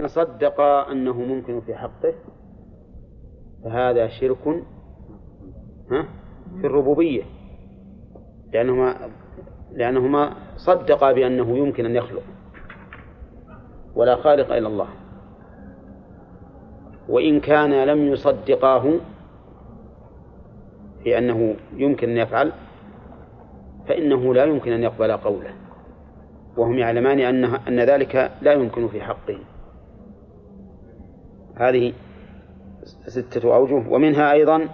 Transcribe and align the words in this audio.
فإن 0.00 0.08
صدق 0.08 0.60
أنه 0.60 1.12
ممكن 1.12 1.60
في 1.60 1.74
حقه 1.74 2.14
فهذا 3.64 4.08
شرك 4.08 4.62
في 6.60 6.66
الربوبية. 6.66 7.22
لأنهما 8.52 8.96
لأنهما 9.72 10.32
صدقا 10.56 11.12
بأنه 11.12 11.58
يمكن 11.58 11.86
أن 11.86 11.96
يخلق 11.96 12.22
ولا 13.94 14.16
خالق 14.16 14.52
إلا 14.52 14.68
الله. 14.68 14.88
وإن 17.08 17.40
كان 17.40 17.84
لم 17.84 18.06
يصدقاه 18.06 18.92
في 21.04 21.18
أنه 21.18 21.56
يمكن 21.76 22.10
أن 22.10 22.16
يفعل 22.16 22.52
فإنه 23.88 24.34
لا 24.34 24.44
يمكن 24.44 24.72
أن 24.72 24.82
يقبل 24.82 25.16
قوله. 25.16 25.54
وهم 26.56 26.78
يعلمان 26.78 27.20
أن 27.20 27.44
أن 27.44 27.80
ذلك 27.80 28.32
لا 28.42 28.52
يمكن 28.52 28.88
في 28.88 29.00
حقه. 29.00 29.38
هذه 31.60 31.92
ستة 33.06 33.54
أوجه. 33.56 33.88
ومنها 33.88 34.32
أيضا 34.32 34.68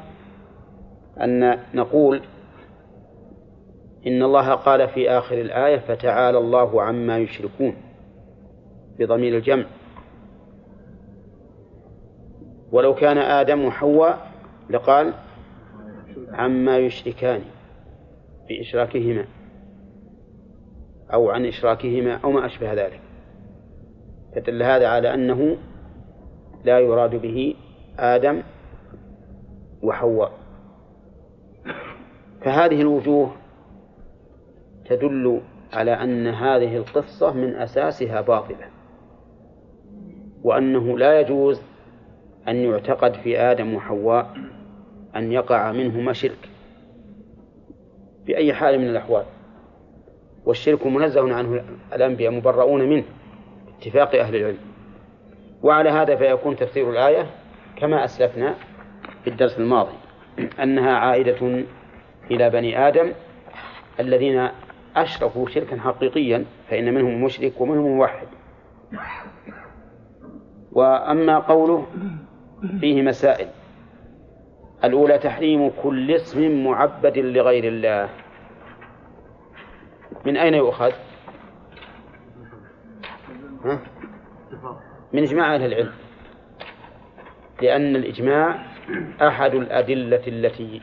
أن 1.20 1.58
نقول 1.74 2.22
إن 4.06 4.22
الله 4.22 4.54
قال 4.54 4.88
في 4.88 5.10
آخر 5.10 5.40
الآية 5.40 5.78
فتعالى 5.78 6.38
الله 6.38 6.82
عما 6.82 7.18
يشركون 7.18 7.76
بضمير 8.98 9.36
الجمع. 9.36 9.64
ولو 12.72 12.94
كان 12.94 13.18
آدم 13.18 13.64
وحواء 13.64 14.30
لقال 14.70 15.12
عما 16.32 16.78
يشركان 16.78 17.40
بإشراكهما 18.48 19.24
أو 21.12 21.30
عن 21.30 21.46
إشراكهما 21.46 22.14
أو 22.24 22.32
ما 22.32 22.46
أشبه 22.46 22.72
ذلك. 22.72 23.00
فدل 24.34 24.62
هذا 24.62 24.88
على 24.88 25.14
أنه 25.14 25.56
لا 26.66 26.78
يراد 26.80 27.14
به 27.14 27.54
آدم 27.98 28.42
وحواء. 29.82 30.32
فهذه 32.40 32.80
الوجوه 32.80 33.30
تدل 34.84 35.40
على 35.72 35.90
أن 35.90 36.26
هذه 36.26 36.76
القصة 36.76 37.32
من 37.32 37.54
أساسها 37.54 38.20
باطلة 38.20 38.66
وأنه 40.42 40.98
لا 40.98 41.20
يجوز 41.20 41.62
أن 42.48 42.56
يعتقد 42.56 43.14
في 43.14 43.38
آدم 43.38 43.74
وحواء 43.74 44.36
أن 45.16 45.32
يقع 45.32 45.72
منهما 45.72 46.12
شرك 46.12 46.48
بأي 48.26 48.54
حال 48.54 48.78
من 48.78 48.88
الأحوال. 48.88 49.24
والشرك 50.44 50.86
منزه 50.86 51.34
عنه 51.34 51.64
الأنبياء 51.92 52.32
مبرؤون 52.32 52.82
منه 52.88 53.04
اتفاق 53.78 54.14
أهل 54.14 54.36
العلم. 54.36 54.58
وعلى 55.66 55.90
هذا 55.90 56.16
فيكون 56.16 56.56
تفسير 56.56 56.90
الآية 56.90 57.26
كما 57.76 58.04
أسلفنا 58.04 58.54
في 59.24 59.30
الدرس 59.30 59.58
الماضي 59.58 59.94
أنها 60.62 60.92
عائدة 60.96 61.64
إلى 62.30 62.50
بني 62.50 62.88
آدم 62.88 63.12
الذين 64.00 64.48
أشركوا 64.96 65.48
شركا 65.48 65.80
حقيقيا 65.80 66.44
فإن 66.70 66.94
منهم 66.94 67.24
مشرك 67.24 67.60
ومنهم 67.60 67.96
موحد 67.96 68.26
وأما 70.72 71.38
قوله 71.38 71.86
فيه 72.80 73.02
مسائل 73.02 73.48
الأولى 74.84 75.18
تحريم 75.18 75.72
كل 75.82 76.10
اسم 76.10 76.64
معبد 76.64 77.18
لغير 77.18 77.64
الله 77.64 78.08
من 80.26 80.36
أين 80.36 80.54
يؤخذ؟ 80.54 80.92
ها؟ 83.64 83.78
من 85.12 85.22
إجماع 85.22 85.54
أهل 85.54 85.64
العلم 85.64 85.92
لأن 87.62 87.96
الإجماع 87.96 88.66
أحد 89.22 89.54
الأدلة 89.54 90.22
التي 90.26 90.82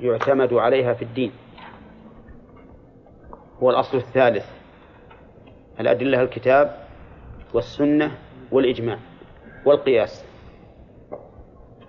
يعتمد 0.00 0.52
عليها 0.52 0.92
في 0.92 1.02
الدين. 1.02 1.32
هو 3.62 3.70
الأصل 3.70 3.96
الثالث 3.96 4.46
الأدلة 5.80 6.22
الكتاب 6.22 6.76
والسنة 7.54 8.18
والإجماع 8.52 8.98
والقياس. 9.64 10.24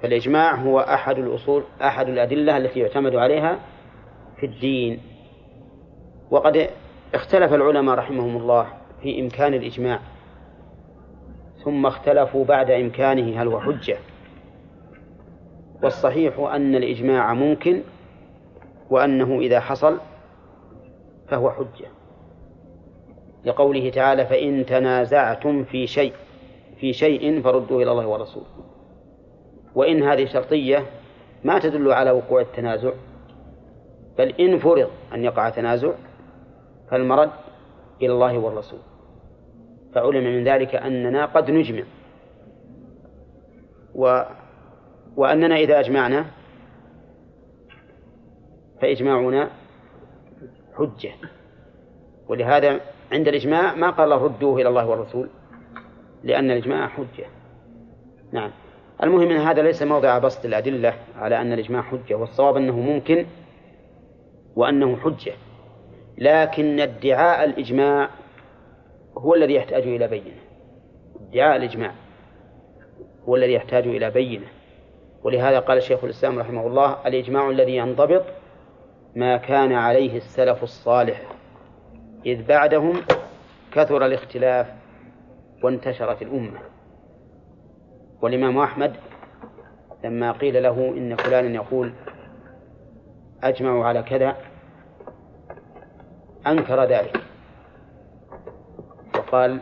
فالإجماع 0.01 0.55
هو 0.55 0.79
أحد 0.79 1.17
الأصول 1.17 1.63
أحد 1.81 2.09
الأدلة 2.09 2.57
التي 2.57 2.79
يعتمد 2.79 3.15
عليها 3.15 3.59
في 4.39 4.45
الدين. 4.45 5.01
وقد 6.31 6.69
اختلف 7.13 7.53
العلماء 7.53 7.95
رحمهم 7.95 8.37
الله 8.37 8.67
في 9.01 9.19
إمكان 9.21 9.53
الإجماع. 9.53 9.99
ثم 11.63 11.85
اختلفوا 11.85 12.45
بعد 12.45 12.71
إمكانه 12.71 13.41
هل 13.41 13.47
هو 13.47 13.59
حجة. 13.59 13.97
والصحيح 15.83 16.39
أن 16.39 16.75
الإجماع 16.75 17.33
ممكن 17.33 17.81
وأنه 18.89 19.39
إذا 19.39 19.59
حصل 19.59 19.97
فهو 21.27 21.51
حجة. 21.51 21.87
لقوله 23.45 23.89
تعالى 23.89 24.25
فإن 24.25 24.65
تنازعتم 24.65 25.63
في 25.63 25.87
شيء 25.87 26.13
في 26.77 26.93
شيء 26.93 27.41
فردوه 27.41 27.83
إلى 27.83 27.91
الله 27.91 28.07
والرسول 28.07 28.43
وإن 29.75 30.03
هذه 30.03 30.25
شرطية 30.25 30.85
ما 31.43 31.59
تدل 31.59 31.91
على 31.91 32.11
وقوع 32.11 32.41
التنازع 32.41 32.91
بل 34.17 34.29
إن 34.29 34.59
فرض 34.59 34.89
أن 35.13 35.23
يقع 35.23 35.49
تنازع 35.49 35.91
فالمرد 36.91 37.31
إلى 38.01 38.13
الله 38.13 38.37
والرسول. 38.37 38.79
فعلم 39.95 40.23
من 40.23 40.43
ذلك 40.43 40.75
أننا 40.75 41.25
قد 41.25 41.51
نجمع. 41.51 41.83
و 43.95 44.21
وأننا 45.15 45.55
إذا 45.55 45.79
أجمعنا 45.79 46.25
فإجماعنا 48.81 49.49
حجة. 50.77 51.11
ولهذا 52.27 52.79
عند 53.11 53.27
الإجماع 53.27 53.75
ما 53.75 53.89
قال 53.89 54.11
ردوه 54.11 54.61
إلى 54.61 54.69
الله 54.69 54.87
والرسول 54.87 55.29
لأن 56.23 56.51
الإجماع 56.51 56.87
حجة. 56.87 57.25
نعم. 58.31 58.51
المهم 59.03 59.29
أن 59.29 59.37
هذا 59.37 59.61
ليس 59.61 59.83
موضع 59.83 60.17
بسط 60.17 60.45
الأدلة 60.45 60.93
على 61.15 61.41
أن 61.41 61.53
الإجماع 61.53 61.81
حجة 61.81 62.15
والصواب 62.15 62.57
أنه 62.57 62.79
ممكن 62.79 63.25
وأنه 64.55 64.97
حجة. 64.97 65.33
لكن 66.17 66.79
ادعاء 66.79 67.43
الإجماع 67.43 68.09
هو 69.17 69.35
الذي 69.35 69.53
يحتاج 69.53 69.83
إلى 69.83 70.07
بينة. 70.07 70.41
ادعاء 71.29 71.55
الإجماع. 71.55 71.91
هو 73.29 73.35
الذي 73.35 73.53
يحتاج 73.53 73.87
إلى 73.87 74.09
بينة. 74.09 74.47
ولهذا 75.23 75.59
قال 75.59 75.83
شيخ 75.83 76.03
الإسلام 76.03 76.39
رحمه 76.39 76.67
الله 76.67 77.07
الإجماع 77.07 77.49
الذي 77.49 77.75
ينضبط 77.75 78.23
ما 79.15 79.37
كان 79.37 79.73
عليه 79.73 80.17
السلف 80.17 80.63
الصالح 80.63 81.21
إذ 82.25 82.45
بعدهم 82.45 83.01
كثر 83.71 84.05
الاختلاف 84.05 84.67
وانتشرت 85.63 86.21
الأمة. 86.21 86.59
والإمام 88.21 88.57
أحمد 88.57 88.95
لما 90.03 90.31
قيل 90.31 90.63
له 90.63 90.93
إن 90.97 91.15
فلانا 91.15 91.55
يقول 91.55 91.93
أجمعوا 93.43 93.85
على 93.85 94.03
كذا 94.03 94.37
أنكر 96.47 96.83
ذلك. 96.83 97.32
وقال 99.33 99.59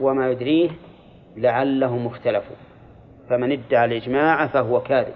وما 0.00 0.30
يدريه 0.30 0.70
لعلهم 1.36 2.06
اختلفوا 2.06 2.56
فمن 3.28 3.52
ادعى 3.52 3.84
الإجماع 3.84 4.46
فهو 4.46 4.80
كاذب. 4.80 5.14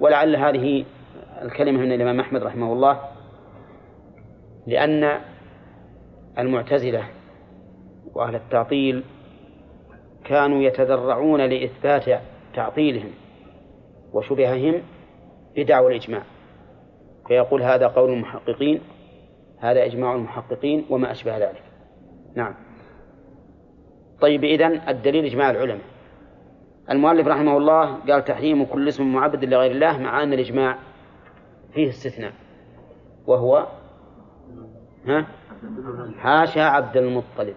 ولعل 0.00 0.36
هذه 0.36 0.84
الكلمة 1.42 1.80
من 1.80 1.92
الإمام 1.92 2.20
أحمد 2.20 2.42
رحمه 2.42 2.72
الله 2.72 3.00
لأن 4.66 5.20
المعتزلة 6.38 7.04
وأهل 8.14 8.34
التعطيل 8.34 9.04
كانوا 10.24 10.62
يتذرعون 10.62 11.40
لإثبات 11.40 12.20
تعطيلهم 12.54 13.10
وشبههم 14.12 14.82
بدعوى 15.56 15.96
الإجماع. 15.96 16.22
فيقول 17.28 17.62
هذا 17.62 17.86
قول 17.86 18.12
المحققين 18.12 18.80
هذا 19.60 19.84
إجماع 19.84 20.14
المحققين 20.14 20.84
وما 20.90 21.10
أشبه 21.10 21.38
ذلك. 21.38 21.62
نعم. 22.34 22.54
طيب 24.20 24.44
إذن 24.44 24.80
الدليل 24.88 25.24
إجماع 25.24 25.50
العلماء. 25.50 25.84
المؤلف 26.90 27.26
رحمه 27.26 27.56
الله 27.56 27.94
قال 27.94 28.24
تحريم 28.24 28.64
كل 28.64 28.88
اسم 28.88 29.12
معبد 29.12 29.44
لغير 29.44 29.70
الله 29.70 29.98
مع 29.98 30.22
أن 30.22 30.32
الإجماع 30.32 30.78
فيه 31.74 31.88
استثناء 31.88 32.32
وهو 33.26 33.66
ها؟ 35.06 35.26
حاشا 36.18 36.62
عبد 36.62 36.96
المطلب. 36.96 37.54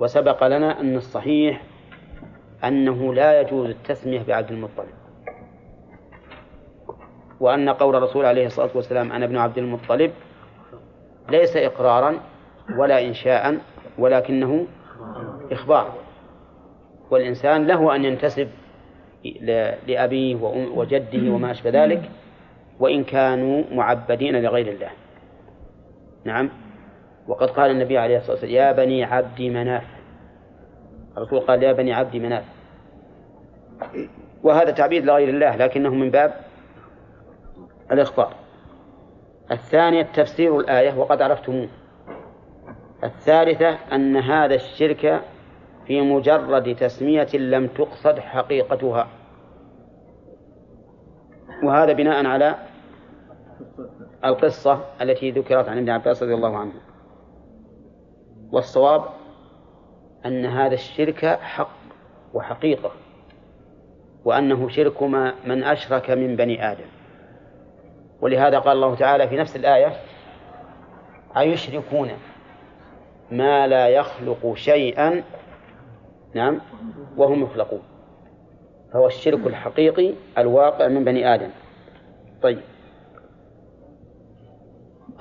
وسبق 0.00 0.46
لنا 0.46 0.80
أن 0.80 0.96
الصحيح 0.96 1.62
أنه 2.64 3.14
لا 3.14 3.40
يجوز 3.40 3.68
التسمية 3.68 4.22
بعبد 4.22 4.50
المطلب. 4.50 4.94
وأن 7.40 7.68
قول 7.68 7.96
الرسول 7.96 8.24
عليه 8.24 8.46
الصلاة 8.46 8.70
والسلام 8.74 9.12
أنا 9.12 9.24
ابن 9.24 9.36
عبد 9.36 9.58
المطلب 9.58 10.12
ليس 11.30 11.56
إقرارا 11.56 12.20
ولا 12.76 13.06
إنشاء 13.06 13.58
ولكنه 13.98 14.66
إخبار. 15.52 15.92
والإنسان 17.10 17.66
له 17.66 17.96
أن 17.96 18.04
ينتسب 18.04 18.48
لأبيه 19.86 20.34
وجده 20.74 21.32
وما 21.32 21.50
أشبه 21.50 21.70
ذلك 21.84 22.10
وإن 22.80 23.04
كانوا 23.04 23.64
معبدين 23.72 24.42
لغير 24.42 24.68
الله. 24.68 24.90
نعم. 26.24 26.50
وقد 27.28 27.50
قال 27.50 27.70
النبي 27.70 27.98
عليه 27.98 28.16
الصلاة 28.16 28.32
والسلام 28.32 28.54
يا 28.54 28.72
بني 28.72 29.04
عبد 29.04 29.42
مناف. 29.42 29.84
الرسول 31.16 31.40
قال 31.40 31.62
يا 31.62 31.72
بني 31.72 31.92
عبد 31.92 32.16
مناف. 32.16 32.44
وهذا 34.42 34.70
تعبيد 34.70 35.04
لغير 35.04 35.28
الله 35.28 35.56
لكنه 35.56 35.94
من 35.94 36.10
باب 36.10 36.34
الإخبار. 37.92 38.32
الثانية 39.52 40.02
تفسير 40.02 40.60
الآية 40.60 40.94
وقد 40.98 41.22
عرفتموه. 41.22 41.68
الثالثة 43.04 43.68
أن 43.92 44.16
هذا 44.16 44.54
الشرك 44.54 45.22
في 45.86 46.00
مجرد 46.00 46.76
تسمية 46.76 47.28
لم 47.34 47.66
تقصد 47.66 48.18
حقيقتها. 48.18 49.08
وهذا 51.62 51.92
بناء 51.92 52.26
على 52.26 52.54
القصة 54.24 54.84
التي 55.02 55.30
ذكرت 55.30 55.68
عن 55.68 55.78
ابن 55.78 55.90
عباس 55.90 56.22
رضي 56.22 56.34
الله 56.34 56.56
عنه. 56.56 56.72
والصواب 58.52 59.04
أن 60.26 60.46
هذا 60.46 60.74
الشرك 60.74 61.24
حق 61.24 61.76
وحقيقة 62.34 62.90
وأنه 64.24 64.68
شرك 64.68 65.02
ما 65.02 65.34
من 65.46 65.64
أشرك 65.64 66.10
من 66.10 66.36
بني 66.36 66.72
آدم. 66.72 67.03
ولهذا 68.24 68.58
قال 68.58 68.76
الله 68.76 68.94
تعالى 68.94 69.28
في 69.28 69.36
نفس 69.36 69.56
الآية 69.56 69.92
أيشركون 71.36 72.10
ما 73.30 73.66
لا 73.66 73.88
يخلق 73.88 74.54
شيئا؟ 74.54 75.22
نعم 76.34 76.60
وهم 77.16 77.42
يخلقون. 77.42 77.82
فهو 78.92 79.06
الشرك 79.06 79.46
الحقيقي 79.46 80.14
الواقع 80.38 80.88
من 80.88 81.04
بني 81.04 81.34
آدم. 81.34 81.50
طيب. 82.42 82.60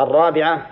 الرابعة 0.01 0.67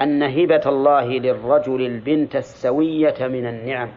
أن 0.00 0.22
هبة 0.22 0.62
الله 0.66 1.04
للرجل 1.04 1.86
البنت 1.86 2.36
السوية 2.36 3.26
من 3.26 3.46
النعم. 3.46 3.88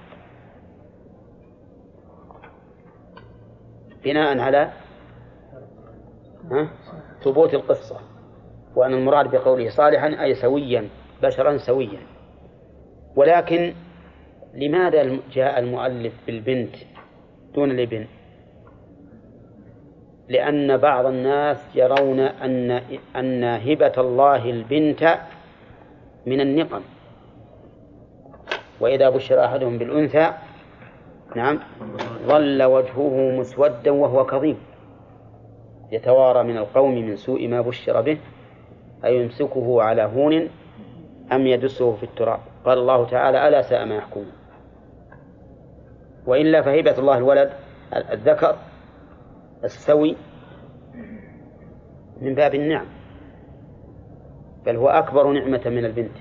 بناء 4.04 4.40
على 4.40 4.72
ثبوت 7.28 7.54
القصة 7.54 8.00
وأن 8.76 8.94
المراد 8.94 9.32
بقوله 9.32 9.70
صالحا 9.70 10.24
أي 10.24 10.36
سويا 10.36 10.88
بشرا 11.24 11.58
سويا. 11.58 12.00
ولكن 13.16 13.74
لماذا 14.54 15.18
جاء 15.32 15.60
المؤلف 15.60 16.14
بالبنت 16.28 16.76
دون 17.56 17.72
الابن؟ 17.72 18.06
لأن 20.30 20.78
بعض 20.78 21.06
الناس 21.06 21.76
يرون 21.76 22.20
أن 22.20 22.72
أن 23.16 23.44
هبة 23.44 23.94
الله 23.98 24.50
البنت 24.50 25.20
من 26.26 26.42
النقم. 26.42 26.82
وإذا 28.80 29.10
بشر 29.10 29.46
أحدهم 29.46 29.78
بالأنثى 29.78 30.34
نعم 31.36 31.60
ظل 32.28 32.64
وجهه 32.64 33.32
مسودا 33.40 33.92
وهو 33.92 34.26
كظيم. 34.26 34.58
يتوارى 35.92 36.44
من 36.44 36.58
القوم 36.58 36.96
من 36.96 37.16
سوء 37.16 37.48
ما 37.48 37.62
بشر 37.62 38.02
به 38.02 38.18
أيمسكه 39.06 39.84
على 39.84 40.02
هون 40.02 40.50
أم 41.32 41.48
يدسه 41.48 41.96
في 41.96 42.04
التراب؟ 42.04 42.40
قال 42.66 42.78
الله 42.78 43.06
تعالى 43.06 43.48
ألا 43.48 43.62
ساء 43.62 43.86
ما 43.86 43.96
يحكمون. 43.96 44.32
وإلا 46.26 46.62
فهبة 46.62 47.00
الله 47.00 47.18
الولد 47.18 47.52
الذكر 48.12 48.56
السوي 49.64 50.16
من 52.22 52.36
باب 52.36 52.56
النعم 52.56 52.86
بل 54.66 54.76
هو 54.76 54.88
أكبر 54.90 55.32
نعمة 55.32 55.62
من 55.66 55.86
البنت. 55.86 56.18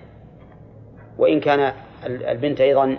وإن 1.19 1.41
كان 1.41 1.73
البنت 2.07 2.61
أيضا 2.61 2.99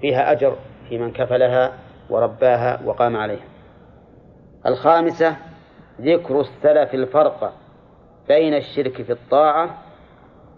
فيها 0.00 0.32
أجر 0.32 0.56
في 0.88 0.98
من 0.98 1.12
كفلها 1.12 1.72
ورباها 2.10 2.80
وقام 2.84 3.16
عليها. 3.16 3.44
الخامسة 4.66 5.36
ذكر 6.00 6.40
السلف 6.40 6.94
الفرق 6.94 7.52
بين 8.28 8.54
الشرك 8.54 9.02
في 9.02 9.12
الطاعة 9.12 9.78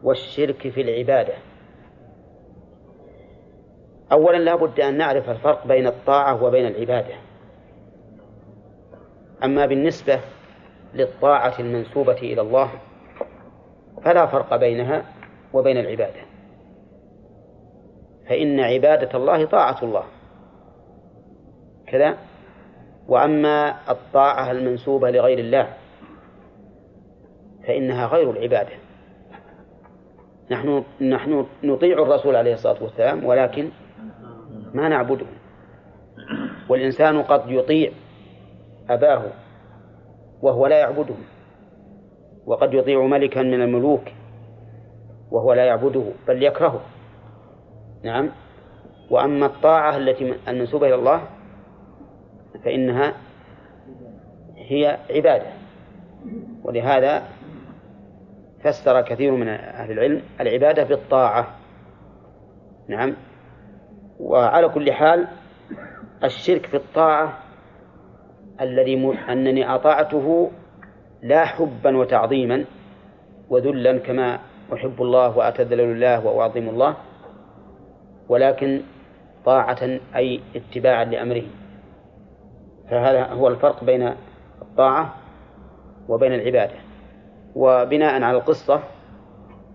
والشرك 0.02 0.68
في 0.68 0.80
العبادة. 0.80 1.34
أولا 4.12 4.38
لا 4.38 4.54
بد 4.54 4.80
أن 4.80 4.98
نعرف 4.98 5.30
الفرق 5.30 5.66
بين 5.66 5.86
الطاعة 5.86 6.44
وبين 6.44 6.66
العبادة. 6.66 7.14
أما 9.44 9.66
بالنسبة 9.66 10.20
للطاعة 10.94 11.54
المنسوبة 11.58 12.18
إلى 12.18 12.40
الله 12.40 12.70
فلا 14.04 14.26
فرق 14.26 14.56
بينها 14.56 15.04
وبين 15.52 15.76
العبادة. 15.76 16.20
فإن 18.28 18.60
عبادة 18.60 19.18
الله 19.18 19.46
طاعة 19.46 19.84
الله. 19.84 20.04
كذا؟ 21.86 22.16
وأما 23.08 23.74
الطاعة 23.90 24.50
المنسوبة 24.50 25.10
لغير 25.10 25.38
الله 25.38 25.68
فإنها 27.66 28.06
غير 28.06 28.30
العبادة. 28.30 28.72
نحن 30.50 30.84
نحن 31.00 31.46
نطيع 31.64 32.02
الرسول 32.02 32.36
عليه 32.36 32.54
الصلاة 32.54 32.82
والسلام 32.82 33.24
ولكن 33.24 33.68
ما 34.74 34.88
نعبده. 34.88 35.26
والإنسان 36.68 37.22
قد 37.22 37.50
يطيع 37.50 37.92
أباه 38.90 39.22
وهو 40.42 40.66
لا 40.66 40.78
يعبده 40.78 41.14
وقد 42.46 42.74
يطيع 42.74 43.06
ملكا 43.06 43.42
من 43.42 43.62
الملوك 43.62 44.02
وهو 45.30 45.52
لا 45.52 45.64
يعبده 45.64 46.04
بل 46.28 46.42
يكرهه. 46.42 46.80
نعم. 48.04 48.30
وأما 49.10 49.46
الطاعة 49.46 49.96
التي 49.96 50.34
المنسوبة 50.48 50.86
إلى 50.86 50.94
الله 50.94 51.22
فإنها 52.64 53.14
هي 54.56 54.98
عبادة. 55.10 55.46
ولهذا 56.64 57.22
فسر 58.64 59.00
كثير 59.00 59.32
من 59.32 59.48
أهل 59.48 59.92
العلم 59.92 60.22
العبادة 60.40 60.84
بالطاعة. 60.84 61.54
نعم. 62.88 63.16
وعلى 64.20 64.68
كل 64.68 64.92
حال 64.92 65.28
الشرك 66.24 66.66
في 66.66 66.76
الطاعة 66.76 67.38
الذي. 68.60 69.18
أنني 69.28 69.74
أطعته 69.74 70.50
لا 71.22 71.44
حبا 71.44 71.96
وتعظيما 71.96 72.64
وذلا 73.48 73.98
كما 73.98 74.38
أحب 74.72 75.02
الله 75.02 75.38
وأتذلل 75.38 75.94
لله 75.94 76.26
وأعظم 76.26 76.68
الله 76.68 76.96
ولكن 78.28 78.80
طاعة 79.44 79.98
أي 80.16 80.40
اتباعا 80.56 81.04
لأمره. 81.04 81.42
فهذا 82.92 83.24
هو 83.24 83.48
الفرق 83.48 83.84
بين 83.84 84.14
الطاعة 84.62 85.14
وبين 86.08 86.34
العبادة. 86.34 86.74
وبناء 87.54 88.22
على 88.22 88.36
القصة 88.36 88.80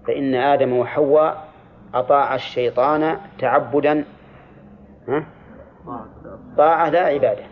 فإن 0.08 0.36
آدم 0.36 0.78
وحواء 0.78 1.48
أطاع 1.94 2.36
الشيطان 2.36 3.18
تعبدا 3.40 4.06
طاعة 6.58 6.90
لا 6.90 7.00
عبادة 7.00 7.44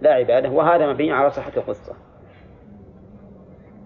لا 0.00 0.12
عبادة 0.12 0.50
وهذا 0.50 0.92
مبني 0.92 1.12
على 1.12 1.30
صحة 1.30 1.52
القصة. 1.56 1.92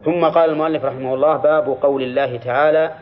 ثم 0.05 0.25
قال 0.25 0.51
المؤلف 0.51 0.85
رحمه 0.85 1.15
الله 1.15 1.37
باب 1.37 1.77
قول 1.83 2.03
الله 2.03 2.37
تعالى 2.37 2.95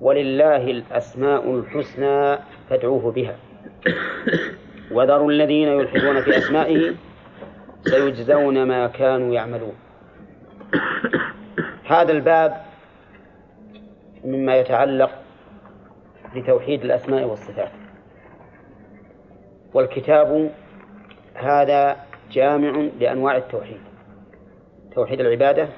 ولله 0.00 0.70
الأسماء 0.70 1.50
الحسنى 1.50 2.38
فادعوه 2.70 3.12
بها. 3.12 3.36
وذروا 4.92 5.30
الذين 5.30 5.68
يلحدون 5.68 6.20
في 6.20 6.38
أسمائه 6.38 6.94
سيجزون 7.84 8.62
ما 8.62 8.86
كانوا 8.86 9.34
يعملون. 9.34 9.74
هذا 11.86 12.12
الباب 12.12 12.56
مما 14.24 14.56
يتعلق 14.56 15.10
بتوحيد 16.36 16.84
الأسماء 16.84 17.24
والصفات. 17.24 17.70
والكتاب 19.74 20.50
هذا 21.34 21.96
جامع 22.30 22.88
لأنواع 23.00 23.36
التوحيد. 23.36 23.80
توحيد 24.94 25.20
العبادة 25.20 25.68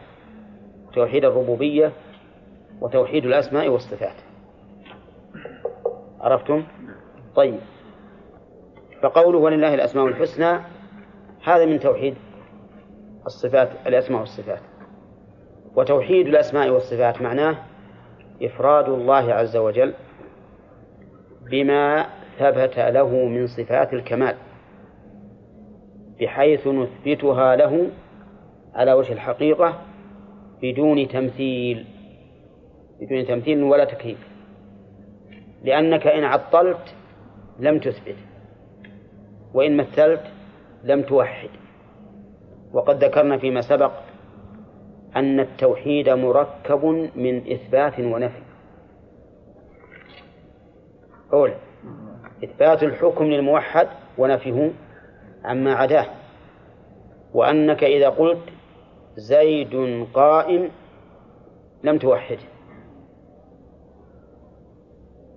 توحيد 0.94 1.24
الربوبية 1.24 1.92
وتوحيد 2.80 3.24
الأسماء 3.24 3.68
والصفات. 3.68 4.16
عرفتم؟ 6.20 6.64
طيب. 7.36 7.60
فقوله 9.02 9.38
ولله 9.38 9.74
الأسماء 9.74 10.06
الحسنى 10.06 10.58
هذا 11.44 11.66
من 11.66 11.80
توحيد 11.80 12.14
الصفات 13.26 13.70
الأسماء 13.86 14.20
والصفات. 14.20 14.60
وتوحيد 15.76 16.26
الأسماء 16.26 16.70
والصفات 16.70 17.22
معناه 17.22 17.56
إفراد 18.42 18.88
الله 18.88 19.32
عز 19.32 19.56
وجل 19.56 19.94
بما 21.50 22.06
ثبت 22.38 22.78
له 22.78 23.08
من 23.26 23.46
صفات 23.46 23.92
الكمال 23.92 24.36
بحيث 26.20 26.66
نثبتها 26.66 27.56
له 27.56 27.90
على 28.74 28.92
وجه 28.92 29.12
الحقيقة 29.12 29.78
بدون 30.62 31.08
تمثيل 31.08 31.86
بدون 33.00 33.26
تمثيل 33.26 33.62
ولا 33.62 33.84
تكييف. 33.84 34.28
لأنك 35.64 36.06
إن 36.06 36.24
عطلت 36.24 36.94
لم 37.58 37.78
تثبت 37.78 38.16
وإن 39.54 39.76
مثلت 39.76 40.22
لم 40.84 41.02
توحد. 41.02 41.50
وقد 42.72 43.04
ذكرنا 43.04 43.38
فيما 43.38 43.60
سبق 43.60 43.92
أن 45.16 45.40
التوحيد 45.40 46.08
مركب 46.08 46.84
من 47.16 47.52
إثبات 47.52 48.00
ونفي. 48.00 48.42
أولا 51.32 51.56
إثبات 52.44 52.82
الحكم 52.82 53.24
للموحد 53.24 53.88
ونفيه 54.18 54.70
عما 55.44 55.74
عداه. 55.74 56.06
وأنك 57.34 57.84
إذا 57.84 58.08
قلت 58.08 58.48
زيد 59.16 60.06
قائم 60.14 60.70
لم 61.84 61.98
توحده 61.98 62.38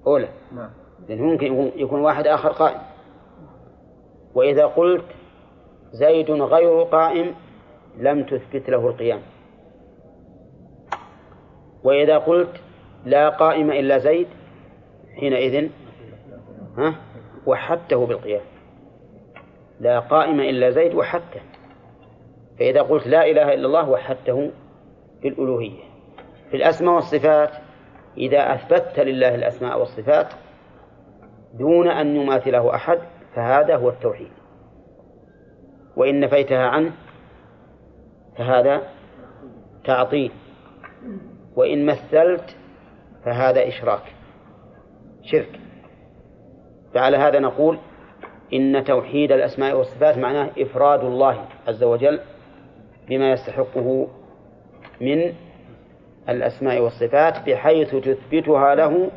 أولى 0.08 0.30
نعم. 0.56 0.70
لأنه 1.10 1.24
ممكن 1.24 1.72
يكون 1.76 2.02
واحد 2.02 2.28
آخر 2.28 2.50
قائم. 2.50 2.82
وإذا 4.36 4.66
قلت 4.66 5.06
زيد 5.96 6.32
غير 6.32 6.84
قائم 6.84 7.36
لم 7.98 8.24
تثبت 8.24 8.70
له 8.70 8.88
القيام. 8.88 9.22
وإذا 11.84 12.18
قلت 12.18 12.62
لا 13.06 13.30
قائم 13.30 13.72
إلا 13.72 13.98
زيد 13.98 14.28
حينئذ 15.20 15.70
ها 16.78 16.96
وحدته 17.46 18.06
بالقيام. 18.06 18.42
لا 19.80 20.00
قائم 20.00 20.40
إلا 20.40 20.70
زيد 20.70 20.94
وحدته 20.94 21.42
فإذا 22.60 22.82
قلت 22.82 23.08
لا 23.08 23.26
إله 23.26 23.54
إلا 23.54 23.68
الله 23.68 23.90
وحدته 23.90 24.52
في 25.22 25.28
الألوهية. 25.28 25.84
في 26.50 26.58
الأسماء 26.58 26.96
والصفات 26.96 27.52
إذا 28.18 28.54
أثبتت 28.54 29.00
لله 29.00 29.36
الأسماء 29.36 29.80
والصفات 29.80 30.28
دون 31.54 31.88
أن 31.88 32.16
يماثله 32.16 32.76
أحد 32.76 33.00
فهذا 33.36 33.76
هو 33.76 33.90
التوحيد. 33.90 34.32
وإن 35.98 36.20
نفيتها 36.20 36.68
عنه 36.68 36.92
فهذا 38.38 38.82
تعطيل. 39.86 40.32
وإن 41.56 41.86
مثلت 41.86 42.56
فهذا 43.26 43.68
إشراك. 43.68 44.04
شرك. 45.24 45.60
فعلى 46.94 47.18
هذا 47.18 47.40
نقول 47.40 47.78
إن 48.54 48.84
توحيد 48.84 49.32
الأسماء 49.32 49.78
والصفات 49.78 50.18
معناه 50.18 50.50
إفراد 50.60 51.04
الله 51.04 51.46
عز 51.68 51.84
وجل 51.84 52.20
بما 53.10 53.32
يستحقه 53.32 54.08
من 55.02 55.34
الأسماء 56.30 56.82
والصفات 56.82 57.50
بحيث 57.50 57.96
تثبتها 57.96 58.76
له 58.76 59.12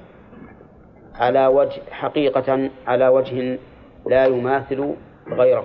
على 1.15 1.47
وجه 1.47 1.81
حقيقة 1.91 2.71
على 2.87 3.09
وجه 3.09 3.59
لا 4.07 4.27
يماثل 4.27 4.95
غيره. 5.29 5.65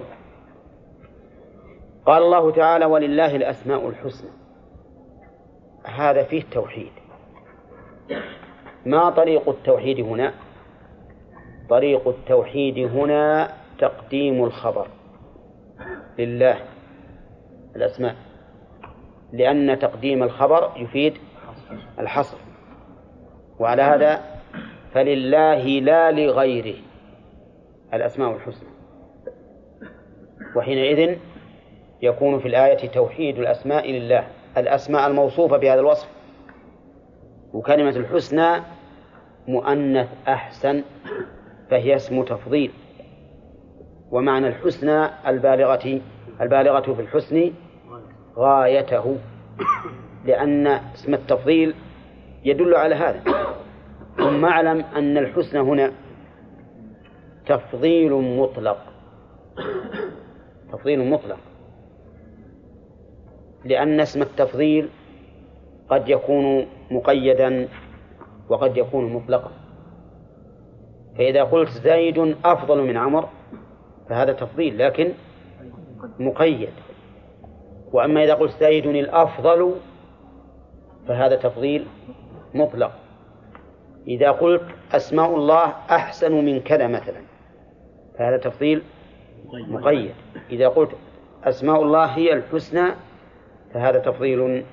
قال 2.06 2.24
الله 2.24 2.52
تعالى 2.52 2.86
ولله 2.86 3.36
الأسماء 3.36 3.90
الحسنى. 3.90 4.30
هذا 5.86 6.24
فيه 6.24 6.44
توحيد 6.52 6.92
ما 8.86 9.10
طريق 9.10 9.50
التوحيد 9.50 10.00
هنا؟ 10.00 10.34
طريق 11.70 12.08
التوحيد 12.08 12.78
هنا 12.78 13.54
تقديم 13.80 14.44
الخبر 14.44 14.88
لله 16.20 16.58
الأسماء 17.76 18.16
لأن 19.34 19.80
تقديم 19.80 20.24
الخبر 20.24 20.72
يفيد 20.78 21.14
الحصر. 22.00 22.38
وعلى 23.60 23.82
هذا 23.82 24.22
فلله 24.94 25.80
لا 25.80 26.12
لغيره 26.12 26.76
الأسماء 27.94 28.36
الحسنى. 28.36 28.70
وحينئذ 30.56 31.18
يكون 32.04 32.40
في 32.40 32.48
الآية 32.48 32.88
توحيد 32.88 33.40
الأسماء 33.40 33.92
لله 33.92 34.28
الأسماء 34.58 35.08
الموصوفة 35.08 35.58
بهذا 35.58 35.80
الوصف. 35.80 36.08
وكلمة 37.54 37.90
الحسنى 37.90 38.64
مؤنث 39.48 40.08
أحسن 40.28 40.84
فهي 41.70 41.96
اسم 41.96 42.24
تفضيل. 42.24 42.72
ومعنى 44.12 44.48
الحسنى 44.48 45.10
البالغة 45.28 46.02
البالغة 46.42 46.94
في 46.94 47.02
الحسن 47.02 47.52
غايته 48.38 49.18
لأن 50.26 50.68
اسم 50.68 51.14
التفضيل 51.14 51.76
يدل 52.46 52.76
على 52.76 52.96
هذا. 52.96 53.24
ثم 54.18 54.46
اعلم 54.46 54.86
أن 54.96 55.18
الحسن 55.18 55.58
هنا 55.58 55.92
تفضيل 57.46 58.14
مطلق 58.14 58.78
تفضيل 60.72 61.10
مطلق. 61.10 61.38
لأن 63.66 64.00
اسم 64.00 64.22
التفضيل 64.22 64.90
قد 65.90 66.10
يكون 66.10 66.68
مقيدا 66.92 67.68
وقد 68.50 68.78
يكون 68.78 69.14
مطلقا. 69.14 69.52
فإذا 71.18 71.44
قلت 71.44 71.70
زيد 71.70 72.36
أفضل 72.46 72.84
من 72.84 72.98
عمر 72.98 73.30
فهذا 74.10 74.34
تفضيل 74.34 74.78
لكن 74.78 75.12
مقيد. 76.20 76.70
وأما 77.92 78.24
إذا 78.24 78.34
قلت 78.34 78.52
زيد 78.60 78.86
الأفضل 78.86 79.76
فهذا 81.08 81.36
تفضيل 81.36 81.86
مطلق. 82.54 82.92
إذا 84.08 84.32
قلت 84.32 84.64
أسماء 84.92 85.36
الله 85.36 85.74
أحسن 85.92 86.46
من 86.46 86.60
كذا 86.60 86.88
مثلا 86.88 87.22
فهذا 88.18 88.38
تفضيل 88.38 88.82
مقيد. 89.68 90.14
إذا 90.52 90.68
قلت 90.68 90.92
أسماء 91.44 91.84
الله 91.84 92.06
هي 92.06 92.34
الحسنى 92.34 92.86
فهذا 93.74 94.00
تفضيل 94.00 94.66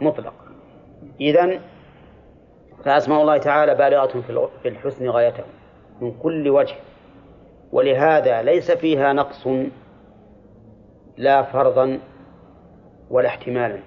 مطلق. 0.00 0.34
إذن 1.20 1.60
فأسماء 2.84 3.22
الله 3.22 3.38
تعالى 3.38 3.74
بالغة 3.74 4.20
في 4.62 4.68
الحسن 4.68 5.08
غايته 5.08 5.44
من 6.00 6.12
كل 6.12 6.48
وجه 6.48 6.74
ولهذا 7.72 8.42
ليس 8.42 8.70
فيها 8.70 9.12
نقص 9.12 9.48
لا 11.16 11.42
فرضا 11.42 12.00
ولا 13.10 13.28
احتمالا. 13.28 13.80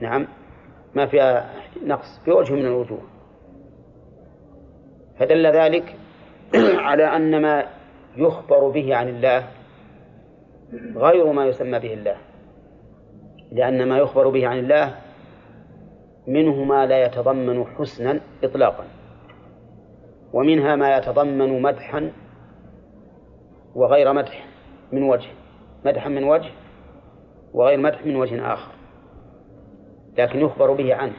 نعم 0.00 0.28
ما 0.94 1.06
فيها 1.06 1.50
نقص 1.84 2.20
في 2.24 2.30
وجه 2.30 2.54
من 2.54 2.66
الوجوه. 2.66 3.02
فدل 5.18 5.46
ذلك 5.46 5.96
على 6.86 7.04
أن 7.04 7.42
ما 7.42 7.66
يخبر 8.16 8.68
به 8.68 8.96
عن 8.96 9.08
الله 9.08 9.57
غير 10.96 11.32
ما 11.32 11.46
يسمى 11.46 11.78
به 11.78 11.94
الله 11.94 12.16
لأن 13.52 13.88
ما 13.88 13.98
يخبر 13.98 14.28
به 14.28 14.46
عن 14.46 14.58
الله 14.58 14.94
منه 16.26 16.64
ما 16.64 16.86
لا 16.86 17.04
يتضمن 17.04 17.64
حسنا 17.64 18.20
إطلاقا 18.44 18.84
ومنها 20.32 20.76
ما 20.76 20.96
يتضمن 20.96 21.62
مدحا 21.62 22.12
وغير 23.74 24.12
مدح 24.12 24.46
من 24.92 25.02
وجه 25.02 25.30
مدحا 25.84 26.08
من 26.08 26.24
وجه 26.24 26.50
وغير 27.54 27.78
مدح 27.78 28.06
من 28.06 28.16
وجه 28.16 28.52
آخر 28.52 28.72
لكن 30.18 30.38
يخبر 30.38 30.72
به 30.72 30.94
عنه. 30.94 31.16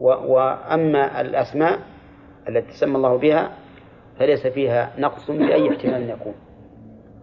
وأما 0.00 1.20
الأسماء 1.20 1.78
التي 2.48 2.68
تسمى 2.68 2.96
الله 2.96 3.16
بها 3.16 3.52
فليس 4.18 4.46
فيها 4.46 4.92
نقص 4.98 5.30
بأي 5.30 5.70
احتمال 5.70 6.10
يكون. 6.10 6.34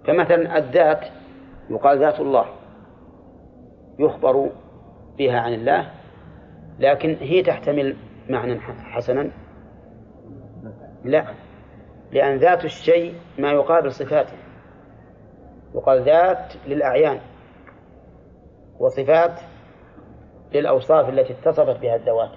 فمثلا 0.07 0.57
الذات 0.57 1.05
يقال 1.69 1.99
ذات 1.99 2.19
الله 2.19 2.45
يخبر 3.99 4.49
بها 5.17 5.39
عن 5.39 5.53
الله 5.53 5.91
لكن 6.79 7.17
هي 7.19 7.43
تحتمل 7.43 7.97
معنى 8.29 8.59
حسنا؟ 8.59 9.31
لا 11.03 11.25
لأن 12.11 12.37
ذات 12.37 12.65
الشيء 12.65 13.15
ما 13.39 13.51
يقابل 13.51 13.91
صفاته. 13.91 14.37
يقال 15.75 16.03
ذات 16.03 16.53
للأعيان 16.67 17.19
وصفات 18.79 19.39
للأوصاف 20.53 21.09
التي 21.09 21.33
اتصفت 21.33 21.79
بها 21.81 21.95
الذوات. 21.95 22.31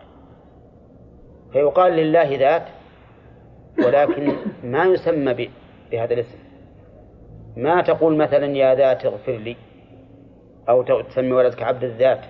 فيقال 1.52 1.92
لله 1.92 2.36
ذات 2.36 2.68
ولكن 3.86 4.36
ما 4.64 4.84
يسمى 4.84 5.50
بهذا 5.90 6.14
الاسم. 6.14 6.43
ما 7.56 7.82
تقول 7.82 8.16
مثلا 8.16 8.46
يا 8.46 8.74
ذات 8.74 9.06
اغفر 9.06 9.32
لي 9.32 9.56
أو 10.68 10.82
تسمي 10.82 11.32
ولدك 11.32 11.62
عبد 11.62 11.84
الذات. 11.84 12.20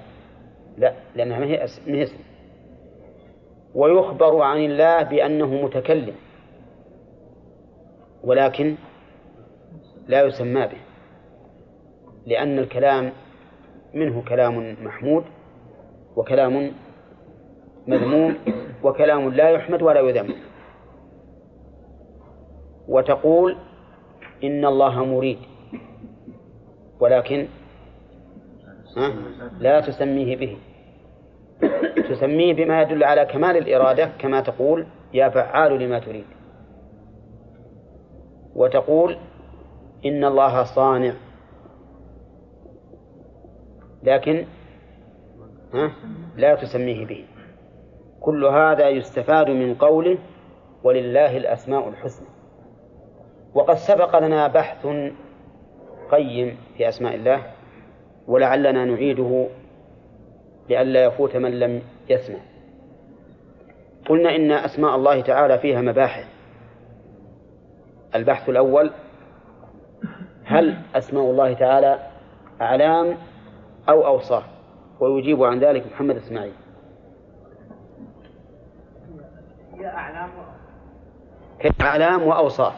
لا 0.78 0.94
لأنها 1.14 1.38
ما 1.38 1.46
هي 1.46 1.64
اسم. 1.64 2.16
ويخبر 3.74 4.42
عن 4.42 4.56
الله 4.56 5.02
بأنه 5.02 5.46
متكلم 5.46 6.14
ولكن 8.24 8.74
لا 10.08 10.22
يسمى 10.22 10.66
به 10.66 10.80
لأن 12.26 12.58
الكلام 12.58 13.12
منه 13.94 14.22
كلام 14.28 14.76
محمود 14.84 15.24
وكلام 16.16 16.72
مذموم 17.86 18.36
وكلام 18.82 19.28
لا 19.28 19.50
يحمد 19.50 19.82
ولا 19.82 20.00
يذم. 20.00 20.34
وتقول 22.88 23.56
إن 24.42 24.64
الله 24.64 25.04
مريد. 25.04 25.38
ولكن 27.00 27.46
لا 29.58 29.80
تسميه 29.80 30.36
به. 30.36 30.56
تسميه 32.08 32.54
بما 32.54 32.82
يدل 32.82 33.04
على 33.04 33.24
كمال 33.24 33.56
الإرادة 33.56 34.10
كما 34.18 34.40
تقول 34.40 34.86
يا 35.14 35.28
فعال 35.28 35.78
لما 35.78 35.98
تريد. 35.98 36.24
وتقول 38.54 39.16
إن 40.06 40.24
الله 40.24 40.64
صانع. 40.64 41.12
لكن 44.02 44.46
لا 46.36 46.54
تسميه 46.54 47.06
به. 47.06 47.24
كل 48.20 48.44
هذا 48.44 48.88
يستفاد 48.88 49.50
من 49.50 49.74
قوله 49.74 50.18
ولله 50.84 51.36
الأسماء 51.36 51.88
الحسنى. 51.88 52.33
وقد 53.54 53.74
سبق 53.74 54.18
لنا 54.18 54.46
بحث 54.46 54.86
قيم 56.10 56.58
في 56.76 56.88
أسماء 56.88 57.14
الله 57.14 57.42
ولعلنا 58.26 58.84
نعيده 58.84 59.48
لئلا 60.68 61.04
يفوت 61.04 61.36
من 61.36 61.58
لم 61.58 61.82
يسمع. 62.10 62.38
قلنا 64.08 64.36
إن 64.36 64.52
أسماء 64.52 64.94
الله 64.94 65.20
تعالى 65.20 65.58
فيها 65.58 65.80
مباحث. 65.80 66.26
البحث 68.14 68.48
الأول 68.48 68.90
هل 70.44 70.78
أسماء 70.94 71.24
الله 71.24 71.52
تعالى 71.52 71.98
أعلام 72.60 73.16
أو 73.88 74.06
أوصاف؟ 74.06 74.44
ويجيب 75.00 75.42
عن 75.42 75.58
ذلك 75.58 75.86
محمد 75.92 76.16
إسماعيل. 76.16 76.54
هي 79.74 79.86
أعلام 79.86 80.30
أعلام 81.80 82.22
وأوصاف؟ 82.22 82.74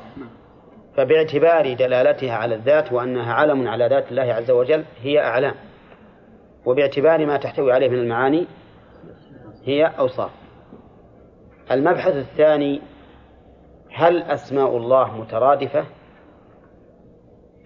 فباعتبار 0.96 1.74
دلالتها 1.74 2.34
على 2.34 2.54
الذات 2.54 2.92
وأنها 2.92 3.34
علم 3.34 3.68
على 3.68 3.86
ذات 3.86 4.10
الله 4.10 4.22
عز 4.22 4.50
وجل 4.50 4.84
هي 5.02 5.20
أعلام. 5.20 5.54
وباعتبار 6.66 7.26
ما 7.26 7.36
تحتوي 7.36 7.72
عليه 7.72 7.88
من 7.88 7.98
المعاني 7.98 8.46
هي 9.64 9.86
أوصاف. 9.86 10.30
المبحث 11.70 12.16
الثاني 12.16 12.80
هل 13.90 14.22
أسماء 14.22 14.76
الله 14.76 15.20
مترادفة 15.20 15.84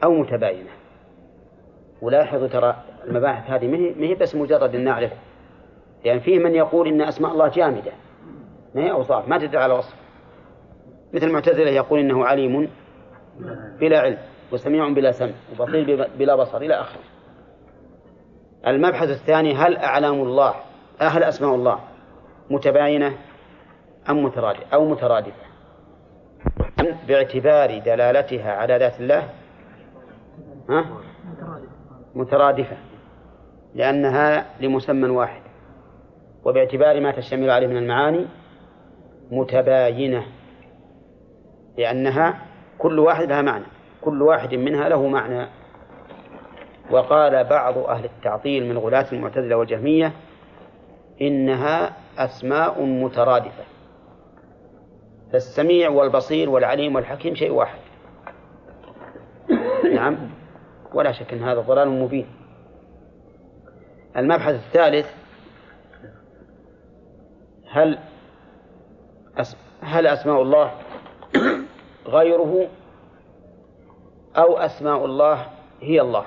أو 0.04 0.14
متباينة؟ 0.14 0.70
ولاحظوا 2.02 2.48
ترى 2.48 2.76
المباحث 3.04 3.50
هذه 3.50 3.66
ما 3.66 4.06
هي 4.06 4.14
بس 4.14 4.34
مجرد 4.34 4.74
أن 4.74 4.84
نعرف. 4.84 5.10
لأن 5.10 5.18
يعني 6.04 6.20
فيه 6.20 6.38
من 6.38 6.54
يقول 6.54 6.88
إن 6.88 7.02
أسماء 7.02 7.32
الله 7.32 7.48
جامدة. 7.48 7.92
ما 8.74 8.82
هي 8.82 8.90
أوصاف 8.90 9.28
ما 9.28 9.38
تدل 9.38 9.58
على 9.58 9.74
وصف. 9.74 9.94
مثل 11.12 11.26
المعتزلة 11.26 11.70
يقول 11.70 12.00
إنه 12.00 12.24
عليم 12.24 12.68
بلا 13.80 14.00
علم 14.00 14.18
وسميع 14.52 14.88
بلا 14.88 15.12
سمع 15.12 15.32
وبصير 15.52 16.08
بلا 16.18 16.36
بصر 16.36 16.58
إلى 16.58 16.74
آخره. 16.74 17.02
المبحث 18.66 19.08
الثاني 19.08 19.54
هل 19.54 19.76
أعلام 19.76 20.22
الله 20.22 20.54
هل 21.00 21.22
أسماء 21.22 21.54
الله 21.54 21.78
متباينة 22.50 23.16
أم 24.08 24.24
مترادفة؟ 24.24 24.66
أو 24.74 24.84
مترادفة؟ 24.84 25.50
باعتبار 27.08 27.78
دلالتها 27.78 28.52
على 28.52 28.78
ذات 28.78 29.00
الله؟ 29.00 29.28
ها؟ 30.70 30.84
مترادفة. 32.14 32.76
لأنها 33.74 34.46
لمسمى 34.60 35.08
واحد. 35.08 35.42
وباعتبار 36.44 37.00
ما 37.00 37.12
تشتمل 37.12 37.50
عليه 37.50 37.66
من 37.66 37.76
المعاني 37.76 38.26
متباينة. 39.30 40.26
لأنها 41.78 42.49
كل 42.80 42.98
واحد 42.98 43.28
لها 43.28 43.42
معنى. 43.42 43.64
كل 44.00 44.22
واحد 44.22 44.54
منها 44.54 44.88
له 44.88 45.08
معنى. 45.08 45.46
وقال 46.90 47.44
بعض 47.44 47.78
أهل 47.78 48.04
التعطيل 48.04 48.66
من 48.68 48.78
غلاة 48.78 49.06
المعتزلة 49.12 49.56
والجهمية 49.56 50.12
إنها 51.20 51.96
أسماء 52.18 52.84
مترادفة. 52.84 53.64
فالسميع 55.32 55.90
والبصير 55.90 56.50
والعليم 56.50 56.94
والحكيم 56.94 57.34
شيء 57.34 57.52
واحد. 57.52 57.78
نعم. 59.94 60.16
ولا 60.94 61.12
شك 61.12 61.32
أن 61.32 61.42
هذا 61.42 61.60
ضلال 61.60 61.88
مبين. 61.88 62.26
المبحث 64.16 64.54
الثالث 64.54 65.06
هل 67.70 67.98
هل 69.82 70.06
أسماء 70.06 70.42
الله 70.42 70.72
غيره 72.06 72.68
أو 74.36 74.58
أسماء 74.58 75.04
الله 75.04 75.46
هي 75.80 76.00
الله. 76.00 76.24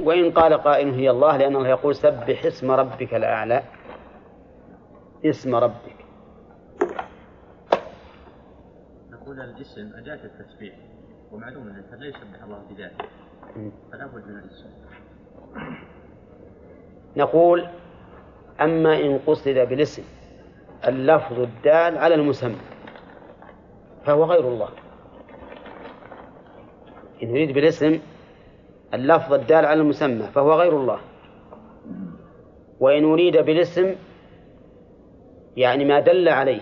وإن 0.00 0.30
قال 0.30 0.54
قائل 0.54 0.94
هي 0.94 1.10
الله 1.10 1.36
لأن 1.36 1.56
الله 1.56 1.68
يقول 1.68 1.94
سبح 1.94 2.44
اسم 2.44 2.70
ربك 2.70 3.14
الأعلى. 3.14 3.62
اسم 5.24 5.54
ربك. 5.54 5.96
نقول 9.10 9.40
الاسم 9.40 9.92
أداة 9.96 10.20
التسبيح. 10.24 10.74
ومعلوم 11.32 11.62
أن 11.62 11.70
الإنسان 11.70 12.00
لا 12.00 12.06
يسبح 12.06 12.42
الله 12.44 12.62
بذاته 12.70 13.04
فلا 13.92 14.06
بد 14.06 14.28
من 14.28 14.38
الاسم. 14.38 14.68
نقول 17.16 17.68
أما 18.60 19.00
إن 19.00 19.18
قصد 19.26 19.48
بالاسم 19.48 20.02
اللفظ 20.88 21.40
الدال 21.40 21.98
على 21.98 22.14
المسمى. 22.14 22.73
فهو 24.04 24.24
غير 24.24 24.48
الله. 24.48 24.68
إن 27.22 27.28
يريد 27.28 27.52
بالاسم 27.52 27.98
اللفظ 28.94 29.32
الدال 29.32 29.66
على 29.66 29.80
المسمى 29.80 30.22
فهو 30.22 30.52
غير 30.52 30.76
الله. 30.76 30.98
وإن 32.80 33.04
أريد 33.04 33.36
بالاسم 33.36 33.94
يعني 35.56 35.84
ما 35.84 36.00
دل 36.00 36.28
عليه 36.28 36.60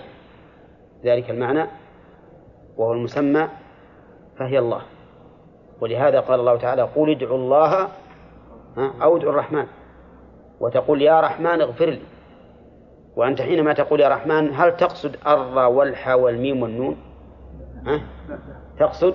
ذلك 1.05 1.31
المعنى 1.31 1.67
وهو 2.77 2.93
المسمى 2.93 3.49
فهي 4.39 4.59
الله. 4.59 4.83
ولهذا 5.81 6.21
قال 6.21 6.41
الله 6.41 6.57
تعالى 6.57 6.83
قل 6.83 7.11
ادعوا 7.11 7.39
الله 7.39 7.89
أو 8.77 9.17
ادعوا 9.17 9.33
الرحمن. 9.33 9.67
وتقول 10.61 11.03
يا 11.03 11.21
رحمن 11.21 11.61
اغفر 11.61 11.87
لي. 11.87 12.03
وأنت 13.17 13.43
حينما 13.43 13.73
تقول 13.73 14.01
يا 14.01 14.09
رحمن 14.09 14.55
هل 14.55 14.77
تقصد 14.77 15.17
الراء 15.27 15.71
والحاء 15.71 16.21
والميم 16.21 16.63
والنون؟ 16.63 16.97
تقصد 18.79 19.15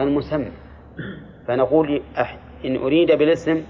المسمى. 0.00 0.52
فنقول 1.46 2.02
إن 2.64 2.76
أريد 2.76 3.12
بالاسم 3.12 3.64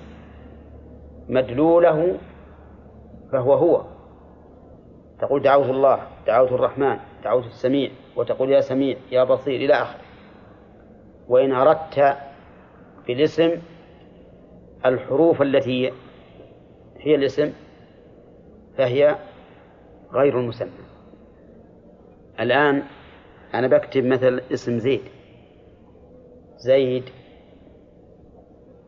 مدلوله 1.29 2.19
فهو 3.33 3.55
هو. 3.55 3.85
تقول 5.21 5.43
دعوت 5.43 5.67
الله 5.67 6.07
دعوت 6.27 6.53
الرحمن 6.53 6.99
دعوت 7.25 7.45
السميع 7.45 7.91
وتقول 8.17 8.51
يا 8.51 8.61
سميع 8.61 8.97
يا 9.13 9.25
بصير 9.25 9.61
إلى 9.61 9.75
آخره. 9.75 10.01
وإن 11.29 11.53
أردت 11.53 12.17
بالاسم 13.07 13.51
الحروف 14.87 15.43
التي 15.43 15.93
هي 17.01 17.15
الاسم 17.15 17.53
فهي 18.79 19.17
غير 20.13 20.41
المسمى. 20.41 20.71
الآن 22.41 22.83
أنا 23.55 23.67
بكتب 23.67 24.05
مثل 24.05 24.43
اسم 24.53 24.79
زيد. 24.79 25.03
زيد. 26.57 27.05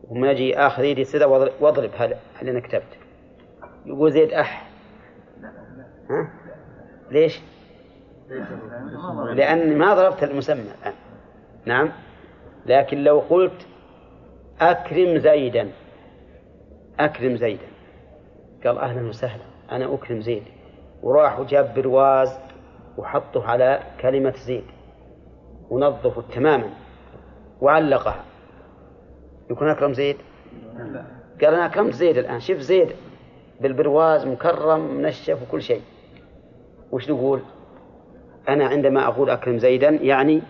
وما 0.09 0.31
أجي 0.31 0.59
آخذ 0.59 0.85
يدي 0.85 1.05
سدى 1.05 1.25
واضرب 1.61 1.91
هذا 1.91 2.19
اللي 2.41 2.51
أنا 2.51 2.61
كتبت 2.61 2.99
يقول 3.87 4.13
زيد 4.13 4.33
أح. 4.33 4.69
ها؟ 6.11 6.33
ليش؟ 7.11 7.41
لأني 9.35 9.75
ما 9.75 9.95
ضربت 9.95 10.23
المسمى 10.23 10.61
الآن. 10.61 10.95
نعم. 11.65 11.93
لكن 12.67 13.05
لو 13.05 13.19
قلت 13.19 13.67
أكرم 14.61 15.19
زيدا. 15.19 15.71
أكرم 17.01 17.37
زيدا. 17.37 17.67
قال 18.65 18.79
أهلا 18.79 19.09
وسهلا. 19.09 19.45
أنا 19.73 19.95
أكرم 19.95 20.21
زيد. 20.21 20.43
وراح 21.03 21.41
وجاب 21.41 21.75
برواز 21.75 22.39
وحطه 22.99 23.45
على 23.45 23.81
كلمة 24.01 24.35
زيد 24.47 24.65
ونظفه 25.71 26.23
تماما 26.35 26.71
وعلقها. 27.61 28.25
يكون 29.51 29.69
أكرم 29.69 29.93
زيد؟ 29.93 30.17
قال 31.41 31.55
أنا 31.55 31.67
أكرمت 31.67 31.93
زيد 31.93 32.19
الآن. 32.19 32.41
شوف 32.41 32.59
زيد 32.59 32.89
بالبرواز 33.61 34.27
مكرم 34.27 34.95
منشف 34.95 35.43
وكل 35.43 35.63
شيء. 35.63 35.83
وش 36.93 37.11
نقول؟ 37.11 37.41
أنا 38.49 38.67
عندما 38.67 39.07
أقول 39.07 39.31
أكرم 39.31 39.59
زيدا 39.59 39.89
يعني 39.89 40.43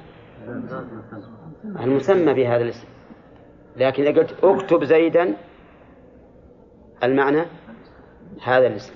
المسمى 1.65 2.35
بهذا 2.35 2.63
الاسم. 2.63 2.87
لكن 3.77 4.03
إذا 4.07 4.21
قلت 4.21 4.45
اكتب 4.45 4.85
زيدا 4.85 5.35
المعنى 7.03 7.45
هذا 8.43 8.67
الاسم. 8.67 8.95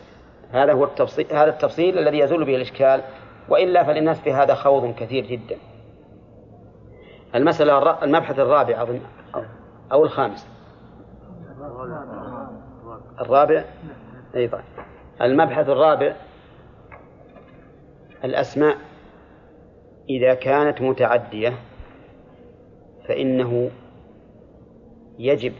هذا 0.52 0.72
هو 0.72 0.84
التفصيل 0.84 1.26
هذا 1.30 1.50
التفصيل 1.50 1.98
الذي 1.98 2.18
يزول 2.18 2.44
به 2.44 2.56
الإشكال 2.56 3.02
وإلا 3.48 3.84
فللناس 3.84 4.20
في 4.20 4.32
هذا 4.32 4.54
خوض 4.54 4.94
كثير 4.94 5.26
جدا. 5.26 5.56
المسألة 7.34 8.04
المبحث 8.04 8.38
الرابع 8.38 8.82
أظن 8.82 9.00
أو 9.92 10.04
الخامس. 10.04 10.48
الرابع؟ 13.20 13.64
أي 14.34 14.48
طيب. 14.48 14.64
المبحث 15.20 15.68
الرابع 15.68 16.16
الأسماء. 18.24 18.76
إذا 20.10 20.34
كانت 20.34 20.80
متعدية 20.80 21.52
فإنه 23.08 23.70
يجب 25.18 25.52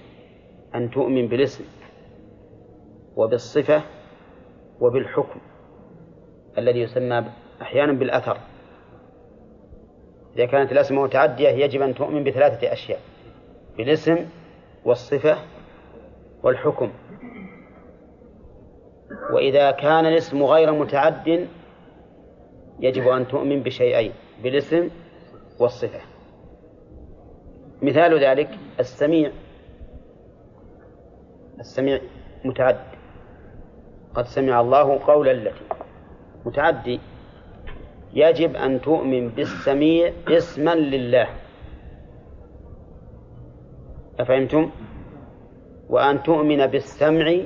أن 0.75 0.91
تؤمن 0.91 1.29
بالاسم 1.29 1.65
وبالصفة 3.17 3.83
وبالحكم 4.81 5.41
الذي 6.59 6.81
يسمى 6.81 7.25
أحيانا 7.63 7.93
بالأثر. 7.93 8.39
إذا 10.37 10.47
كانت 10.47 10.73
الأسماء 10.73 11.05
متعدية 11.05 11.49
يجب 11.49 11.83
أن 11.83 11.95
تؤمن 11.95 12.25
بثلاثة 12.25 12.73
أشياء 12.73 13.01
بالاسم 13.77 14.27
والصفة 14.85 15.37
والحكم. 16.43 16.93
وإذا 19.35 19.71
كان 19.71 20.07
الاسم 20.07 20.43
غير 20.43 20.73
متعد 20.73 21.49
يجب 22.81 23.09
أن 23.09 23.29
تؤمن 23.29 23.63
بشيئين 23.63 24.13
بالاسم 24.43 24.91
والصفة. 25.61 26.01
مثال 27.83 28.25
ذلك 28.25 28.51
السميع. 28.81 29.31
السميع 31.61 32.01
متعد. 32.45 32.81
قد 34.15 34.27
سمع 34.27 34.61
الله 34.61 35.07
قول 35.07 35.29
التي 35.29 35.65
متعدي. 36.45 37.01
يجب 38.15 38.57
أن 38.57 38.81
تؤمن 38.81 39.29
بالسميع 39.29 40.13
اسما 40.29 40.75
لله. 40.75 41.29
أفهمتم؟ 44.21 44.71
وأن 45.89 46.23
تؤمن 46.23 46.67
بالسمع 46.67 47.37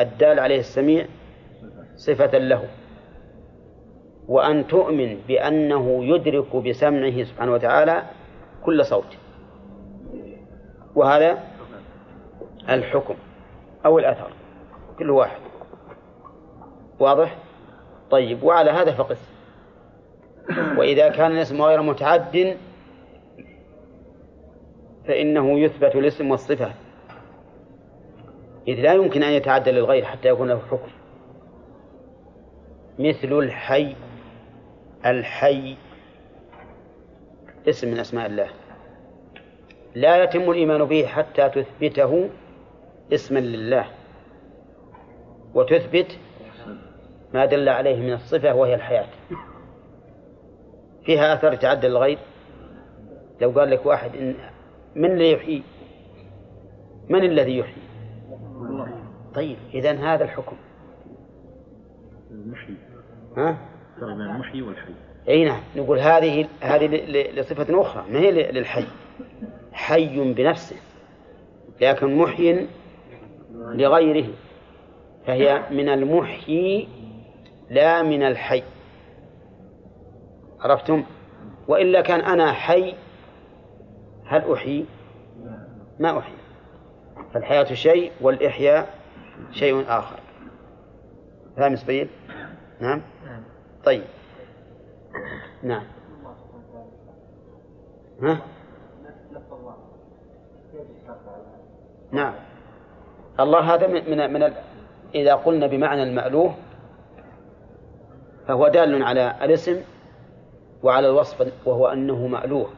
الدال 0.00 0.40
عليه 0.40 0.58
السميع 0.58 1.06
صفة 1.94 2.38
له. 2.38 2.68
وأن 4.28 4.66
تؤمن 4.66 5.18
بأنه 5.28 6.04
يدرك 6.04 6.56
بسمعه 6.56 7.22
سبحانه 7.22 7.52
وتعالى 7.52 8.02
كل 8.64 8.84
صوت. 8.84 9.16
وهذا 10.94 11.42
الحكم 12.68 13.14
أو 13.86 13.98
الأثر 13.98 14.30
كل 14.98 15.10
واحد. 15.10 15.40
واضح؟ 17.00 17.38
طيب 18.10 18.42
وعلى 18.42 18.70
هذا 18.70 18.92
فقس. 18.92 19.31
وإذا 20.50 21.08
كان 21.08 21.32
الاسم 21.32 21.62
غير 21.62 21.82
متعد 21.82 22.56
فإنه 25.06 25.60
يثبت 25.60 25.96
الاسم 25.96 26.30
والصفة. 26.30 26.72
إذ 28.68 28.80
لا 28.80 28.92
يمكن 28.92 29.22
أن 29.22 29.32
يتعدى 29.32 29.70
للغير 29.70 30.04
حتى 30.04 30.28
يكون 30.28 30.48
له 30.48 30.60
حكم. 30.70 30.90
مثل 32.98 33.32
الحي 33.32 33.96
الحي 35.06 35.76
اسم 37.68 37.90
من 37.90 37.98
أسماء 37.98 38.26
الله. 38.26 38.48
لا 39.94 40.24
يتم 40.24 40.50
الإيمان 40.50 40.84
به 40.84 41.06
حتى 41.06 41.48
تثبته 41.48 42.30
اسما 43.12 43.38
لله. 43.38 43.86
وتثبت 45.54 46.18
ما 47.34 47.44
دل 47.44 47.68
عليه 47.68 47.96
من 47.96 48.12
الصفة 48.12 48.54
وهي 48.54 48.74
الحياة. 48.74 49.06
فيها 51.04 51.34
أثر 51.34 51.52
يتعدى 51.52 51.88
للغير 51.88 52.18
لو 53.40 53.50
قال 53.50 53.70
لك 53.70 53.86
واحد 53.86 54.16
إن 54.16 54.34
من 54.96 55.10
اللي 55.10 55.32
يحيي؟ 55.32 55.62
من 57.08 57.24
الذي 57.24 57.58
يحيي؟ 57.58 57.82
طيب 59.34 59.56
إذا 59.74 59.92
هذا 59.92 60.24
الحكم. 60.24 60.56
المحيي. 62.30 62.76
ها؟ 63.36 63.56
المحيي 64.02 64.62
والحي. 64.62 64.92
إي 65.28 65.44
نعم 65.44 65.60
نقول 65.76 65.98
هذه 65.98 66.48
هذه 66.60 66.86
لصفة 67.34 67.80
أخرى 67.80 68.04
ما 68.10 68.18
هي 68.18 68.52
للحي؟ 68.52 68.84
حي 69.72 70.32
بنفسه 70.32 70.76
لكن 71.80 72.16
محي 72.16 72.66
لغيره 73.56 74.28
فهي 75.26 75.62
من 75.70 75.88
المحيي 75.88 76.88
لا 77.70 78.02
من 78.02 78.22
الحي. 78.22 78.62
عرفتم؟ 80.62 81.04
وإلا 81.68 82.00
كان 82.00 82.20
أنا 82.20 82.52
حي 82.52 82.94
هل 84.24 84.52
أحيي؟ 84.52 84.86
ما 86.00 86.18
أحيي. 86.18 86.36
فالحياة 87.34 87.74
شيء 87.74 88.12
والإحياء 88.20 88.94
شيء 89.52 89.84
آخر. 89.88 90.18
فاهم 91.56 91.76
سبيل 91.76 92.08
نعم؟ 92.80 93.02
طيب. 93.84 94.02
نعم. 95.62 95.84
ها؟ 98.22 98.38
نعم. 102.12 102.34
الله 103.40 103.74
هذا 103.74 103.86
من 103.86 104.10
من, 104.10 104.32
من 104.32 104.52
إذا 105.14 105.34
قلنا 105.34 105.66
بمعنى 105.66 106.02
المألوه 106.02 106.54
فهو 108.48 108.68
دال 108.68 109.02
على 109.02 109.36
الاسم 109.42 109.80
وعلى 110.82 111.08
الوصف 111.08 111.52
وهو 111.66 111.86
أنه 111.86 112.26
مألوه. 112.26 112.70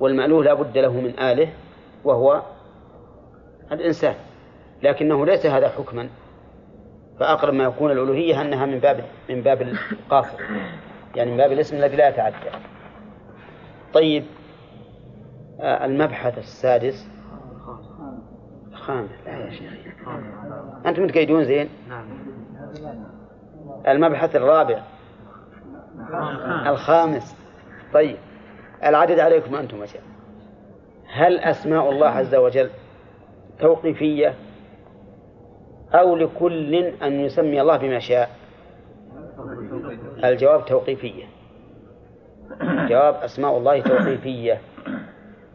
والمألوه 0.00 0.44
لا 0.44 0.54
بد 0.54 0.78
له 0.78 0.92
من 0.92 1.18
آله 1.18 1.52
وهو 2.04 2.42
الإنسان 3.72 4.14
لكنه 4.82 5.26
ليس 5.26 5.46
هذا 5.46 5.68
حكما. 5.68 6.08
فأقرب 7.20 7.54
ما 7.54 7.64
يكون 7.64 7.90
الألوهية 7.90 8.40
أنها 8.40 8.66
من 8.66 8.78
باب 8.78 9.04
من 9.30 9.42
باب 9.42 9.62
القاصر 9.62 10.40
يعني 11.16 11.30
من 11.30 11.36
باب 11.36 11.52
الاسم 11.52 11.76
الذي 11.76 11.96
لا 11.96 12.08
يتعدى. 12.08 12.36
طيب 13.92 14.24
آه، 15.60 15.84
المبحث 15.84 16.38
السادس. 16.38 17.08
خامس. 18.72 19.10
لا 19.26 19.32
يا 19.32 19.50
شيخ. 19.50 19.72
أنتم 20.86 21.04
متقيدون 21.04 21.44
زين؟ 21.44 21.68
المبحث 23.88 24.36
الرابع. 24.36 24.82
الخامس. 26.66 27.36
طيب 27.92 28.16
العدد 28.84 29.18
عليكم 29.18 29.54
أنتم 29.54 29.82
أشياء 29.82 30.02
هل 31.08 31.38
أسماء 31.38 31.90
الله 31.90 32.08
عز 32.08 32.34
وجل 32.34 32.70
توقيفية 33.60 34.34
أو 35.94 36.16
لكل 36.16 36.74
أن 36.74 37.20
يسمي 37.20 37.60
الله 37.60 37.76
بما 37.76 37.98
شاء؟ 37.98 38.30
الجواب 40.24 40.64
توقيفية. 40.66 41.24
جواب 42.62 43.14
أسماء 43.14 43.58
الله 43.58 43.80
توقيفية. 43.80 44.60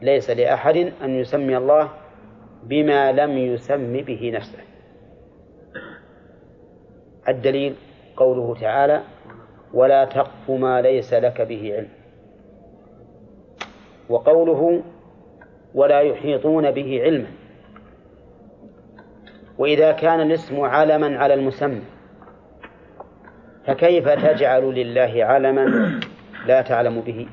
ليس 0.02 0.30
لأحد 0.30 0.94
أن 1.04 1.10
يسمي 1.10 1.58
الله 1.58 1.90
بما 2.64 3.12
لم 3.12 3.38
يسم 3.38 3.94
به 3.94 4.32
نفسه. 4.36 4.60
الدليل 7.28 7.76
قوله 8.18 8.56
تعالى 8.62 9.02
ولا 9.74 10.06
تقف 10.06 10.52
ما 10.52 10.82
ليس 10.82 11.14
لك 11.14 11.42
به 11.42 11.74
علم. 11.76 11.90
وقوله 14.10 14.84
ولا 15.74 16.00
يحيطون 16.02 16.72
به 16.72 17.02
علما. 17.04 17.28
وإذا 19.58 19.92
كان 19.92 20.22
الاسم 20.22 20.62
علما 20.62 21.18
على 21.18 21.34
المسمى 21.34 21.82
فكيف 23.66 24.10
تجعل 24.10 24.64
لله 24.64 25.26
علما 25.26 26.00
لا 26.46 26.62
تعلم 26.62 27.02
به؟ 27.02 27.28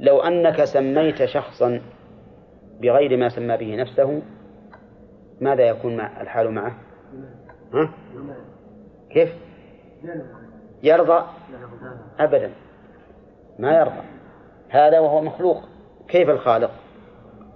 لو 0.00 0.20
أنك 0.20 0.64
سميت 0.64 1.24
شخصا 1.24 1.80
بغير 2.80 3.16
ما 3.16 3.28
سمى 3.28 3.56
به 3.56 3.76
نفسه 3.76 4.22
ماذا 5.40 5.62
يكون 5.62 6.00
الحال 6.00 6.50
معه؟ 6.50 6.76
ها؟ 7.74 7.90
كيف؟ 9.10 9.34
يرضى 10.82 11.24
أبدا. 12.18 12.50
ما 13.58 13.78
يرضى. 13.78 14.02
هذا 14.68 14.98
وهو 14.98 15.20
مخلوق. 15.20 15.62
كيف 16.08 16.30
الخالق؟ 16.30 16.70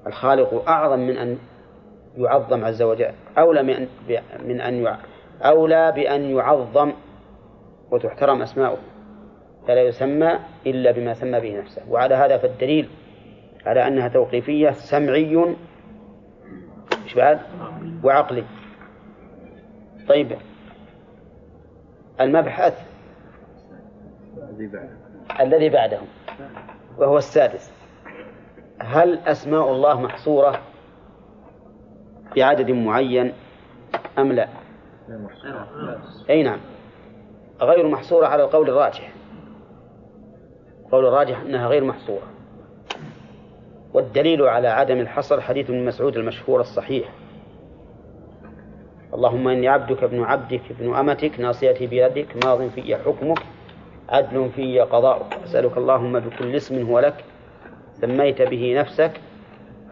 الخالق 0.06 0.68
أعظم 0.68 0.98
من 0.98 1.16
أن 1.16 1.38
يعظم 2.16 2.64
عز 2.64 2.82
وجل. 2.82 3.12
أولى 3.38 3.62
من 3.62 3.88
من 4.48 4.60
أن 4.60 4.96
أولى 5.42 5.92
بأن 5.92 6.22
يعظم 6.22 6.92
وتحترم 7.90 8.42
أسماؤه. 8.42 8.78
فلا 9.66 9.82
يسمى 9.82 10.38
إلا 10.66 10.90
بما 10.90 11.14
سمى 11.14 11.40
به 11.40 11.58
نفسه. 11.58 11.82
وعلى 11.90 12.14
هذا 12.14 12.38
فالدليل 12.38 12.88
على 13.66 13.88
أنها 13.88 14.08
توقيفية 14.08 14.70
سمعي 14.70 15.54
إيش 17.04 17.14
بعد؟ 17.14 17.40
وعقلي. 18.04 18.44
طيب 20.08 20.36
المبحث 22.20 22.86
الذي 25.40 25.68
بعده. 25.68 25.98
وهو 26.98 27.18
السادس. 27.18 27.72
هل 28.78 29.18
أسماء 29.18 29.72
الله 29.72 30.00
محصورة 30.00 30.60
بعدد 32.36 32.70
معين 32.70 33.32
أم 34.18 34.32
لا؟ 34.32 34.48
أي 36.30 36.42
نعم. 36.42 36.60
غير 37.60 37.88
محصورة 37.88 38.26
على 38.26 38.44
القول 38.44 38.70
الراجح. 38.70 39.12
القول 40.84 41.06
الراجح 41.06 41.40
أنها 41.40 41.68
غير 41.68 41.84
محصورة. 41.84 42.26
والدليل 43.94 44.42
على 44.42 44.68
عدم 44.68 45.00
الحصر 45.00 45.40
حديث 45.40 45.70
ابن 45.70 45.84
مسعود 45.84 46.16
المشهور 46.16 46.60
الصحيح. 46.60 47.08
اللهم 49.14 49.48
إني 49.48 49.68
عبدك 49.68 50.02
ابن 50.02 50.22
عبدك 50.22 50.60
ابن 50.70 50.94
أمتك 50.94 51.40
ناصيتي 51.40 51.86
بيدك 51.86 52.44
ماض 52.44 52.68
في 52.68 52.96
حكمك 52.96 53.38
عدل 54.08 54.50
في 54.56 54.80
قضاؤك. 54.80 55.34
أسألك 55.44 55.76
اللهم 55.76 56.20
بكل 56.20 56.56
اسم 56.56 56.86
هو 56.86 56.98
لك 56.98 57.24
سميت 57.92 58.42
به 58.42 58.80
نفسك 58.80 59.12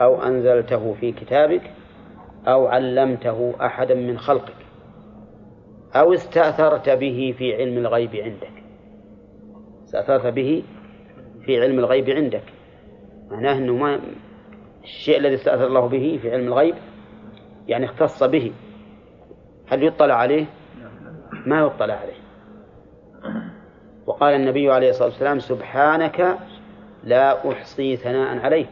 أو 0.01 0.23
أنزلته 0.23 0.95
في 1.01 1.13
كتابك 1.13 1.63
أو 2.47 2.67
علمته 2.67 3.55
أحدا 3.61 3.95
من 3.95 4.19
خلقك 4.19 4.55
أو 5.95 6.13
استأثرت 6.13 6.89
به 6.89 7.35
في 7.39 7.55
علم 7.55 7.79
الغيب 7.79 8.17
عندك. 8.17 8.63
استأثرت 9.85 10.27
به 10.27 10.63
في 11.47 11.61
علم 11.61 11.79
الغيب 11.79 12.11
عندك. 12.11 12.45
معناه 13.31 13.59
أنه 13.59 13.77
ما 13.77 14.01
الشيء 14.85 15.19
الذي 15.19 15.35
استأثر 15.35 15.67
الله 15.67 15.87
به 15.87 16.19
في 16.23 16.33
علم 16.33 16.47
الغيب 16.47 16.75
يعني 17.69 17.85
اختص 17.85 18.25
به. 18.25 18.53
هل 19.73 19.83
يطلع 19.83 20.15
عليه؟ 20.15 20.47
ما 21.47 21.61
يطلع 21.61 21.95
عليه. 21.95 22.23
وقال 24.07 24.35
النبي 24.35 24.71
عليه 24.71 24.91
الصلاة 24.91 25.09
والسلام 25.09 25.39
سبحانك 25.39 26.39
لا 27.05 27.53
أحصي 27.53 27.97
ثناء 27.97 28.39
عليك. 28.39 28.69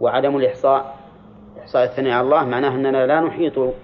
وعدم 0.00 0.36
الإحصاء 0.36 0.96
إحصاء 1.58 1.84
الثناء 1.84 2.12
على 2.12 2.24
الله 2.24 2.44
معناه 2.44 2.68
أننا 2.68 3.06
لا 3.06 3.20
نحيط 3.20 3.74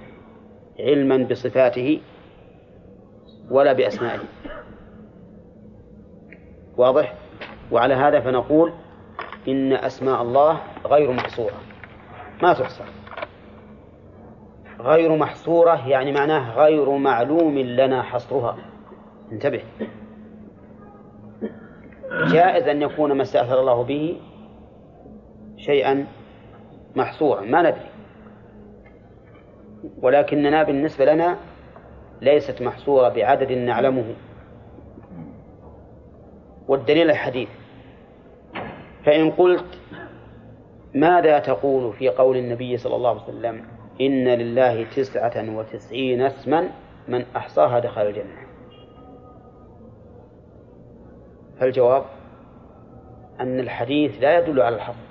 علما 0.78 1.16
بصفاته 1.16 2.00
ولا 3.50 3.72
بأسمائه. 3.72 4.20
واضح؟ 6.76 7.14
وعلى 7.72 7.94
هذا 7.94 8.20
فنقول 8.20 8.72
إن 9.48 9.72
أسماء 9.72 10.22
الله 10.22 10.60
غير 10.86 11.12
محصورة. 11.12 11.60
ما 12.42 12.52
تحصى. 12.52 12.99
غير 14.80 15.16
محصورة 15.16 15.88
يعني 15.88 16.12
معناه 16.12 16.54
غير 16.54 16.90
معلوم 16.90 17.58
لنا 17.58 18.02
حصرها. 18.02 18.56
انتبه. 19.32 19.62
جائز 22.32 22.68
أن 22.68 22.82
يكون 22.82 23.12
ما 23.12 23.22
استأثر 23.22 23.60
الله 23.60 23.82
به 23.82 24.20
شيئا 25.56 26.06
محصورا 26.96 27.40
ما 27.40 27.62
ندري. 27.62 27.90
ولكننا 30.02 30.62
بالنسبة 30.62 31.04
لنا 31.04 31.36
ليست 32.20 32.62
محصورة 32.62 33.08
بعدد 33.08 33.52
نعلمه. 33.52 34.14
والدليل 36.68 37.10
الحديث. 37.10 37.48
فإن 39.04 39.30
قلت 39.30 39.78
ماذا 40.94 41.38
تقول 41.38 41.92
في 41.92 42.08
قول 42.08 42.36
النبي 42.36 42.76
صلى 42.76 42.96
الله 42.96 43.10
عليه 43.10 43.22
وسلم؟ 43.22 43.79
إن 44.00 44.28
لله 44.28 44.84
تسعة 44.84 45.56
وتسعين 45.56 46.22
اسما 46.22 46.68
من 47.08 47.24
أحصاها 47.36 47.78
دخل 47.78 48.06
الجنة. 48.06 48.46
فالجواب 51.60 52.04
أن 53.40 53.60
الحديث 53.60 54.22
لا 54.22 54.38
يدل 54.38 54.60
على 54.60 54.76
الحصر 54.76 55.10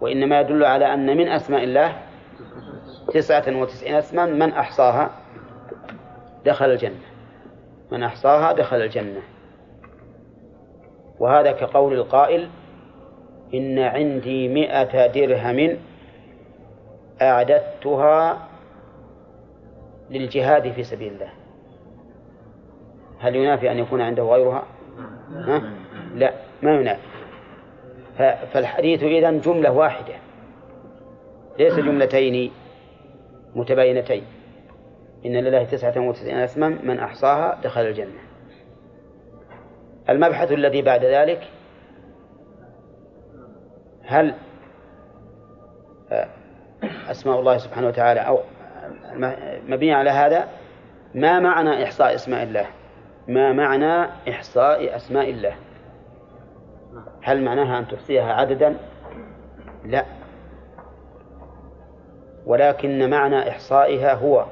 وإنما 0.00 0.40
يدل 0.40 0.64
على 0.64 0.94
أن 0.94 1.16
من 1.16 1.28
أسماء 1.28 1.64
الله 1.64 1.96
تسعة 3.14 3.60
وتسعين 3.60 3.94
اسما 3.94 4.26
من 4.26 4.52
أحصاها 4.52 5.10
دخل 6.44 6.70
الجنة. 6.70 7.06
من 7.92 8.02
أحصاها 8.02 8.52
دخل 8.52 8.76
الجنة. 8.76 9.20
وهذا 11.20 11.52
كقول 11.52 11.92
القائل 11.92 12.48
إن 13.54 13.78
عندي 13.78 14.48
مئة 14.48 15.06
درهم 15.06 15.76
أعددتها 17.22 18.48
للجهاد 20.10 20.72
في 20.72 20.84
سبيل 20.84 21.12
الله. 21.12 21.30
هل 23.18 23.36
ينافي 23.36 23.70
أن 23.72 23.78
يكون 23.78 24.00
عنده 24.00 24.22
غيرها؟ 24.22 24.64
ها؟ 25.30 25.62
لا 26.14 26.32
ما 26.62 26.74
ينافي. 26.74 27.06
فالحديث 28.52 29.02
إذن 29.02 29.40
جملة 29.40 29.72
واحدة. 29.72 30.14
ليس 31.58 31.74
جملتين 31.74 32.52
متباينتين. 33.54 34.24
إن 35.26 35.32
لله 35.32 35.64
تسعة 35.64 36.00
وتسعين 36.00 36.38
اسما 36.38 36.68
من 36.68 36.98
أحصاها 36.98 37.60
دخل 37.64 37.80
الجنة. 37.80 38.20
المبحث 40.08 40.52
الذي 40.52 40.82
بعد 40.82 41.04
ذلك 41.04 41.48
هل 44.02 44.34
أسماء 47.10 47.40
الله 47.40 47.56
سبحانه 47.58 47.86
وتعالى 47.86 48.20
أو 48.20 48.40
مبني 49.68 49.94
على 49.94 50.10
هذا 50.10 50.48
ما 51.14 51.40
معنى 51.40 51.84
إحصاء 51.84 52.14
أسماء 52.14 52.42
الله؟ 52.42 52.66
ما 53.28 53.52
معنى 53.52 54.10
إحصاء 54.30 54.96
أسماء 54.96 55.30
الله؟ 55.30 55.54
هل 57.22 57.44
معناها 57.44 57.78
أن 57.78 57.88
تحصيها 57.88 58.32
عددا؟ 58.32 58.76
لا. 59.84 60.04
ولكن 62.46 63.10
معنى 63.10 63.48
إحصائها 63.48 64.14
هو 64.14 64.46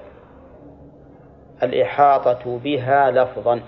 الإحاطة 1.63 2.59
بها 2.59 3.11
لفظا 3.11 3.61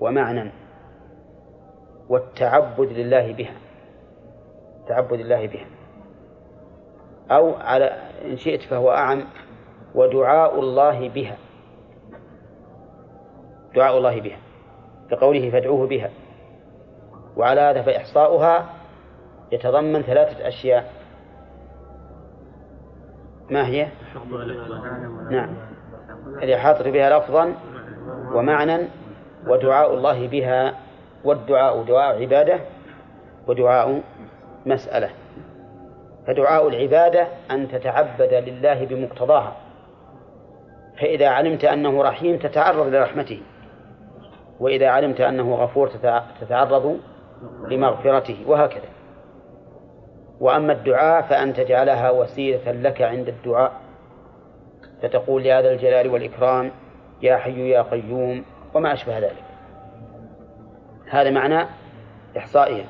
ومعنى 0.00 0.52
والتعبد 2.08 2.92
لله 2.92 3.32
بها. 3.32 3.54
تعبد 4.88 5.20
الله 5.20 5.46
بها. 5.46 5.66
أو 7.32 7.54
على 7.54 7.84
إن 8.24 8.36
شئت 8.36 8.62
فهو 8.62 8.90
أعم 8.90 9.24
ودعاء 9.94 10.60
الله 10.60 11.08
بها. 11.08 11.36
دعاء 13.74 13.98
الله 13.98 14.20
بها 14.20 14.38
كقوله 15.10 15.50
فادعوه 15.50 15.86
بها. 15.86 16.10
وعلى 17.36 17.60
هذا 17.60 17.82
فإحصاؤها 17.82 18.66
يتضمن 19.52 20.02
ثلاثة 20.02 20.48
أشياء. 20.48 20.92
ما 23.50 23.66
هي؟ 23.66 23.88
نعم. 25.30 25.56
الإحاطة 26.42 26.90
بها 26.90 27.18
لفظا 27.18 27.54
ومعنى 28.34 28.88
ودعاء 29.46 29.94
الله 29.94 30.28
بها 30.28 30.74
والدعاء 31.24 31.82
دعاء 31.82 32.22
عبادة 32.22 32.60
ودعاء 33.46 34.02
مسألة. 34.66 35.10
فدعاء 36.26 36.68
العبادة 36.68 37.26
أن 37.50 37.68
تتعبد 37.68 38.34
لله 38.34 38.86
بمقتضاها. 38.86 39.56
فإذا 41.00 41.28
علمت 41.28 41.64
أنه 41.64 42.02
رحيم 42.02 42.38
تتعرض 42.38 42.86
لرحمته. 42.86 43.42
وإذا 44.60 44.88
علمت 44.88 45.20
أنه 45.20 45.54
غفور 45.54 45.90
تتعرض 46.40 47.00
لمغفرته. 47.68 48.36
وهكذا. 48.46 48.88
وأما 50.40 50.72
الدعاء 50.72 51.22
فأن 51.22 51.54
تجعلها 51.54 52.10
وسيلة 52.10 52.72
لك 52.72 53.02
عند 53.02 53.28
الدعاء. 53.28 53.72
فتقول 55.02 55.46
يا 55.46 55.62
ذا 55.62 55.72
الجلال 55.72 56.08
والإكرام 56.08 56.70
يا 57.22 57.36
حي 57.36 57.70
يا 57.70 57.82
قيوم 57.82 58.44
وما 58.74 58.92
أشبه 58.92 59.18
ذلك. 59.18 59.44
هذا 61.10 61.30
معنى 61.30 61.66
إحصائها. 62.36 62.86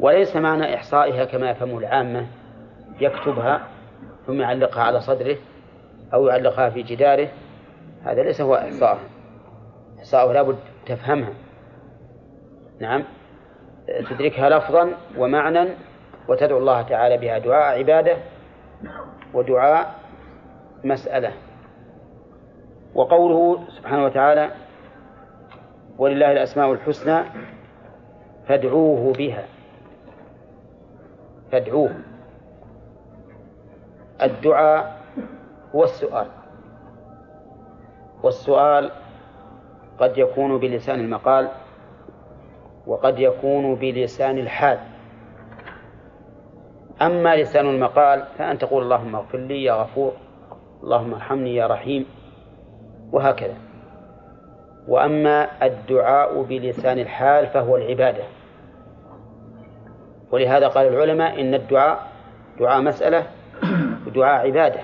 وليس 0.00 0.36
معنى 0.36 0.74
إحصائها 0.74 1.24
كما 1.24 1.50
يفهمه 1.50 1.78
العامة 1.78 2.26
يكتبها 3.00 3.68
ثم 4.26 4.40
يعلقها 4.40 4.82
على 4.82 5.00
صدره 5.00 5.36
أو 6.14 6.26
يعلقها 6.26 6.70
في 6.70 6.82
جداره 6.82 7.28
هذا 8.04 8.22
ليس 8.22 8.40
هو 8.40 8.54
إحصائها 8.54 9.14
إحصائها 9.98 10.32
لابد 10.32 10.56
تفهمها. 10.86 11.34
نعم. 12.80 13.04
تدركها 14.10 14.50
لفظا 14.50 14.90
ومعنى 15.18 15.68
وتدعو 16.28 16.58
الله 16.58 16.82
تعالى 16.82 17.16
بها. 17.18 17.38
دعاء 17.38 17.78
عبادة 17.78 18.16
ودعاء 19.34 19.94
مسألة. 20.84 21.32
وقوله 22.94 23.68
سبحانه 23.68 24.04
وتعالى 24.04 24.50
ولله 25.98 26.32
الأسماء 26.32 26.72
الحسنى 26.72 27.24
فادعوه 28.48 29.12
بها. 29.12 29.44
فادعوه. 31.52 32.13
الدعاء 34.24 35.00
هو 35.74 35.84
السؤال. 35.84 36.26
والسؤال 38.22 38.90
قد 39.98 40.18
يكون 40.18 40.58
بلسان 40.58 41.00
المقال 41.00 41.48
وقد 42.86 43.18
يكون 43.18 43.74
بلسان 43.74 44.38
الحال. 44.38 44.78
أما 47.02 47.36
لسان 47.36 47.66
المقال 47.66 48.24
فأن 48.38 48.58
تقول 48.58 48.82
اللهم 48.82 49.16
اغفر 49.16 49.38
لي 49.38 49.64
يا 49.64 49.72
غفور 49.72 50.12
اللهم 50.82 51.14
ارحمني 51.14 51.54
يا 51.54 51.66
رحيم 51.66 52.06
وهكذا. 53.12 53.54
وأما 54.88 55.48
الدعاء 55.62 56.42
بلسان 56.42 56.98
الحال 56.98 57.46
فهو 57.46 57.76
العبادة. 57.76 58.24
ولهذا 60.32 60.68
قال 60.68 60.86
العلماء 60.86 61.40
إن 61.40 61.54
الدعاء 61.54 61.98
دعاء 62.60 62.80
مسألة 62.82 63.26
ودعاء 64.14 64.46
عبادة 64.46 64.80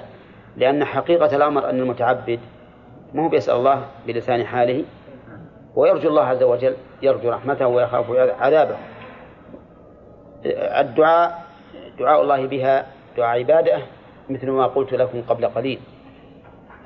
لأن 0.56 0.84
حقيقة 0.84 1.36
الأمر 1.36 1.70
أن 1.70 1.80
المتعبد 1.80 2.40
ما 3.14 3.24
هو 3.24 3.28
بيسأل 3.28 3.54
الله 3.54 3.82
بلسان 4.06 4.44
حاله 4.44 4.84
ويرجو 5.76 6.08
الله 6.08 6.22
عز 6.22 6.42
وجل 6.42 6.74
يرجو 7.02 7.30
رحمته 7.30 7.66
ويخاف 7.66 8.10
عذابه. 8.40 8.76
الدعاء 10.80 11.42
دعاء 11.98 12.22
الله 12.22 12.46
بها 12.46 12.86
دعاء 13.16 13.38
عبادة 13.38 13.78
مثل 14.30 14.50
ما 14.50 14.66
قلت 14.66 14.94
لكم 14.94 15.22
قبل 15.22 15.46
قليل. 15.46 15.80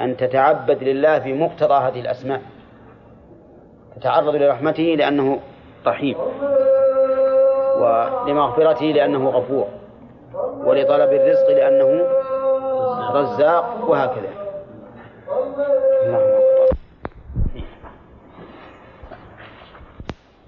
أن 0.00 0.16
تتعبد 0.16 0.83
لله 0.83 1.18
بمقتضى 1.18 1.74
هذه 1.74 2.00
الأسماء. 2.00 2.42
تتعرض 3.96 4.37
لرحمته 4.37 4.83
لأنه 4.83 5.40
رحيم 5.87 6.16
ولمغفرته 7.76 8.85
لأنه 8.85 9.28
غفور 9.28 9.68
ولطلب 10.64 11.12
الرزق 11.12 11.50
لأنه 11.50 12.07
رزاق 13.14 13.90
وهكذا. 13.90 14.44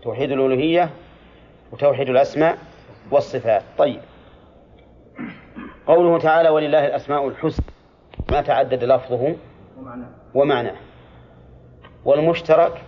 توحيد 0.03 0.31
الألوهية 0.31 0.91
وتوحيد 1.73 2.09
الأسماء 2.09 2.59
والصفات. 3.11 3.63
طيب. 3.79 4.01
قوله 5.87 6.19
تعالى 6.19 6.49
ولله 6.49 6.87
الأسماء 6.87 7.29
الحسنى. 7.29 7.67
ما 8.31 8.41
تعدد 8.43 8.85
لفظه؟ 8.85 9.37
ومعناه. 10.35 10.77
والمشترك؟ 12.05 12.83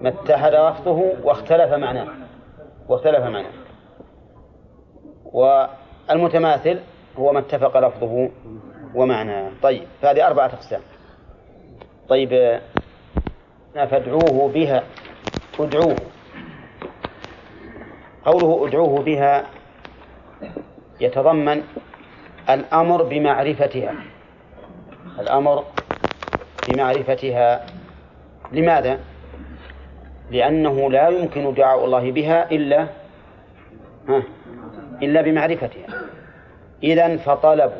ما 0.00 0.08
اتحد 0.08 0.52
لفظه 0.52 1.12
واختلف 1.24 1.72
معناه. 1.72 2.08
واختلف 2.88 3.24
معناه. 3.24 3.63
والمتماثل 5.34 6.80
هو 7.18 7.32
ما 7.32 7.38
اتفق 7.38 7.78
لفظه 7.78 8.30
ومعناه. 8.94 9.50
طيب 9.62 9.82
فهذه 10.02 10.26
أربعة 10.26 10.46
أقسام. 10.46 10.80
طيب 12.08 12.60
فادعوه 13.74 14.48
بها 14.54 14.82
ادعوه. 15.60 15.96
قوله 18.24 18.68
ادعوه 18.68 19.02
بها 19.02 19.44
يتضمن 21.00 21.62
الأمر 22.50 23.02
بمعرفتها. 23.02 23.94
الأمر 25.18 25.64
بمعرفتها. 26.68 27.66
لماذا؟ 28.52 29.00
لأنه 30.30 30.90
لا 30.90 31.08
يمكن 31.08 31.54
دعاء 31.54 31.84
الله 31.84 32.12
بها 32.12 32.50
إلا 32.50 32.86
إلا 35.02 35.22
بمعرفتها 35.22 35.86
إذا 36.82 37.16
فطلب 37.16 37.72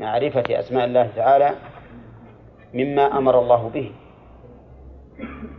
معرفة 0.00 0.44
أسماء 0.50 0.84
الله 0.84 1.10
تعالى 1.16 1.50
مما 2.74 3.18
أمر 3.18 3.38
الله 3.38 3.68
به. 3.68 3.92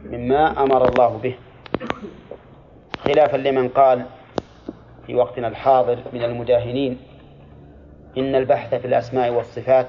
مما 0.06 0.63
أمر 0.63 0.89
الله 0.89 1.17
به. 1.17 1.36
خلافا 3.03 3.38
لمن 3.38 3.69
قال 3.69 4.06
في 5.08 5.15
وقتنا 5.15 5.47
الحاضر 5.47 5.99
من 6.13 6.23
المداهنين 6.23 6.97
إن 8.17 8.36
البحث 8.36 8.75
في 8.75 8.88
الأسماء 8.88 9.32
والصفات 9.32 9.88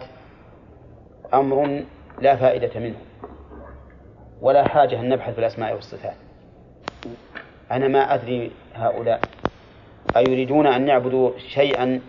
أمر 1.34 1.84
لا 2.20 2.36
فائدة 2.36 2.80
منه 2.80 2.96
ولا 4.40 4.68
حاجة 4.68 5.00
أن 5.00 5.08
نبحث 5.08 5.34
في 5.34 5.38
الأسماء 5.38 5.74
والصفات. 5.74 6.16
أنا 7.70 7.88
ما 7.88 8.14
أدري 8.14 8.50
هؤلاء. 8.74 9.20
أيريدون 10.16 10.66
أن 10.66 10.88
يعبدوا 10.88 11.30
شيئا 11.38 12.00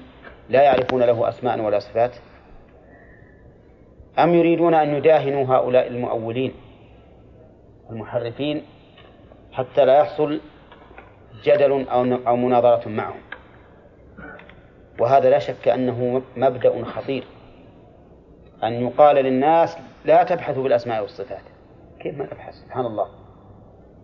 لا 0.49 0.61
يعرفون 0.61 1.03
له 1.03 1.29
أسماء 1.29 1.59
ولا 1.59 1.79
صفات؟ 1.79 2.15
أم 4.19 4.35
يريدون 4.35 4.73
أن 4.73 4.95
يداهنوا 4.95 5.55
هؤلاء 5.55 5.87
المؤولين 5.87 6.53
المحرفين 7.89 8.63
حتى 9.51 9.85
لا 9.85 9.97
يحصل 9.97 10.41
جدل 11.43 11.87
أو 12.27 12.35
مناظرة 12.35 12.89
معهم؟ 12.89 13.21
وهذا 14.99 15.29
لا 15.29 15.39
شك 15.39 15.67
أنه 15.67 16.21
مبدأ 16.37 16.83
خطير. 16.83 17.23
أن 18.63 18.73
يقال 18.73 19.15
للناس 19.15 19.77
لا 20.05 20.23
تبحثوا 20.23 20.63
بالأسماء 20.63 21.01
والصفات. 21.01 21.43
كيف 21.99 22.17
ما 22.17 22.23
نبحث 22.23 22.53
سبحان 22.53 22.85
الله. 22.85 23.07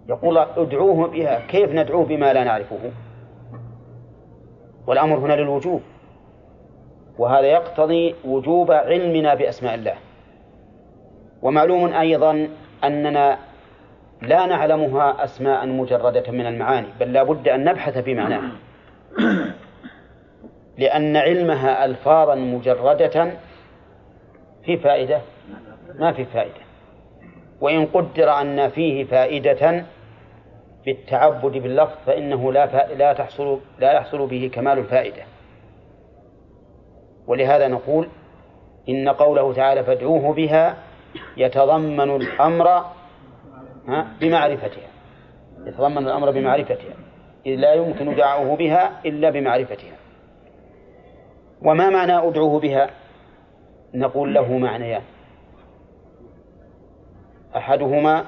يقول 0.10 0.38
ادعوه 0.38 1.08
بها. 1.08 1.40
كيف 1.48 1.72
ندعوه 1.72 2.06
بما 2.06 2.34
لا 2.34 2.44
نعرفه؟ 2.44 2.80
والأمر 4.88 5.18
هنا 5.18 5.34
للوجوب 5.34 5.82
وهذا 7.18 7.48
يقتضي 7.48 8.16
وجوب 8.26 8.72
علمنا 8.72 9.34
بأسماء 9.34 9.76
الله. 9.76 9.96
ومعلوم 11.42 11.94
أيضا 11.94 12.50
أننا 12.84 13.38
لا 14.22 14.46
نعلمها 14.46 15.24
أسماء 15.24 15.68
مجردة 15.68 16.32
من 16.32 16.46
المعاني 16.46 16.88
بل 17.00 17.14
لا 17.14 17.24
بد 17.24 17.48
أن 17.48 17.64
نبحث 17.64 17.98
في 17.98 18.14
معناها. 18.14 18.52
لأن 20.78 21.18
علمها 21.18 21.86
ألفاظا 21.86 22.36
مجردة 22.36 23.32
في 24.66 24.78
فائدة 24.78 25.22
ما 26.00 26.12
في 26.12 26.26
فائدة. 26.26 26.66
وإن 27.62 27.86
قدر 27.86 28.42
أن 28.42 28.70
فيه 28.70 29.04
فائدة 29.04 29.86
بالتعبد 30.86 31.52
باللفظ 31.52 31.96
فإنه 32.06 32.54
لا 32.54 32.94
لا 32.94 33.14
تحصل 33.14 33.60
لا 33.80 33.92
يحصل 33.92 34.28
به 34.28 34.52
كمال 34.54 34.78
الفائدة. 34.78 35.24
ولهذا 37.28 37.68
نقول 37.68 38.08
إن 38.90 39.10
قوله 39.10 39.54
تعالى 39.54 39.84
فادعوه 39.84 40.34
بها 40.34 40.78
يتضمن 41.38 42.16
الأمر 42.16 42.86
بمعرفتها. 44.22 44.90
يتضمن 45.66 45.98
الأمر 45.98 46.32
بمعرفتها. 46.32 46.94
إذ 47.46 47.56
لا 47.56 47.74
يمكن 47.74 48.16
دعوه 48.16 48.56
بها 48.56 49.02
إلا 49.06 49.30
بمعرفتها. 49.30 49.96
وما 51.62 51.90
معنى 51.90 52.18
أدعوه 52.18 52.60
بها؟ 52.60 52.90
نقول 53.94 54.34
له 54.34 54.58
معنيان. 54.58 55.02
أحدهما 57.56 58.26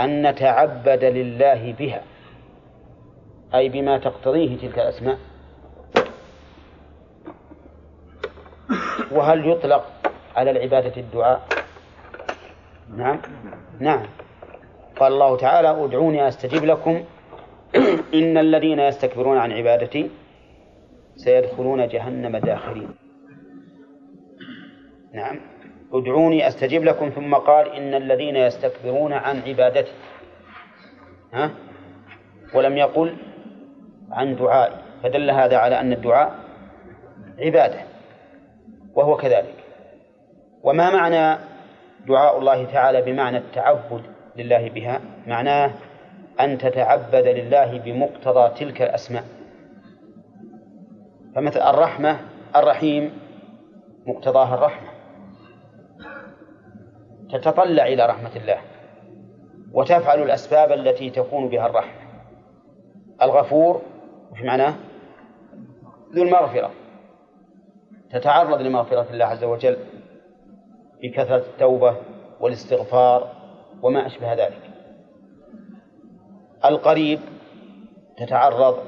أن 0.00 0.26
نتعبد 0.26 1.04
لله 1.04 1.74
بها. 1.78 2.02
أي 3.54 3.68
بما 3.68 3.98
تقتضيه 3.98 4.56
تلك 4.56 4.78
الأسماء. 4.78 5.18
وهل 9.12 9.50
يطلق 9.50 9.86
على 10.36 10.50
العبادة 10.50 10.96
الدعاء؟ 10.96 11.48
نعم. 12.96 13.20
نعم. 13.80 14.06
قال 14.96 15.12
الله 15.12 15.36
تعالى 15.36 15.84
أدعوني 15.84 16.28
أستجب 16.28 16.64
لكم. 16.64 17.04
إن 18.14 18.38
الذين 18.38 18.78
يستكبرون 18.78 19.38
عن 19.38 19.52
عبادتي 19.52 20.10
سيدخلون 21.16 21.88
جهنم 21.88 22.36
داخرين. 22.36 22.88
نعم. 25.12 25.53
ادعوني 25.94 26.48
أستجب 26.48 26.84
لكم 26.84 27.08
ثم 27.08 27.34
قال 27.34 27.72
إن 27.72 27.94
الذين 27.94 28.36
يستكبرون 28.36 29.12
عن 29.12 29.42
عبادتي 29.46 29.92
ها؟ 31.32 31.50
ولم 32.54 32.76
يقل 32.76 33.16
عن 34.10 34.36
دعائي. 34.36 34.76
فدل 35.02 35.30
هذا 35.30 35.56
على 35.56 35.80
أن 35.80 35.92
الدعاء 35.92 36.34
عبادة 37.38 37.80
وهو 38.94 39.16
كذلك. 39.16 39.54
وما 40.62 40.90
معنى 40.90 41.38
دعاء 42.06 42.38
الله 42.38 42.64
تعالى 42.64 43.02
بمعنى 43.02 43.38
التعبد 43.38 44.02
لله 44.36 44.68
بها؟ 44.68 45.00
معناه 45.26 45.70
أن 46.40 46.58
تتعبد 46.58 47.26
لله 47.26 47.78
بمقتضى 47.78 48.54
تلك 48.58 48.82
الأسماء. 48.82 49.24
فمثل 51.34 51.60
الرحمة 51.60 52.20
الرحيم 52.56 53.12
مقتضاها 54.06 54.54
الرحمة. 54.54 54.93
تتطلع 57.34 57.86
إلى 57.86 58.06
رحمة 58.06 58.36
الله. 58.36 58.58
وتفعل 59.72 60.22
الأسباب 60.22 60.72
التي 60.72 61.10
تكون 61.10 61.48
بها 61.48 61.66
الرحمة. 61.66 62.00
الغفور 63.22 63.82
وش 64.32 64.42
معناه؟ 64.42 64.74
ذو 66.14 66.22
المغفرة. 66.22 66.70
تتعرض 68.10 68.60
لمغفرة 68.60 69.06
الله 69.10 69.24
عز 69.24 69.44
وجل 69.44 69.76
بكثرة 71.02 71.36
التوبة 71.36 71.96
والاستغفار 72.40 73.32
وما 73.82 74.06
أشبه 74.06 74.34
ذلك. 74.34 74.70
القريب 76.64 77.20
تتعرض 78.16 78.78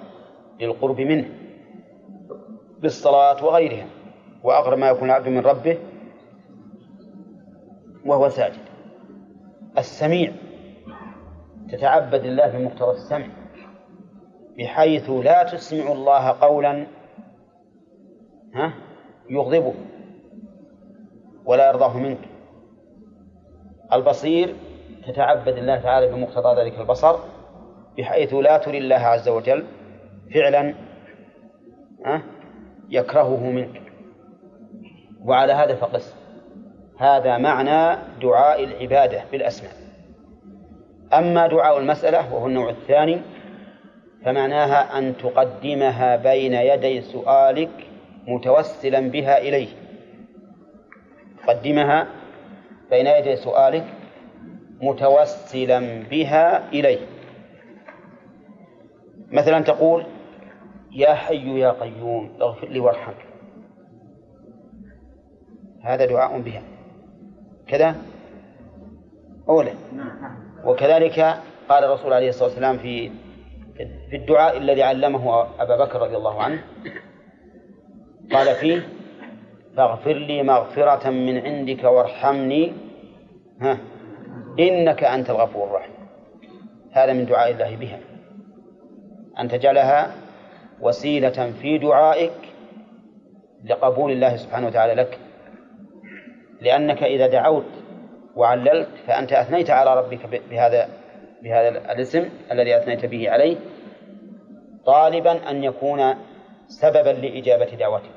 للقرب 0.61 1.01
منه 1.01 1.29
بالصلاة 2.79 3.45
وغيرها 3.45 3.87
وأقرب 4.43 4.79
ما 4.79 4.89
يكون 4.89 5.11
العبد 5.11 5.29
من 5.29 5.41
ربه 5.41 5.79
وهو 8.07 8.29
ساجد. 8.29 8.63
السميع. 9.79 10.33
تتعبد 11.71 12.25
الله 12.25 12.49
بمقتضى 12.49 12.91
السمع. 12.91 13.27
بحيث 14.59 15.11
لا 15.11 15.43
تسمع 15.43 15.93
الله 15.93 16.29
قولا 16.29 16.87
ها 18.55 18.73
يغضبه 19.31 19.75
ولا 21.45 21.69
يرضاه 21.69 21.99
منك. 21.99 22.19
البصير 23.93 24.55
تتعبد 25.07 25.57
الله 25.57 25.81
تعالى 25.81 26.13
بمقتضى 26.13 26.61
ذلك 26.61 26.81
البصر 26.81 27.17
بحيث 27.99 28.35
لا 28.35 28.59
تري 28.59 28.79
الله 28.79 28.97
عز 28.97 29.29
وجل 29.29 29.65
فعلا 30.35 30.75
يكرهه 32.91 33.51
منك. 33.51 33.83
وعلى 35.25 35.53
هذا 35.53 35.75
فقس. 35.75 36.26
هذا 36.99 37.39
معنى 37.39 37.99
دعاء 38.23 38.65
العبادة 38.65 39.23
بالأسماء. 39.33 39.73
أما 41.15 41.47
دعاء 41.47 41.79
المسألة 41.79 42.35
وهو 42.35 42.47
النوع 42.47 42.71
الثاني 42.71 43.21
فمعناها 44.25 44.99
أن 44.99 45.17
تقدمها 45.17 46.17
بين 46.17 46.53
يدي 46.53 47.01
سؤالك 47.01 47.71
متوسلا 48.27 49.01
بها 49.01 49.39
إليه. 49.39 49.69
تقدمها 51.43 52.07
بين 52.91 53.07
يدي 53.07 53.37
سؤالك 53.37 53.85
متوسلا 54.81 56.03
بها 56.11 56.69
إليه. 56.69 57.07
مثلا 59.33 59.61
تقول 59.61 60.07
يا 60.93 61.15
حي 61.15 61.59
يا 61.61 61.71
قيوم 61.71 62.37
اغفر 62.41 62.69
لي 62.69 62.81
وارحمني. 62.81 63.17
هذا 65.83 66.07
دعاء 66.07 66.41
بها. 66.41 66.63
كذا؟ 67.69 67.97
أولا. 69.49 69.73
وكذلك 70.65 71.19
قال 71.69 71.85
الرسول 71.85 72.13
عليه 72.13 72.29
الصلاة 72.29 72.49
والسلام 72.49 72.79
في 72.79 73.11
في 74.11 74.17
الدعاء 74.17 74.59
الذي 74.59 74.83
علمه 74.83 75.47
أبا 75.59 75.85
بكر 75.85 76.01
رضي 76.01 76.17
الله 76.17 76.43
عنه 76.43 76.65
قال 78.33 78.55
فيه 78.55 78.89
فاغفر 79.77 80.13
لي 80.13 80.43
مغفرة 80.43 81.11
من 81.11 81.39
عندك 81.39 81.85
وارحمني. 81.85 82.73
ها. 83.61 83.79
إنك 84.59 85.05
أنت 85.05 85.31
الغفور 85.31 85.67
الرحيم. 85.69 85.95
هذا 86.93 87.13
من 87.13 87.27
دعاء 87.27 87.51
الله 87.51 87.77
بها. 87.77 87.99
أن 89.39 89.49
تجعلها 89.49 90.15
وسيلة 90.81 91.53
في 91.63 91.79
دعائك 91.79 92.33
لقبول 93.65 94.13
الله 94.13 94.37
سبحانه 94.37 94.67
وتعالى 94.67 94.95
لك. 94.95 95.19
لأنك 96.61 97.03
إذا 97.03 97.27
دعوت 97.27 97.67
وعللت 98.37 98.89
فأنت 99.07 99.33
أثنيت 99.33 99.71
على 99.71 100.01
ربك 100.01 100.41
بهذا 100.51 100.89
بهذا 101.43 101.69
الاسم 101.69 102.29
الذي 102.53 102.77
أثنيت 102.77 103.07
به 103.07 103.31
عليه 103.31 103.57
طالبا 104.87 105.51
أن 105.51 105.65
يكون 105.65 106.15
سببا 106.67 107.11
لإجابة 107.11 107.77
دعوتك. 107.79 108.17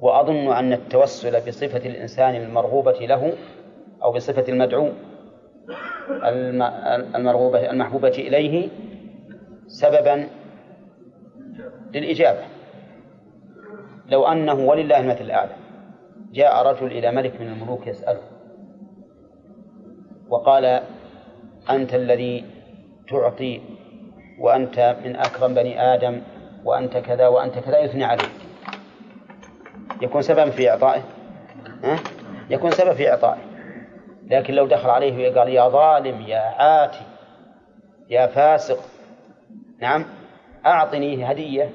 وأظن 0.00 0.52
أن 0.52 0.72
التوسل 0.72 1.46
بصفة 1.46 1.88
الإنسان 1.88 2.34
المرغوبة 2.34 2.92
له 3.06 3.32
أو 4.02 4.12
بصفة 4.12 4.44
المدعو 4.48 4.88
المرغوبة 7.14 7.70
المحبوبة 7.70 8.08
إليه 8.08 8.68
سببا 9.66 10.28
للإجابة. 11.92 12.44
لو 14.08 14.26
أنه 14.26 14.54
ولله 14.54 15.00
المثل 15.00 15.24
الأعلى. 15.24 15.63
جاء 16.34 16.66
رجل 16.66 16.86
إلى 16.86 17.12
ملك 17.12 17.40
من 17.40 17.46
الملوك 17.46 17.86
يسأله 17.86 18.20
وقال 20.28 20.82
أنت 21.70 21.94
الذي 21.94 22.44
تعطي 23.08 23.60
وأنت 24.38 24.96
من 25.04 25.16
أكرم 25.16 25.54
بني 25.54 25.94
آدم 25.94 26.22
وأنت 26.64 26.96
كذا 26.96 27.28
وأنت 27.28 27.58
كذا 27.58 27.78
يثني 27.78 28.04
عليك. 28.04 28.30
يكون 30.02 30.22
سببا 30.22 30.50
في 30.50 30.70
إعطائه 30.70 31.02
ها؟ 31.84 31.98
يكون 32.50 32.70
سبب 32.70 32.92
في 32.92 33.10
إعطائه. 33.10 33.40
لكن 34.26 34.54
لو 34.54 34.66
دخل 34.66 34.90
عليه 34.90 35.30
وقال 35.30 35.48
يا 35.48 35.68
ظالم 35.68 36.20
يا 36.20 36.38
عاتي 36.38 37.04
يا 38.10 38.26
فاسق 38.26 38.78
نعم 39.80 40.04
أعطني 40.66 41.32
هدية. 41.32 41.70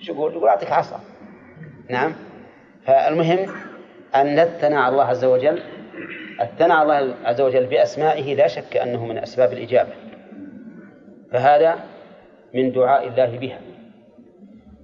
شو 0.00 0.12
يقول؟ 0.12 0.32
يقول 0.32 0.48
أعطيك 0.48 0.72
عصا. 0.72 1.00
نعم. 1.90 2.12
فالمهم 2.86 3.46
أن 4.20 4.38
الثناء 4.38 4.78
على 4.78 4.92
الله 4.92 5.04
عز 5.04 5.24
وجل 5.24 5.62
الثناء 6.40 6.76
على 6.78 6.98
الله 6.98 7.14
عز 7.24 7.40
وجل 7.40 7.66
بأسمائه 7.66 8.34
لا 8.34 8.46
شك 8.46 8.76
أنه 8.76 9.06
من 9.06 9.18
أسباب 9.18 9.52
الإجابة. 9.52 9.92
فهذا 11.32 11.78
من 12.54 12.72
دعاء 12.72 13.08
الله 13.08 13.38
بها. 13.38 13.58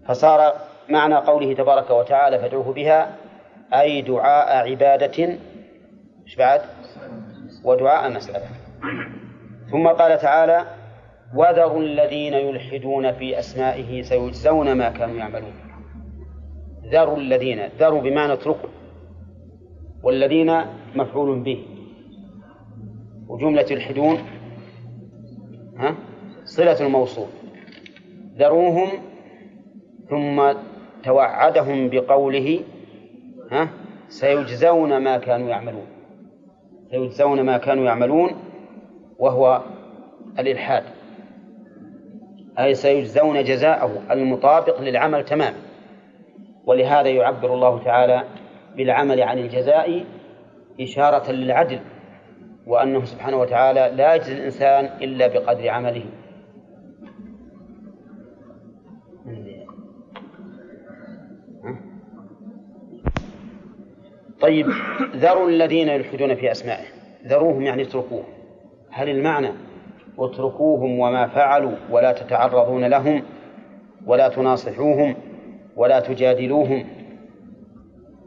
فصار 0.09 0.53
معنى 0.89 1.15
قوله 1.15 1.55
تبارك 1.55 1.91
وتعالى 1.91 2.39
فادعوه 2.39 2.73
بها 2.73 3.17
أي 3.75 4.03
دعاء 4.03 4.71
عبادة. 4.71 5.39
إيش 6.27 6.37
بعد؟ 6.39 6.61
ودعاء 7.65 8.11
مسألة. 8.11 8.47
ثم 9.71 9.89
قال 9.89 10.19
تعالى 10.19 10.67
وذروا 11.35 11.83
الذين 11.83 12.35
يلحدون 12.35 13.13
في 13.13 13.39
أسمائه 13.39 14.03
سيجزون 14.03 14.73
ما 14.73 14.89
كانوا 14.89 15.17
يعملون. 15.17 15.55
ذروا 16.93 17.17
الذين 17.17 17.69
ذروا 17.79 18.01
بمعنى 18.01 18.33
اتركوا. 18.33 18.69
والذين 20.03 20.61
مفعول 20.95 21.41
به. 21.41 21.65
وجملة 23.29 23.67
يلحدون 23.71 24.19
ها 25.79 25.95
صلة 26.45 26.87
الموصول. 26.87 27.27
ذروهم 28.39 28.89
ثم 30.11 30.53
توعدهم 31.05 31.89
بقوله 31.89 32.61
ها 33.51 33.69
سيجزون 34.09 34.97
ما 34.97 35.19
كانوا 35.19 35.49
يعملون. 35.49 35.87
سيجزون 36.91 37.41
ما 37.41 37.59
كانوا 37.59 37.85
يعملون 37.85 38.31
وهو 39.19 39.63
الإلحاد. 40.39 40.85
أي 42.59 42.75
سيجزون 42.75 43.45
جزاءه 43.45 44.03
المطابق 44.11 44.81
للعمل 44.81 45.25
تماما 45.25 45.57
ولهذا 46.67 47.09
يعبر 47.09 47.55
الله 47.55 47.85
تعالى 47.85 48.25
بالعمل 48.77 49.23
عن 49.23 49.39
الجزاء 49.39 50.05
إشارة 50.81 51.33
للعدل 51.33 51.81
وأنه 52.67 53.05
سبحانه 53.05 53.37
وتعالى 53.37 53.93
لا 53.97 54.15
يجزي 54.15 54.33
الإنسان 54.33 54.85
إلا 54.85 55.27
بقدر 55.27 55.69
عمله. 55.69 56.05
طيب 64.41 64.67
ذروا 65.17 65.49
الذين 65.49 65.89
يلحدون 65.89 66.35
في 66.35 66.51
أسمائه. 66.51 66.85
ذروهم 67.27 67.63
يعني 67.63 67.83
اتركوهم 67.83 68.25
هل 68.91 69.09
المعنى 69.09 69.53
اتركوهم 70.19 70.99
وما 70.99 71.27
فعلوا 71.27 71.77
ولا 71.91 72.13
تتعرضون 72.13 72.85
لهم 72.85 73.23
ولا 74.07 74.29
تناصحوهم 74.29 75.15
ولا 75.77 76.01
تجادلوهم؟ 76.01 76.87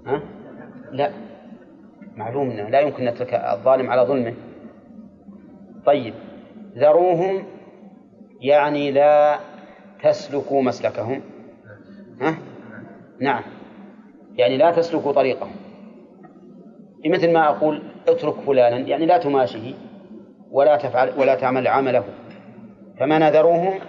ها؟ 0.06 0.35
لا. 0.96 1.12
معلوم 2.18 2.50
إنه 2.50 2.70
لا 2.70 2.80
يمكن 2.80 3.06
نترك 3.06 3.34
الظالم 3.34 3.90
على 3.90 4.02
ظلمه. 4.02 4.34
طيب. 5.86 6.14
ذروهم 6.78 7.44
يعني 8.42 8.92
لا 8.92 9.40
تسلكوا 10.04 10.62
مسلكهم. 10.62 11.22
ها؟ 12.22 12.38
نعم. 13.20 13.44
يعني 14.38 14.58
لا 14.58 14.72
تسلكوا 14.72 15.12
طريقهم. 15.12 15.52
مثل 17.06 17.34
ما 17.34 17.50
أقول 17.50 17.84
اترك 18.08 18.34
فلانا 18.34 18.78
يعني 18.78 19.06
لا 19.06 19.18
تماشيه 19.18 19.74
ولا 20.52 20.78
تفعل 20.78 21.20
ولا 21.20 21.36
تعمل 21.36 21.68
عمله. 21.68 22.04
فما 23.00 23.20
نذروهم 23.20 23.80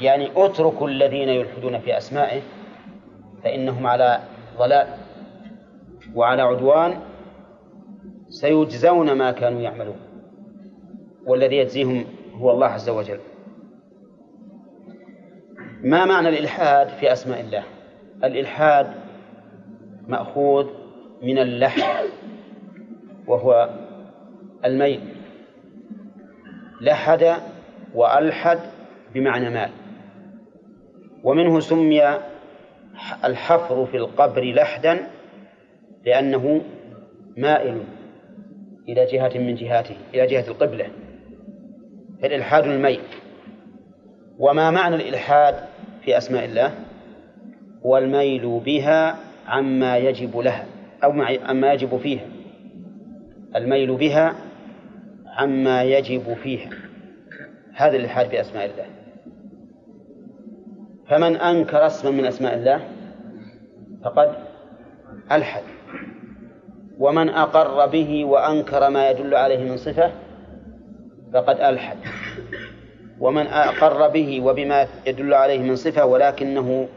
يعني 0.00 0.30
اتركوا 0.36 0.88
الذين 0.88 1.28
يلحدون 1.28 1.78
في 1.78 1.96
أسمائه 1.96 2.40
فإنهم 3.44 3.86
على 3.86 4.20
ضلال. 4.58 4.86
وعلى 6.14 6.42
عدوان 6.42 7.00
سيجزون 8.28 9.12
ما 9.12 9.30
كانوا 9.32 9.60
يعملون. 9.60 9.96
والذي 11.26 11.56
يجزيهم 11.56 12.04
هو 12.34 12.50
الله 12.50 12.66
عز 12.66 12.88
وجل. 12.88 13.18
ما 15.82 16.04
معنى 16.04 16.28
الإلحاد 16.28 16.88
في 16.88 17.12
أسماء 17.12 17.40
الله؟ 17.40 17.64
الإلحاد 18.24 18.94
مأخوذ 20.08 20.66
من 21.22 21.38
اللحد 21.38 22.04
وهو 23.26 23.70
الميل. 24.64 25.00
لحد 26.80 27.36
وألحد 27.94 28.58
بمعنى 29.14 29.50
مال. 29.50 29.70
ومنه 31.24 31.60
سمي 31.60 32.02
الحفر 33.24 33.86
في 33.86 33.96
القبر 33.96 34.44
لحدا 34.54 35.06
لأنه 36.06 36.60
مائل 37.36 37.82
إلى 38.88 39.06
جهة 39.06 39.38
من 39.38 39.54
جهاته 39.54 39.96
إلى 40.14 40.26
جهة 40.26 40.48
القبلة 40.48 40.86
فالإلحاد 42.22 42.66
الميل. 42.66 43.00
وما 44.38 44.70
معنى 44.70 44.94
الإلحاد 44.94 45.54
في 46.04 46.18
أسماء 46.18 46.44
الله؟ 46.44 46.74
هو 47.86 47.98
الميل 47.98 48.60
بها 48.64 49.16
عما 49.46 49.98
يجب 49.98 50.36
لها 50.36 50.66
أو 51.04 51.22
عما 51.22 51.72
يجب 51.72 51.96
فيها. 51.96 52.26
الميل 53.56 53.96
بها 53.96 54.34
عما 55.26 55.82
يجب 55.82 56.34
فيها. 56.34 56.70
هذا 57.74 57.96
الإلحاد 57.96 58.28
في 58.28 58.40
أسماء 58.40 58.64
الله. 58.64 58.86
فمن 61.08 61.36
أنكر 61.36 61.86
اسما 61.86 62.10
من 62.10 62.24
أسماء 62.26 62.54
الله 62.54 62.88
فقد 64.04 64.34
ألحد. 65.32 65.62
ومن 67.00 67.28
أقر 67.28 67.86
به 67.86 68.24
وأنكر 68.24 68.90
ما 68.90 69.10
يدل 69.10 69.34
عليه 69.34 69.70
من 69.70 69.76
صفة 69.76 70.12
فقد 71.32 71.60
ألحد. 71.60 71.96
ومن 73.20 73.46
أقر 73.46 74.08
به 74.08 74.40
وبما 74.40 74.86
يدل 75.06 75.34
عليه 75.34 75.58
من 75.58 75.76
صفة 75.76 76.04
ولكنه 76.04 76.88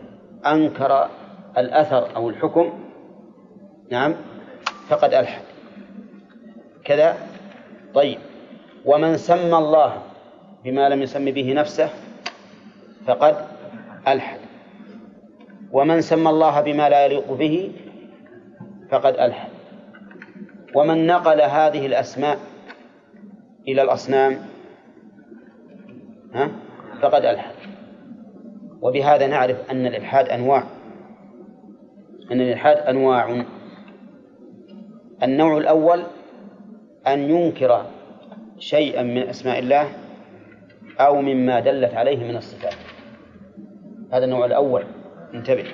أنكر 0.46 1.10
الأثر 1.58 2.16
أو 2.16 2.30
الحكم 2.30 2.74
نعم 3.92 4.16
فقد 4.90 5.14
ألحد. 5.14 5.42
كذا 6.84 7.18
طيب. 7.94 8.20
ومن 8.86 9.18
سمى 9.18 9.58
الله 9.58 9.94
بما 10.64 10.90
لم 10.90 11.02
يسم 11.02 11.26
به 11.26 11.54
نفسه 11.54 11.90
فقد 13.08 13.36
ألحد. 14.08 14.40
ومن 15.72 16.02
سمى 16.02 16.30
الله 16.30 16.62
بما 16.62 16.90
لا 16.90 17.06
يليق 17.06 17.32
به 17.32 17.72
فقد 18.92 19.14
ألحد. 19.16 19.53
ومن 20.76 21.08
نقل 21.08 21.42
هذه 21.42 21.86
الأسماء 21.86 22.40
إلى 23.68 23.82
الأصنام 23.82 24.38
ها؟ 26.34 26.52
فقد 27.02 27.26
ألحد. 27.26 27.54
وبهذا 28.82 29.28
نعرف 29.28 29.72
أن 29.72 29.86
الإلحاد 29.86 30.30
أنواع. 30.30 30.64
أن 32.32 32.42
الإلحاد 32.42 32.78
أنواع. 32.78 33.44
النوع 35.24 35.58
الأول 35.58 36.04
أن 37.08 37.20
ينكر 37.30 37.86
شيئا 38.60 39.04
من 39.04 39.18
أسماء 39.30 39.60
الله 39.60 39.90
أو 41.00 41.22
مما 41.22 41.60
دلت 41.60 41.94
عليه 41.94 42.18
من 42.32 42.36
الصفات. 42.36 42.76
هذا 44.14 44.26
النوع 44.26 44.46
الأول. 44.46 44.84
انتبه. 45.34 45.66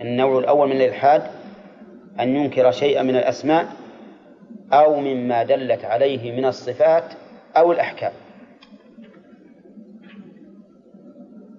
النوع 0.00 0.38
الأول 0.38 0.68
من 0.68 0.76
الإلحاد 0.76 1.22
أن 2.20 2.36
ينكر 2.36 2.70
شيئا 2.70 3.02
من 3.02 3.16
الأسماء 3.16 3.79
أو 4.72 5.00
مما 5.00 5.42
دلت 5.42 5.84
عليه 5.84 6.32
من 6.32 6.44
الصفات 6.44 7.04
أو 7.56 7.72
الأحكام. 7.72 8.12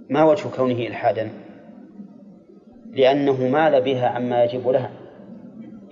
ما 0.09 0.23
وجه 0.23 0.47
كونه 0.55 0.87
إلحادا؟ 0.87 1.29
لأنه 2.91 3.47
مال 3.47 3.81
بها 3.81 4.07
عما 4.07 4.43
يجب 4.43 4.67
لها. 4.67 4.91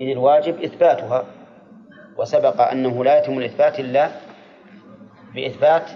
إذ 0.01 0.07
الواجب 0.07 0.61
إثباتها 0.63 1.25
وسبق 2.17 2.61
أنه 2.61 3.03
لا 3.03 3.19
يتم 3.19 3.37
الإثبات 3.37 3.79
إلا 3.79 4.09
بإثبات 5.35 5.89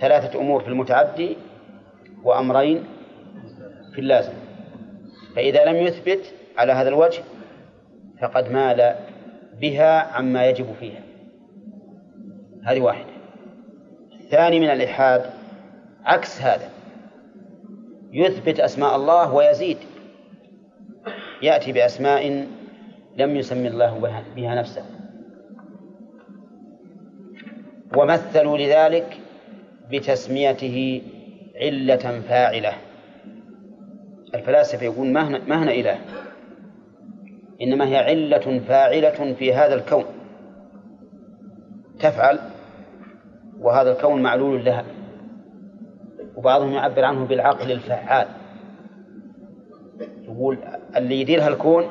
ثلاثة 0.00 0.40
أمور 0.40 0.60
في 0.60 0.68
المتعدي 0.68 1.36
وأمرين 2.24 2.84
في 3.92 3.98
اللازم. 4.00 4.32
فإذا 5.36 5.64
لم 5.64 5.76
يثبت 5.76 6.34
على 6.58 6.72
هذا 6.72 6.88
الوجه 6.88 7.22
فقد 8.20 8.52
مال 8.52 8.94
بها 9.60 10.00
عما 10.16 10.46
يجب 10.46 10.72
فيها. 10.80 11.02
هذه 12.64 12.80
واحدة. 12.80 13.10
الثاني 14.20 14.60
من 14.60 14.70
الإلحاد 14.70 15.30
عكس 16.04 16.42
هذا. 16.42 16.70
يثبت 18.12 18.60
أسماء 18.60 18.96
الله 18.96 19.34
ويزيد. 19.34 19.76
يأتي 21.42 21.72
بأسماء 21.72 22.46
لم 23.16 23.36
يسمي 23.36 23.68
الله 23.68 24.20
بها 24.36 24.54
نفسه. 24.54 24.84
ومثلوا 27.96 28.58
لذلك 28.58 29.20
بتسميته 29.92 31.02
علة 31.56 32.20
فاعلة. 32.28 32.72
الفلاسفة 34.34 34.84
يقول 34.84 35.06
ما 35.06 35.28
هنا, 35.62 35.72
إله؟ 35.72 35.98
إنما 37.62 37.88
هي 37.88 37.96
علة 37.96 38.58
فاعلة 38.58 39.34
في 39.34 39.54
هذا 39.54 39.74
الكون. 39.74 40.04
تفعل 41.98 42.38
وهذا 43.60 43.92
الكون 43.92 44.22
معلول 44.22 44.64
لها. 44.64 44.84
وبعضهم 46.36 46.72
يعبر 46.72 47.04
عنه 47.04 47.26
بالعقل 47.26 47.72
الفعال. 47.72 48.28
يقول 50.22 50.58
اللي 50.96 51.20
يدير 51.20 51.46
هالكون 51.46 51.84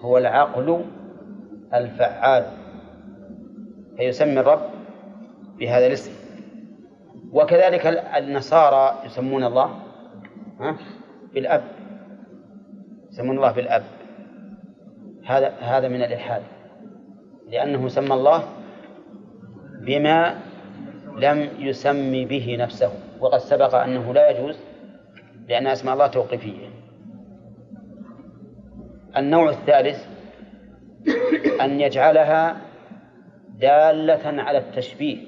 هو 0.00 0.18
العقل 0.18 0.84
الفعال. 1.74 2.46
فيسمي 3.96 4.40
الرب 4.40 4.70
بهذا 5.58 5.86
الاسم. 5.86 6.12
وكذلك 7.32 7.86
النصارى 8.16 9.06
يسمون 9.06 9.44
الله 9.44 9.74
بالأب. 11.34 11.62
يسمون 13.10 13.36
الله 13.36 13.52
بالأب. 13.52 13.82
هذا 15.30 15.48
هذا 15.60 15.88
من 15.88 16.02
الإلحاد 16.02 16.42
لأنه 17.48 17.88
سمى 17.88 18.14
الله 18.14 18.44
بما 19.80 20.38
لم 21.16 21.48
يسم 21.58 22.24
به 22.24 22.56
نفسه 22.60 22.92
وقد 23.20 23.38
سبق 23.38 23.74
أنه 23.74 24.14
لا 24.14 24.30
يجوز 24.30 24.56
لأن 25.48 25.66
أسماء 25.66 25.94
الله 25.94 26.06
توقيفية. 26.06 26.68
النوع 29.16 29.50
الثالث 29.50 30.06
أن 31.60 31.80
يجعلها 31.80 32.56
دالة 33.58 34.42
على 34.42 34.58
التشبيه. 34.58 35.18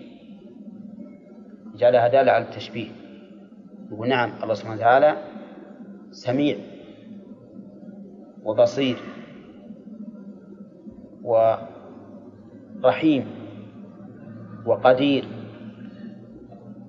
يجعلها 1.75 2.09
دالة 2.09 2.33
على 2.33 2.45
التشبيه. 2.45 2.89
يقول 3.93 4.09
نعم 4.09 4.33
الله 4.43 4.55
سبحانه 4.55 4.77
وتعالى 4.77 5.17
سميع 6.11 6.57
وبصير. 8.45 8.97
ورحيم 11.23 13.27
وقدير 14.67 15.25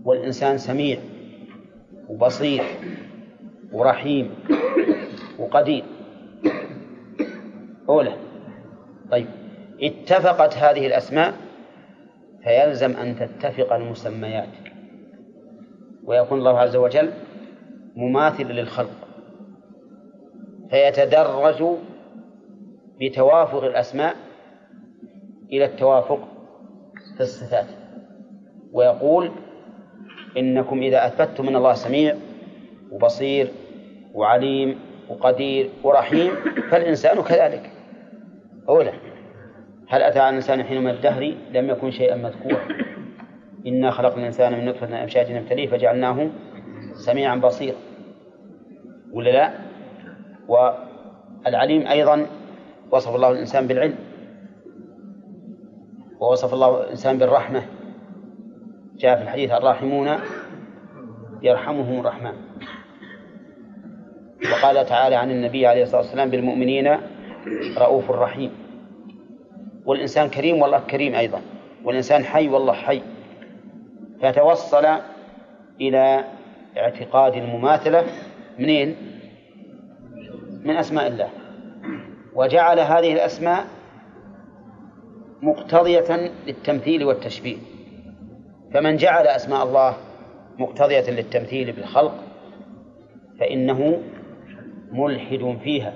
والإنسان 0.06 0.58
سميع 0.58 1.00
وبصير 2.10 2.64
ورحيم 3.72 4.30
وقدير. 5.40 5.84
أولى. 7.90 8.14
طيب. 9.12 9.28
اتفقت 9.82 10.58
هذه 10.58 10.88
الأسماء 10.88 11.34
فيلزم 12.44 12.92
أن 12.92 13.16
تتفق 13.16 13.74
المسميات. 13.74 14.48
ويكون 16.04 16.40
الله 16.40 16.60
عز 16.60 16.76
وجل 16.76 17.12
مماثل 17.96 18.44
للخلق. 18.44 19.08
فيتدرج 20.70 21.78
بتوافق 23.02 23.64
الأسماء 23.64 24.16
إلى 25.54 25.66
التوافق 25.66 26.20
في 27.16 27.22
الصفات. 27.22 27.66
ويقول 28.72 29.32
إنكم 30.38 30.82
إذا 30.82 31.08
أثبتتم 31.08 31.46
من 31.46 31.56
الله 31.56 31.74
سميع 31.74 32.16
وبصير 32.92 33.48
وعليم 34.14 34.80
وقدير 35.10 35.70
ورحيم 35.84 36.32
فالإنسان 36.72 37.22
كذلك. 37.22 37.72
أولا 38.70 38.94
هل 39.88 40.02
أتى 40.02 40.20
على 40.20 40.30
الإنسان 40.30 40.64
حين 40.64 40.84
من 40.84 40.90
الدهر؟ 40.90 41.34
لم 41.52 41.70
يكن 41.70 41.92
شيئا 41.92 42.16
مذكورا. 42.16 42.68
إنا 43.68 43.92
خلقنا 43.92 44.22
الإنسان 44.22 44.54
من 44.54 44.66
نطفة 44.66 45.04
أمشاج 45.04 45.32
نبتليه 45.32 45.68
فجعلناه 45.68 46.30
سميعا 46.94 47.36
بصيرا. 47.36 47.78
ولا 49.12 49.30
لا؟ 49.30 49.54
والعليم 50.48 51.88
أيضا 51.88 52.26
وصف 52.92 53.16
الله 53.16 53.32
الإنسان 53.32 53.68
بالعلم. 53.68 53.96
ووصف 56.24 56.54
الله 56.54 56.82
الإنسان 56.82 57.18
بالرحمة. 57.18 57.64
جاء 58.98 59.16
في 59.18 59.24
الحديث 59.24 59.52
الراحمون 59.52 60.10
يرحمهم 61.42 62.00
الرحمن. 62.00 62.34
وقال 64.52 64.86
تعالى 64.86 65.16
عن 65.16 65.32
النبي 65.32 65.68
عليه 65.68 65.84
الصلاة 65.84 66.02
والسلام 66.02 66.30
بالمؤمنين 66.30 66.98
رؤوف 67.78 68.12
رحيم. 68.12 68.52
والإنسان 69.86 70.30
كريم 70.30 70.62
والله 70.62 70.80
كريم 70.80 71.16
أيضا. 71.16 71.42
والإنسان 71.84 72.24
حي 72.24 72.48
والله 72.48 72.74
حي. 72.74 73.02
فتوصل 74.22 74.86
إلى 75.82 76.24
اعتقاد 76.78 77.34
المماثلة 77.36 78.04
منين؟ 78.60 78.96
من 80.64 80.76
أسماء 80.76 81.08
الله. 81.08 81.30
وجعل 82.36 82.80
هذه 82.80 83.14
الأسماء 83.14 83.66
مقتضية 85.44 86.32
للتمثيل 86.48 87.04
والتشبيه. 87.04 87.58
فمن 88.74 88.96
جعل 88.98 89.28
أسماء 89.28 89.64
الله 89.64 89.98
مقتضية 90.60 91.10
للتمثيل 91.10 91.72
بالخلق 91.72 92.24
فإنه 93.40 94.02
ملحد 94.92 95.58
فيها. 95.64 95.94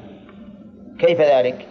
كيف 1.00 1.22
ذلك؟ 1.22 1.66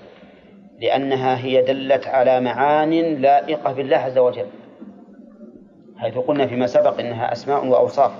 لأنها 0.80 1.38
هي 1.44 1.62
دلت 1.62 2.06
على 2.06 2.40
معان 2.40 2.90
لائقة 3.22 3.72
بالله 3.72 3.96
عز 3.96 4.18
وجل 4.18 4.46
حيث 5.96 6.18
قلنا 6.18 6.46
فيما 6.46 6.66
سبق 6.66 7.00
إنها 7.00 7.32
أسماء 7.32 7.66
وأوصاف. 7.66 8.12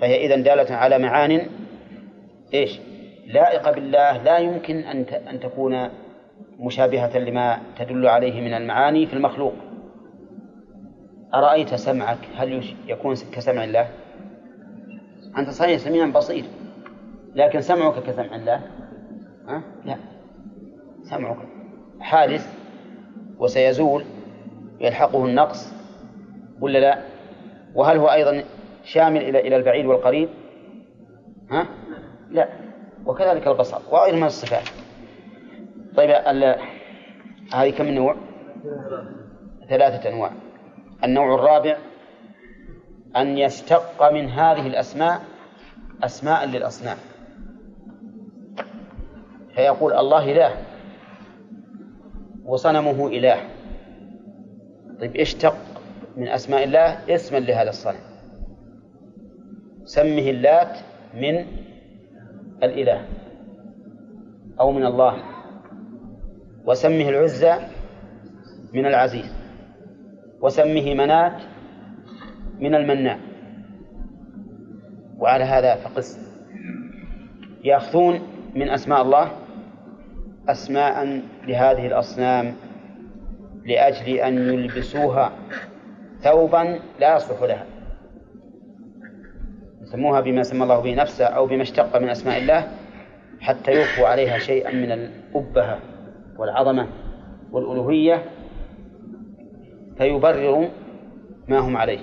فهي 0.00 0.26
إذا 0.26 0.36
دالة 0.36 0.74
على 0.74 0.98
معان 0.98 1.46
إيش؟ 2.54 2.80
لائقة 3.26 3.70
بالله 3.70 4.22
لا 4.22 4.38
يمكن 4.38 4.76
أن 4.76 5.04
أن 5.30 5.40
تكون 5.40 5.88
مشابهة 6.58 7.18
لما 7.18 7.60
تدل 7.78 8.06
عليه 8.06 8.40
من 8.40 8.54
المعاني 8.54 9.06
في 9.06 9.12
المخلوق 9.12 9.54
أرأيت 11.34 11.74
سمعك 11.74 12.18
هل 12.36 12.64
يكون 12.86 13.14
كسمع 13.32 13.64
الله؟ 13.64 13.88
أنت 15.38 15.50
صحيح 15.50 15.78
سميع 15.78 16.06
بصير 16.10 16.44
لكن 17.34 17.60
سمعك 17.60 18.02
كسمع 18.02 18.36
الله؟ 18.36 18.60
أه؟ 19.48 19.62
لا 19.84 19.96
سمعك 21.02 21.36
حادث 22.00 22.54
وسيزول 23.38 24.04
يلحقه 24.80 25.24
النقص 25.24 25.72
ولا 26.60 26.78
لا؟ 26.78 27.02
وهل 27.74 27.98
هو 27.98 28.06
أيضا 28.06 28.44
شامل 28.84 29.22
إلى 29.22 29.40
إلى 29.40 29.56
البعيد 29.56 29.86
والقريب؟ 29.86 30.28
ها؟ 31.50 31.66
لا 32.30 32.48
وكذلك 33.06 33.46
البصر 33.48 33.78
وغير 33.90 34.16
من 34.16 34.24
الصفات 34.24 34.68
طيب 35.96 36.10
هذه 37.54 37.70
كم 37.70 37.88
نوع؟ 37.88 38.16
ثلاثة 39.68 40.08
أنواع. 40.08 40.30
النوع 41.04 41.34
الرابع 41.34 41.76
أن 43.16 43.38
يشتق 43.38 44.12
من 44.12 44.28
هذه 44.28 44.66
الأسماء 44.66 45.20
أسماء 46.02 46.46
للأصنام. 46.46 46.96
فيقول 49.54 49.92
الله 49.92 50.32
إله 50.32 50.52
وصنمه 52.44 53.08
إله. 53.08 53.40
طيب 55.00 55.16
اشتق 55.16 55.56
من 56.16 56.28
أسماء 56.28 56.64
الله 56.64 57.14
اسما 57.14 57.38
لهذا 57.38 57.68
الصنم. 57.68 58.04
سمه 59.84 60.30
اللات 60.30 60.78
من 61.14 61.46
الإله 62.62 63.04
أو 64.60 64.72
من 64.72 64.86
الله. 64.86 65.33
وسمه 66.66 67.08
العزى 67.08 67.54
من 68.72 68.86
العزيز 68.86 69.34
وسمه 70.40 70.94
منات 70.94 71.42
من 72.58 72.74
المناع 72.74 73.18
وعلى 75.18 75.44
هذا 75.44 75.74
فقس. 75.74 76.18
يأخذون 77.64 78.20
من 78.54 78.70
أسماء 78.70 79.02
الله 79.02 79.32
أسماء 80.48 81.22
لهذه 81.46 81.86
الأصنام 81.86 82.54
لأجل 83.64 84.08
أن 84.08 84.38
يلبسوها 84.38 85.32
ثوبا 86.20 86.78
لا 87.00 87.16
يصلح 87.16 87.42
لها. 87.42 87.64
يسموها 89.82 90.20
بما 90.20 90.42
سمى 90.42 90.62
الله 90.62 90.80
به 90.80 90.94
نفسه 90.94 91.24
أو 91.24 91.46
بما 91.46 91.62
اشتق 91.62 91.96
من 91.96 92.08
أسماء 92.08 92.38
الله 92.38 92.68
حتى 93.40 93.72
يوفوا 93.72 94.06
عليها 94.06 94.38
شيئا 94.38 94.72
من 94.72 94.92
الأبهة. 94.92 95.78
والعظمة 96.38 96.88
والألوهية 97.52 98.22
فيبرروا 99.98 100.68
ما 101.48 101.58
هم 101.58 101.76
عليه. 101.76 102.00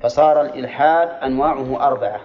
فصار 0.00 0.40
الإلحاد 0.40 1.08
أنواعه 1.08 1.86
أربعة. 1.86 2.20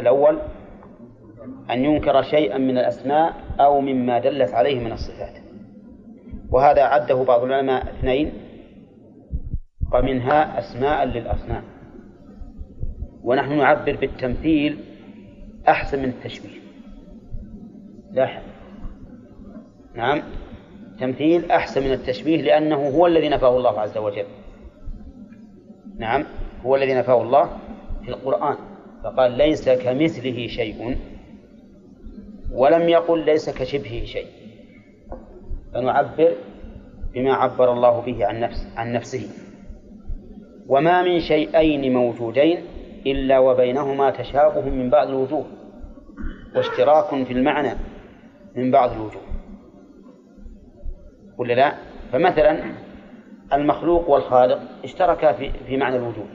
الأول 0.00 0.38
أن 1.70 1.84
ينكر 1.84 2.22
شيئا 2.22 2.58
من 2.58 2.78
الأسماء 2.78 3.34
أو 3.60 3.80
مما 3.80 4.18
دلت 4.18 4.54
عليه 4.54 4.84
من 4.84 4.92
الصفات. 4.92 5.34
وهذا 6.50 6.82
عده 6.82 7.14
بعض 7.14 7.42
العلماء 7.42 7.82
اثنين 7.82 8.32
ومنها 9.92 10.58
أسماء 10.58 11.04
للأصنام. 11.04 11.62
ونحن 13.22 13.58
نعبر 13.58 13.96
بالتمثيل 13.96 14.78
أحسن 15.68 15.98
من 15.98 16.08
التشبيه. 16.08 16.67
لاحظ 18.12 18.42
نعم. 19.94 20.22
تمثيل 21.00 21.50
أحسن 21.50 21.82
من 21.82 21.92
التشبيه 21.92 22.42
لأنه 22.42 22.88
هو 22.88 23.06
الذي 23.06 23.28
نفاه 23.28 23.56
الله 23.56 23.80
عز 23.80 23.98
وجل. 23.98 24.26
نعم. 25.98 26.24
هو 26.66 26.76
الذي 26.76 26.94
نفاه 26.94 27.22
الله 27.22 27.50
في 28.02 28.08
القرآن. 28.08 28.56
فقال 29.04 29.32
ليس 29.32 29.68
كمثله 29.68 30.46
شيء 30.46 30.96
ولم 32.52 32.88
يقل 32.88 33.24
ليس 33.24 33.50
كشبهه 33.50 34.04
شيء. 34.04 34.26
فنعبر 35.74 36.32
بما 37.14 37.34
عبر 37.34 37.72
الله 37.72 38.00
به 38.00 38.26
عن 38.26 38.40
نفس 38.40 38.66
عن 38.76 38.92
نفسه. 38.92 39.28
وما 40.68 41.02
من 41.02 41.20
شيئين 41.20 41.92
موجودين 41.92 42.58
إلا 43.06 43.38
وبينهما 43.38 44.10
تشابه 44.10 44.70
من 44.70 44.90
بعض 44.90 45.08
الوجوه 45.08 45.46
واشتراك 46.56 47.24
في 47.24 47.32
المعنى. 47.32 47.97
من 48.56 48.70
بعض 48.70 48.92
الوجوه 48.92 49.22
ولا 51.38 51.52
لا؟ 51.52 51.74
فمثلا 52.12 52.74
المخلوق 53.52 54.10
والخالق 54.10 54.60
اشتركا 54.84 55.32
في 55.32 55.52
في 55.66 55.76
معنى 55.76 55.96
الوجود 55.96 56.28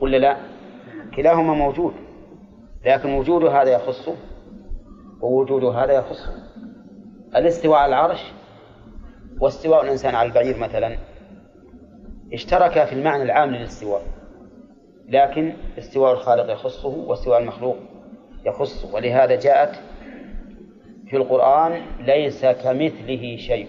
ولا 0.00 0.16
لا؟ 0.16 0.36
كلاهما 1.16 1.54
موجود 1.54 1.94
لكن 2.86 3.14
وجود 3.14 3.44
هذا 3.44 3.70
يخصه 3.70 4.14
ووجود 5.20 5.64
هذا 5.64 5.92
يخصه 5.92 6.32
الاستواء 7.36 7.78
على 7.78 7.88
العرش 7.88 8.32
واستواء 9.40 9.84
الإنسان 9.84 10.14
على 10.14 10.28
البعير 10.28 10.58
مثلا 10.58 10.96
اشتركا 12.32 12.84
في 12.84 12.92
المعنى 12.92 13.22
العام 13.22 13.50
للاستواء 13.50 14.02
لكن 15.08 15.52
استواء 15.78 16.12
الخالق 16.12 16.52
يخصه 16.52 16.88
واستواء 16.88 17.40
المخلوق 17.40 17.76
يخصه 18.46 18.94
ولهذا 18.94 19.40
جاءت 19.40 19.80
في 21.10 21.16
القرآن 21.16 21.82
ليس 22.00 22.46
كمثله 22.46 23.36
شيء. 23.36 23.68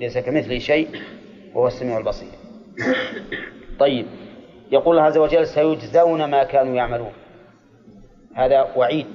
ليس 0.00 0.18
كمثله 0.18 0.58
شيء 0.58 0.88
وهو 1.54 1.66
السميع 1.66 1.98
البصير. 1.98 2.28
طيب 3.78 4.06
يقول 4.70 4.96
الله 4.96 5.06
عز 5.06 5.18
وجل 5.18 5.46
سيجزون 5.46 6.24
ما 6.24 6.44
كانوا 6.44 6.74
يعملون. 6.74 7.12
هذا 8.34 8.72
وعيد. 8.76 9.06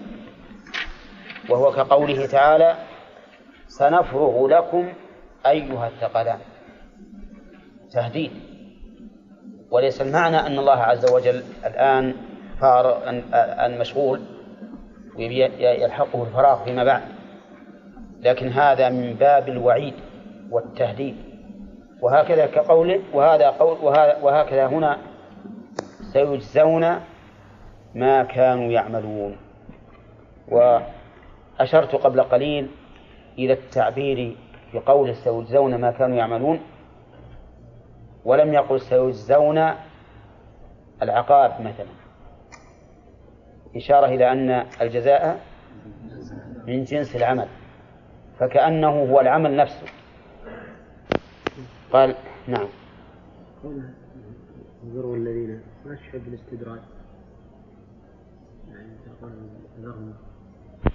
وهو 1.50 1.72
كقوله 1.72 2.26
تعالى 2.26 2.76
سنفرغ 3.68 4.48
لكم 4.48 4.94
أيها 5.48 5.88
الثقلان 5.88 6.40
تهديد. 7.92 8.32
وليس 9.72 10.02
المعنى 10.02 10.38
أن 10.38 10.60
الله 10.60 10.78
عز 10.78 11.12
وجل 11.12 11.44
الآن 11.66 12.16
فار 12.62 13.10
أن 13.34 13.80
مشغول. 13.80 14.37
ويلحقه 15.18 16.24
الفراغ 16.24 16.64
فيما 16.64 16.84
بعد. 16.84 17.02
لكن 18.22 18.48
هذا 18.48 18.90
من 18.90 19.14
باب 19.14 19.50
الوعيد 19.50 19.94
والتهديد. 20.52 21.16
وهكذا 22.02 22.46
كقوله 22.46 23.02
وهذا 23.14 23.50
قول 23.50 23.78
وهكذا 24.22 24.68
هنا 24.68 24.98
سيجزون 26.14 27.00
ما 27.96 28.24
كانوا 28.24 28.72
يعملون. 28.72 29.38
وأشرت 30.52 31.96
قبل 31.96 32.22
قليل 32.22 32.70
إلى 33.40 33.54
التعبير 33.54 34.36
في 34.72 34.80
قول 34.80 35.16
سيجزون 35.16 35.76
ما 35.76 35.92
كانوا 35.92 36.18
يعملون. 36.18 36.60
ولم 38.26 38.54
يقل 38.54 38.82
سيجزون 38.82 39.72
العقاب 41.02 41.62
مثلا. 41.62 41.97
إشارة 43.76 44.06
إلى 44.06 44.32
أن 44.32 44.66
الجزاء 44.82 45.40
من 46.68 46.84
جنس 46.84 47.16
العمل 47.16 47.48
فكأنه 48.40 48.90
هو 48.90 49.20
العمل 49.20 49.56
نفسه. 49.56 49.88
قال 51.92 52.16
نعم. 52.48 52.68
انظروا 54.84 55.16
الذين 55.16 55.62
ما 55.86 55.96
تحب 55.96 56.22
الاستدراج 56.28 56.80
يعني 58.72 58.90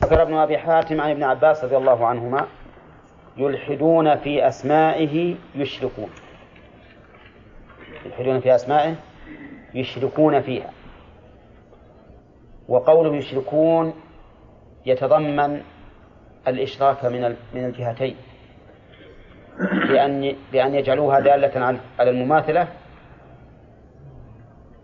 ذكر 0.02 0.22
ابن 0.22 0.34
أبي 0.34 0.58
حاتم 0.58 1.00
عن 1.00 1.10
ابن 1.10 1.22
عباس 1.22 1.64
رضي 1.64 1.76
الله 1.76 2.06
عنهما 2.06 2.46
يلحدون 3.36 4.16
في 4.16 4.48
أسمائه 4.48 5.36
يشركون. 5.54 6.10
يلحدون 8.06 8.40
في 8.40 8.54
أسمائه 8.54 8.94
يشركون 9.74 10.40
فيها. 10.40 10.70
وقوله 12.72 13.16
يشركون 13.16 13.94
يتضمن 14.86 15.62
الإشراك 16.48 17.04
من 17.04 17.36
من 17.54 17.64
الجهتين. 17.64 18.16
بأن 19.88 20.36
بأن 20.52 20.74
يجعلوها 20.74 21.20
دالة 21.20 21.80
على 21.98 22.10
المماثلة 22.10 22.68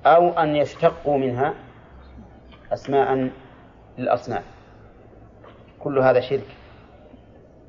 أو 0.07 0.29
أن 0.29 0.57
يشتقوا 0.57 1.19
منها 1.19 1.55
أسماء 2.73 3.31
للأصنام. 3.99 4.43
كل 5.79 5.99
هذا 5.99 6.21
شرك. 6.21 6.57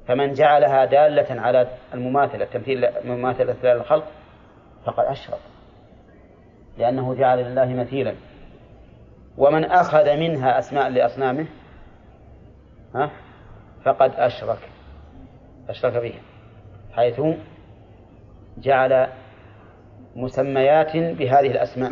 فمن 0.08 0.34
جعلها 0.34 0.86
دالة 0.86 1.42
على 1.42 1.68
المماثلة 1.94 2.46
تمثيل 2.46 2.88
مماثلة 3.06 3.74
للخلق 3.74 4.08
فقد 4.86 5.06
أشرك 5.06 5.40
لأنه 6.78 7.16
جعل 7.16 7.38
لله 7.38 7.66
مثيلا. 7.66 8.16
ومن 9.38 9.66
أخذ 9.66 10.18
منها 10.18 10.60
أسماء 10.60 10.90
لأصنامه 10.90 11.48
ها 12.96 13.12
فقد 13.86 14.12
أشرك 14.16 14.70
أشرك 15.70 15.94
بها 15.94 16.22
حيث 16.92 17.22
جعل 18.58 19.08
مسميات 20.16 20.98
بهذه 20.98 21.52
الأسماء. 21.52 21.92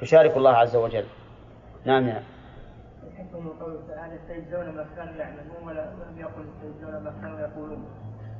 تشارك 0.00 0.36
الله 0.36 0.50
عز 0.50 0.76
وجل. 0.76 1.04
نعم. 1.84 2.06
نعم 2.06 2.22
حكم 3.18 3.48
قوله 3.48 3.80
تعالى 3.88 4.18
سيجزون 4.28 4.74
ما 4.74 4.86
كانوا 4.96 5.14
يعملون 5.14 5.66
ولم 5.66 6.18
يقل 6.18 6.44
سيجزون 6.60 7.02
ما 7.02 7.12
كانوا 7.22 7.40
يقولون. 7.40 7.84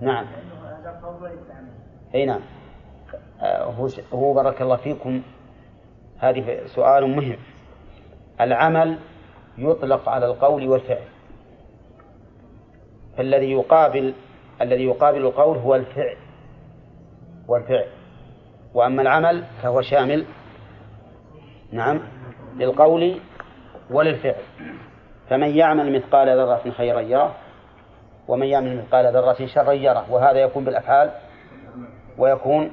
نعم. 0.00 0.24
لأنه 0.24 0.66
هذا 0.66 1.00
قول 1.04 1.28
عمل. 1.28 1.70
أي 2.14 2.26
نعم. 2.26 2.40
آه، 3.40 3.88
هو 4.12 4.34
بارك 4.34 4.62
الله 4.62 4.76
فيكم. 4.76 5.22
هذه 6.18 6.66
سؤال 6.66 7.16
مهم. 7.16 7.36
العمل 8.40 8.98
يطلق 9.58 10.08
على 10.08 10.26
القول 10.26 10.68
والفعل. 10.68 11.04
فالذي 13.16 13.52
يقابل 13.52 14.14
الذي 14.60 14.84
يقابل 14.84 15.18
القول 15.18 15.56
هو 15.56 15.74
الفعل 15.74 16.16
والفعل 17.48 17.86
وأما 18.74 19.02
العمل 19.02 19.44
فهو 19.62 19.82
شامل 19.82 20.24
نعم 21.72 22.00
للقول 22.56 23.20
وللفعل. 23.90 24.42
فمن 25.28 25.56
يعمل 25.56 25.96
مثقال 25.96 26.28
ذرة 26.28 26.70
خيرا 26.70 27.00
يره 27.00 27.34
ومن 28.28 28.46
يعمل 28.46 28.76
مثقال 28.76 29.06
ذرة 29.06 29.46
شرا 29.46 29.72
يره. 29.72 30.12
وهذا 30.12 30.38
يكون 30.38 30.64
بالأفعال 30.64 31.10
ويكون 32.18 32.70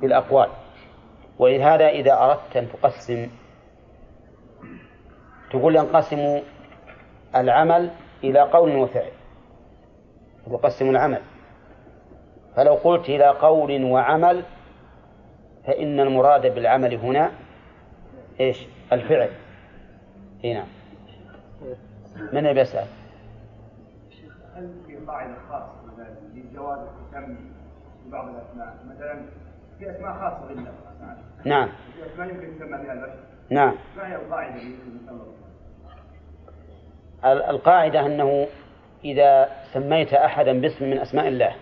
بالأقوال. 0.00 0.48
ولهذا 1.38 1.88
إذا 1.88 2.12
أردت 2.12 2.56
أن 2.56 2.68
تقسم 2.68 3.28
تقول 5.50 5.76
ينقسم 5.76 6.42
العمل 7.36 7.90
إلى 8.24 8.40
قول 8.40 8.76
وفعل. 8.76 9.12
يقسم 10.46 10.90
العمل. 10.90 11.20
فلو 12.56 12.74
قلت 12.74 13.08
إلى 13.08 13.26
قول 13.26 13.84
وعمل 13.84 14.44
فإن 15.66 16.00
المراد 16.00 16.54
بالعمل 16.54 16.94
هنا 16.94 17.30
إيش؟ 18.40 18.66
الفعل. 18.92 19.30
هنا 20.44 20.54
نعم. 20.54 20.66
من 22.32 22.38
اللي 22.38 22.54
بيسأل 22.54 22.86
هل 24.54 24.74
في 24.86 24.96
قاعدة 24.96 25.34
خاصة 25.50 25.72
لجواز 26.34 26.78
التسمي 26.78 27.36
ببعض 28.06 28.28
الأسماء 28.28 28.76
مثلا 28.86 29.26
في 29.78 29.90
أسماء 29.90 30.12
خاصة 30.12 30.46
بالله 30.48 30.72
نعم. 31.44 31.68
في 31.68 32.12
أسماء 32.12 32.28
يمكن 32.28 32.56
يسمى 32.56 32.68
بها 32.68 32.92
البشر؟ 32.92 33.35
نعم. 33.50 33.74
ما 33.96 34.08
هي 34.08 34.16
القاعدة 34.16 34.60
القاعدة 37.50 38.06
أنه 38.06 38.46
إذا 39.04 39.48
سميت 39.72 40.14
أحدا 40.14 40.60
باسم 40.60 40.90
من 40.90 40.98
أسماء 40.98 41.28
الله 41.28 41.52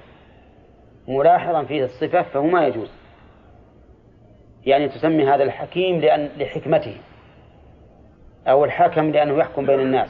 ملاحظا 1.08 1.64
فيه 1.64 1.84
الصفة 1.84 2.22
فهو 2.22 2.46
ما 2.46 2.66
يجوز. 2.66 2.90
يعني 4.66 4.88
تسمي 4.88 5.24
هذا 5.28 5.42
الحكيم 5.42 6.00
لأن 6.00 6.28
لحكمته 6.36 6.96
أو 8.48 8.64
الحكم 8.64 9.10
لأنه 9.10 9.38
يحكم 9.38 9.66
بين 9.66 9.80
الناس. 9.80 10.08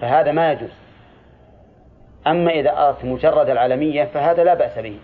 فهذا 0.00 0.32
ما 0.32 0.52
يجوز. 0.52 0.72
أما 2.26 2.50
إذا 2.50 2.70
أردت 2.70 3.04
مجرد 3.04 3.50
العالمية 3.50 4.04
فهذا 4.04 4.44
لا 4.44 4.54
بأس 4.54 4.78
به. 4.78 4.98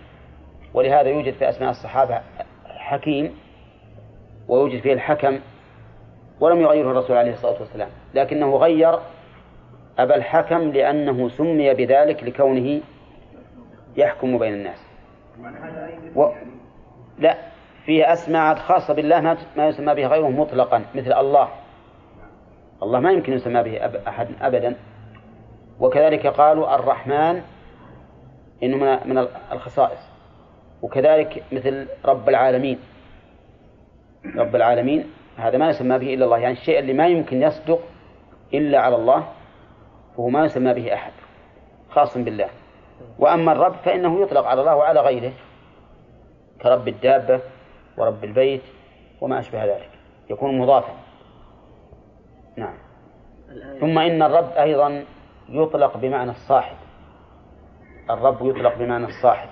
ولهذا 0.73 1.09
يوجد 1.09 1.33
في 1.33 1.49
أسماء 1.49 1.69
الصحابة 1.69 2.21
حكيم 2.65 3.42
ويوجد 4.47 4.81
فيه 4.81 4.93
الحكم 4.93 5.39
ولم 6.39 6.61
يغيره 6.61 6.91
الرسول 6.91 7.17
عليه 7.17 7.33
الصلاة 7.33 7.59
والسلام 7.59 7.89
لكنه 8.13 8.55
غير 8.55 8.99
أبا 9.99 10.15
الحكم 10.15 10.71
لأنه 10.71 11.29
سمي 11.29 11.73
بذلك 11.73 12.23
لكونه 12.23 12.81
يحكم 13.97 14.37
بين 14.37 14.53
الناس. 14.53 14.79
و... 16.15 16.29
لا 17.19 17.37
فيه 17.85 18.13
أسماء 18.13 18.55
خاصة 18.55 18.93
بالله 18.93 19.21
ما 19.21 19.37
ما 19.57 19.67
يسمى 19.67 19.95
به 19.95 20.07
غيره 20.07 20.29
مطلقا 20.29 20.85
مثل 20.95 21.13
الله. 21.13 21.49
الله 22.83 22.99
ما 22.99 23.11
يمكن 23.11 23.33
يسمى 23.33 23.63
به 23.63 23.85
أب... 23.85 23.95
أحد 23.95 24.27
أبدا. 24.41 24.75
وكذلك 25.79 26.27
قالوا 26.27 26.75
الرحمن 26.75 27.41
إنه 28.63 28.77
من 28.77 29.13
من 29.13 29.27
الخصائص. 29.51 29.99
وكذلك 30.81 31.43
مثل 31.51 31.87
رب 32.05 32.29
العالمين. 32.29 32.79
رب 34.35 34.55
العالمين. 34.55 35.13
هذا 35.37 35.57
ما 35.57 35.69
يسمى 35.69 35.99
به 35.99 36.13
إلا 36.13 36.25
الله. 36.25 36.37
يعني 36.37 36.53
الشيء 36.53 36.79
اللي 36.79 36.93
ما 36.93 37.07
يمكن 37.07 37.41
يصدق 37.41 37.79
إلا 38.53 38.79
على 38.79 38.95
الله 38.95 39.27
فهو 40.15 40.29
ما 40.29 40.45
يسمى 40.45 40.73
به 40.73 40.93
أحد 40.93 41.11
خاص 41.89 42.17
بالله. 42.17 42.49
وأما 43.19 43.51
الرب 43.51 43.73
فإنه 43.73 44.21
يطلق 44.21 44.45
على 44.45 44.61
الله 44.61 44.75
وعلى 44.75 44.99
غيره 44.99 45.33
كرب 46.61 46.87
الدابة 46.87 47.41
ورب 47.97 48.23
البيت 48.23 48.63
وما 49.21 49.39
أشبه 49.39 49.65
ذلك. 49.65 49.89
يكون 50.29 50.57
مضافا. 50.57 50.93
نعم. 52.57 52.77
ثم 53.79 53.99
إن 53.99 54.21
الرب 54.21 54.51
أيضا 54.51 55.05
يطلق 55.49 55.97
بمعنى 55.97 56.31
الصاحب. 56.31 56.75
الرب 58.09 58.45
يطلق 58.45 58.77
بمعنى 58.77 59.05
الصاحب. 59.05 59.49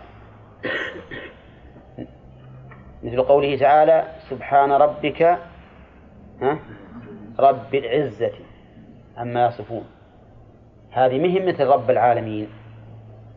مثل 3.03 3.21
قوله 3.21 3.57
تعالى 3.57 4.07
سبحان 4.29 4.71
ربك 4.71 5.21
ها؟ 6.41 6.59
رب 7.39 7.75
العزة 7.75 8.31
عما 9.17 9.45
يصفون. 9.45 9.85
هذه 10.91 11.19
مهم 11.19 11.47
مثل 11.47 11.65
رب 11.65 11.89
العالمين 11.89 12.47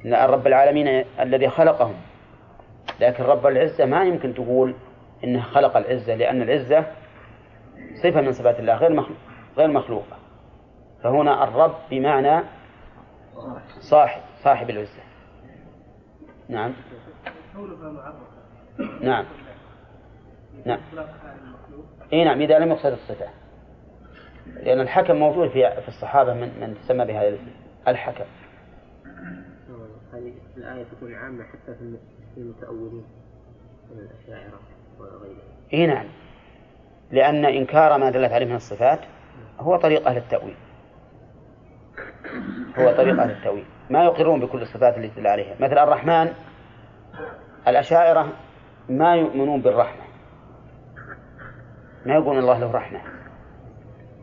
رب 0.06 0.46
العالمين 0.46 1.04
الذي 1.20 1.48
خلقهم. 1.48 1.94
لكن 3.00 3.24
رب 3.24 3.46
العزة 3.46 3.84
ما 3.84 4.04
يمكن 4.04 4.34
تقول 4.34 4.74
إنه 5.24 5.42
خلق 5.42 5.76
العزة 5.76 6.14
لأن 6.14 6.42
العزة 6.42 6.86
صفة 8.02 8.20
من 8.20 8.32
صفات 8.32 8.60
الله 8.60 8.74
غير 8.74 9.04
غير 9.56 9.68
مخلوقة 9.68 10.16
فهنا 11.02 11.44
الرب 11.44 11.74
بمعنى 11.90 12.44
صاحب 13.80 14.20
صاحب 14.42 14.70
العزة. 14.70 15.02
نعم. 16.48 16.72
نعم. 19.00 19.24
نعم. 20.66 20.80
إي 22.12 22.24
نعم 22.24 22.40
إذا 22.40 22.58
لم 22.58 22.70
يقصد 22.70 22.92
الصفة. 22.92 23.26
لأن 24.46 24.80
الحكم 24.80 25.16
موجود 25.16 25.48
في 25.48 25.80
في 25.82 25.88
الصحابة 25.88 26.34
من 26.34 26.60
من 26.60 26.74
تسمى 26.74 27.04
بهذا 27.04 27.38
الحكم. 27.88 28.24
هذه 30.12 30.32
الآية 30.56 30.84
تكون 30.84 31.14
عامة 31.14 31.44
حتى 31.44 31.74
في 31.74 31.96
المتأولين 32.36 33.04
من 33.90 33.98
الأشاعرة 33.98 34.60
وغيرهم. 34.98 35.38
إي 35.72 35.86
نعم. 35.86 36.06
لأن 37.10 37.44
إنكار 37.44 37.98
ما 37.98 38.10
دلت 38.10 38.32
عليه 38.32 38.46
من 38.46 38.54
الصفات 38.54 39.00
هو 39.60 39.76
طريق 39.76 40.08
أهل 40.08 40.16
التأويل. 40.16 40.56
هو 42.78 42.92
طريق 42.92 43.20
أهل 43.20 43.30
التأويل. 43.30 43.64
ما 43.90 44.04
يقرون 44.04 44.40
بكل 44.40 44.62
الصفات 44.62 44.98
التي 44.98 45.08
تدل 45.08 45.26
عليها. 45.26 45.54
مثل 45.60 45.78
الرحمن 45.78 46.32
الأشاعرة 47.68 48.32
ما 48.88 49.16
يؤمنون 49.16 49.60
بالرحمة. 49.60 50.03
ما 52.06 52.14
يقولون 52.14 52.38
الله 52.38 52.58
له 52.58 52.72
رحمة. 52.72 53.00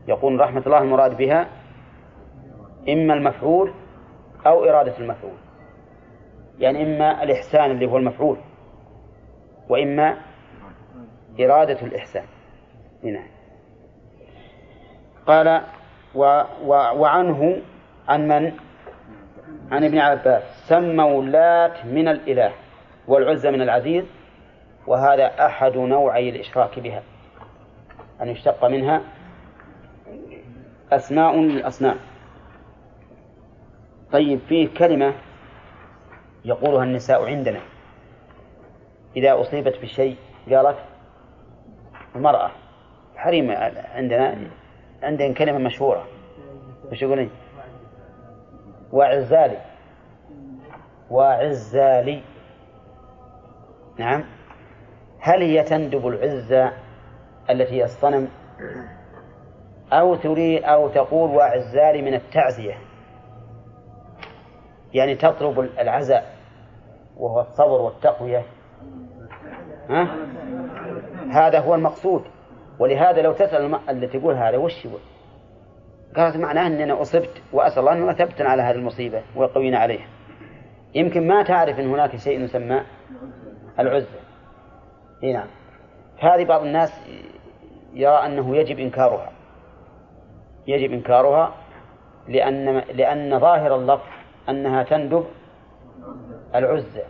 يقول 0.08 0.40
رحمة 0.40 0.62
الله 0.66 0.78
المراد 0.78 1.18
بها 1.18 1.48
إما 2.90 3.14
المفعول 3.14 3.74
أو 4.46 4.64
إرادة 4.64 4.98
المفعول. 4.98 5.38
يعني 6.60 6.84
إما 6.84 7.24
الإحسان 7.24 7.72
اللي 7.72 7.86
هو 7.86 7.98
المفعول 7.98 8.38
وإما 9.70 10.18
إرادة 11.40 11.82
الإحسان. 11.82 12.26
هنا 13.04 13.24
قال 15.28 15.62
و 16.16 16.44
و 16.66 16.70
وعنه 16.74 17.62
عن 18.08 18.28
من؟ 18.28 18.52
عن 19.72 19.84
ابن 19.84 19.98
عباس. 19.98 20.44
سموا 20.68 21.22
اللات 21.22 21.86
من 21.86 22.08
الإله 22.08 22.54
والعزى 23.08 23.52
من 23.52 23.62
العزيز 23.62 24.06
وهذا 24.88 25.46
أحد 25.46 25.78
نوعي 25.78 26.30
الإشراك 26.30 26.80
بها. 26.80 27.04
أن 28.22 28.28
يشتق 28.28 28.66
منها 28.66 29.02
أسماء 30.92 31.40
للأصنام. 31.40 31.98
طيب 34.12 34.40
فيه 34.40 34.70
كلمة 34.78 35.14
يقولها 36.46 36.84
النساء 36.84 37.26
عندنا. 37.26 37.60
إذا 39.16 39.42
أصيبت 39.42 39.82
بشيء 39.82 40.18
قالت 40.50 40.78
المرأة 42.16 42.52
حريم 43.16 43.52
عندنا 43.96 44.38
عندنا 45.04 45.34
كلمة 45.34 45.58
مشهورة. 45.58 46.08
وش 46.92 47.02
يقولين؟ 47.02 47.30
وعزالي. 48.92 49.58
وعزالي. 51.10 52.22
نعم. 54.00 54.24
هل 55.20 55.42
هي 55.42 55.64
تندب 55.64 56.08
العزة 56.08 56.74
التي 57.52 57.72
هي 57.72 57.84
الصنم 57.84 58.28
أو 59.94 60.16
تريد 60.16 60.64
أو 60.64 60.90
تقول 60.90 61.30
وعزالي 61.30 62.02
من 62.02 62.14
التعزية. 62.14 62.78
يعني 64.94 65.16
تطلب 65.16 65.60
العزاء 65.60 66.36
وهو 67.18 67.42
الصبر 67.42 67.82
والتقوية. 67.82 68.44
ها؟ 69.90 70.16
هذا 71.32 71.60
هو 71.60 71.76
المقصود. 71.76 72.24
ولهذا 72.80 73.22
لو 73.22 73.34
تسأل 73.34 73.80
التي 73.90 74.20
تقول 74.20 74.36
هذا 74.36 74.58
وش 74.58 74.86
يقول؟ 74.86 75.02
قالت 76.16 76.38
معناه 76.38 76.68
أني 76.68 76.84
أنا 76.84 77.02
أصبت 77.02 77.42
وأسأل 77.54 77.80
الله 77.80 77.94
أن 77.94 78.10
يثبتنا 78.10 78.50
على 78.50 78.62
هذه 78.62 78.76
المصيبة 78.76 79.24
ويقوينا 79.36 79.78
عليها. 79.78 80.08
يمكن 80.96 81.28
ما 81.28 81.44
تعرف 81.44 81.80
أن 81.80 81.90
هناك 81.90 82.16
شيء 82.16 82.40
يسمى 82.40 82.82
العزة 83.80 84.20
اي 85.24 85.34
نعم. 85.34 85.48
هذه 86.20 86.46
بعض 86.46 86.62
الناس 86.62 86.90
يرى 87.94 88.26
أنه 88.26 88.58
يجب 88.58 88.80
إنكارها. 88.80 89.32
يجب 90.68 90.92
إنكارها 90.92 91.54
لأن 92.28 92.78
لأن 92.78 93.40
ظاهر 93.40 93.76
اللفظ 93.76 94.08
أنها 94.50 94.84
تندب 94.84 95.26
العزة 96.56 97.04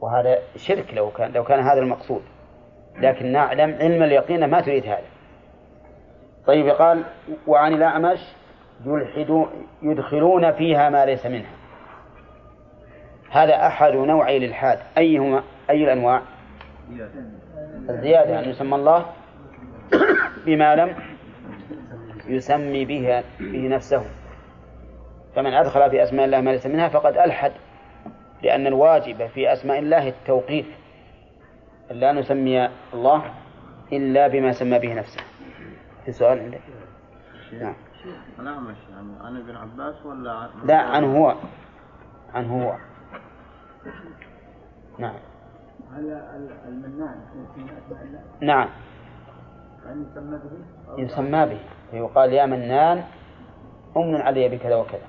وهذا 0.00 0.38
شرك 0.56 0.94
لو 0.94 1.10
كان 1.10 1.32
لو 1.32 1.44
كان 1.44 1.60
هذا 1.60 1.80
المقصود. 1.80 2.22
لكن 2.98 3.32
نعلم 3.32 3.74
علم 3.80 4.02
اليقين 4.02 4.44
ما 4.44 4.60
تريد 4.60 4.86
هذا. 4.86 5.06
طيب 6.46 6.68
قال 6.68 7.04
وعن 7.46 7.72
الأعمش 7.72 8.20
يدخلون 9.82 10.52
فيها 10.52 10.90
ما 10.90 11.06
ليس 11.06 11.26
منها. 11.26 11.52
هذا 13.30 13.66
أحد 13.66 13.92
نوعي 13.92 14.36
الإلحاد 14.36 14.78
أيهما 14.98 15.42
أي 15.70 15.84
الأنواع؟ 15.84 16.22
الزيادة 17.90 18.38
أن 18.38 18.48
يسمى 18.48 18.74
الله. 18.74 19.06
بما 20.46 20.76
لم 20.76 20.96
يسمي 22.26 22.84
به 22.84 23.24
به 23.40 23.68
نفسه. 23.68 24.04
فمن 25.34 25.54
أدخل 25.54 25.90
في 25.90 26.02
أسماء 26.02 26.24
الله 26.24 26.40
ما 26.40 26.50
ليس 26.50 26.66
منها 26.66 26.88
فقد 26.88 27.16
ألحد 27.16 27.52
لأن 28.42 28.66
الواجب 28.66 29.26
في 29.26 29.52
أسماء 29.52 29.78
الله 29.78 30.08
التوقيف 30.08 30.66
لا 31.90 32.12
نسمي 32.12 32.68
الله 32.94 33.34
إلا 33.92 34.28
بما 34.28 34.52
سمى 34.52 34.78
به 34.78 34.94
نفسه. 34.94 35.20
في 36.04 36.12
سؤال 36.12 36.38
عندك؟ 36.38 36.60
نعم. 37.60 37.74
الأعمش 38.38 38.76
يعني 38.90 39.12
عن 39.20 39.36
ابن 39.36 39.56
عباس 39.56 40.06
ولا 40.06 40.32
عن 40.32 40.48
لا 40.64 40.76
عنه 40.76 41.18
هو. 41.18 41.34
عنه 42.34 42.64
هو. 42.64 42.76
نعم. 44.98 45.14
هل 45.96 46.20
المنان 46.68 47.20
في 47.54 47.60
أسماء 47.64 48.02
الله؟ 48.02 48.20
نعم. 48.40 48.68
يعني 49.86 50.04
يسمى 50.10 50.38
به؟ 50.38 51.02
يسمى 51.02 51.46
به 51.46 51.60
فيقال 51.90 52.32
يا 52.32 52.46
منان 52.46 53.04
أمن 53.96 54.20
علي 54.20 54.48
بكذا 54.48 54.76
وكذا 54.76 55.06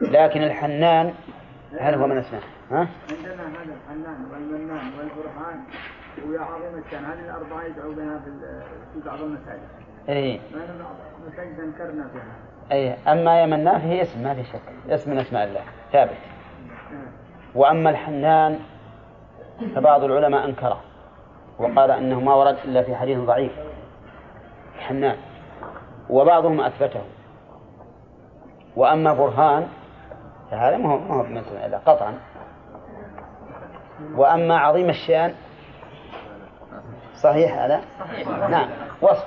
لكن 0.00 0.42
الحنان 0.42 1.14
هل 1.80 1.94
هو 1.94 2.06
من 2.06 2.18
اسمه؟ 2.18 2.40
ها؟ 2.70 2.88
عندنا 3.10 3.48
هذا 3.48 3.74
الحنان 3.74 4.26
والمنان 4.32 4.92
والبرهان 4.98 5.60
ويا 6.28 6.40
عظيم 6.40 6.82
الشان 6.86 7.04
هذه 7.04 7.24
الأربعة 7.24 7.64
يدعو 7.64 7.92
بها 7.92 8.18
في 8.92 9.00
بعض 9.06 9.20
المساجد. 9.20 9.68
اي 10.08 10.40
المساجد 11.24 11.60
أنكرنا 11.60 12.08
فيها. 12.08 12.36
اي 12.72 12.94
أما 13.12 13.40
يا 13.40 13.46
منان 13.46 13.78
فهي 13.78 14.02
اسم 14.02 14.22
ما 14.22 14.34
في 14.34 14.44
شك 14.44 14.92
اسم 14.92 15.10
من 15.10 15.18
أسماء 15.18 15.44
الله 15.44 15.60
ثابت. 15.92 16.18
وأما 17.54 17.90
الحنان 17.90 18.58
فبعض 19.74 20.04
العلماء 20.04 20.44
أنكره 20.44 20.80
وقال 21.58 21.90
إنه 21.90 22.20
ما 22.20 22.34
ورد 22.34 22.56
إلا 22.64 22.82
في 22.82 22.96
حديث 22.96 23.18
ضعيف. 23.18 23.52
الحنان 24.74 25.16
وبعضهم 26.10 26.60
أثبته. 26.60 27.02
وأما 28.76 29.14
برهان 29.14 29.68
فهذا 30.50 30.76
ما 30.76 30.92
هو 30.92 30.98
ما 30.98 31.14
هو 31.14 31.22
من 31.22 31.38
الله 31.38 31.78
قطعا. 31.78 32.18
وأما 34.14 34.58
عظيم 34.58 34.88
الشأن 34.88 35.34
صحيح 37.14 37.58
هذا؟ 37.58 37.80
نعم 38.48 38.68
وصف 39.02 39.26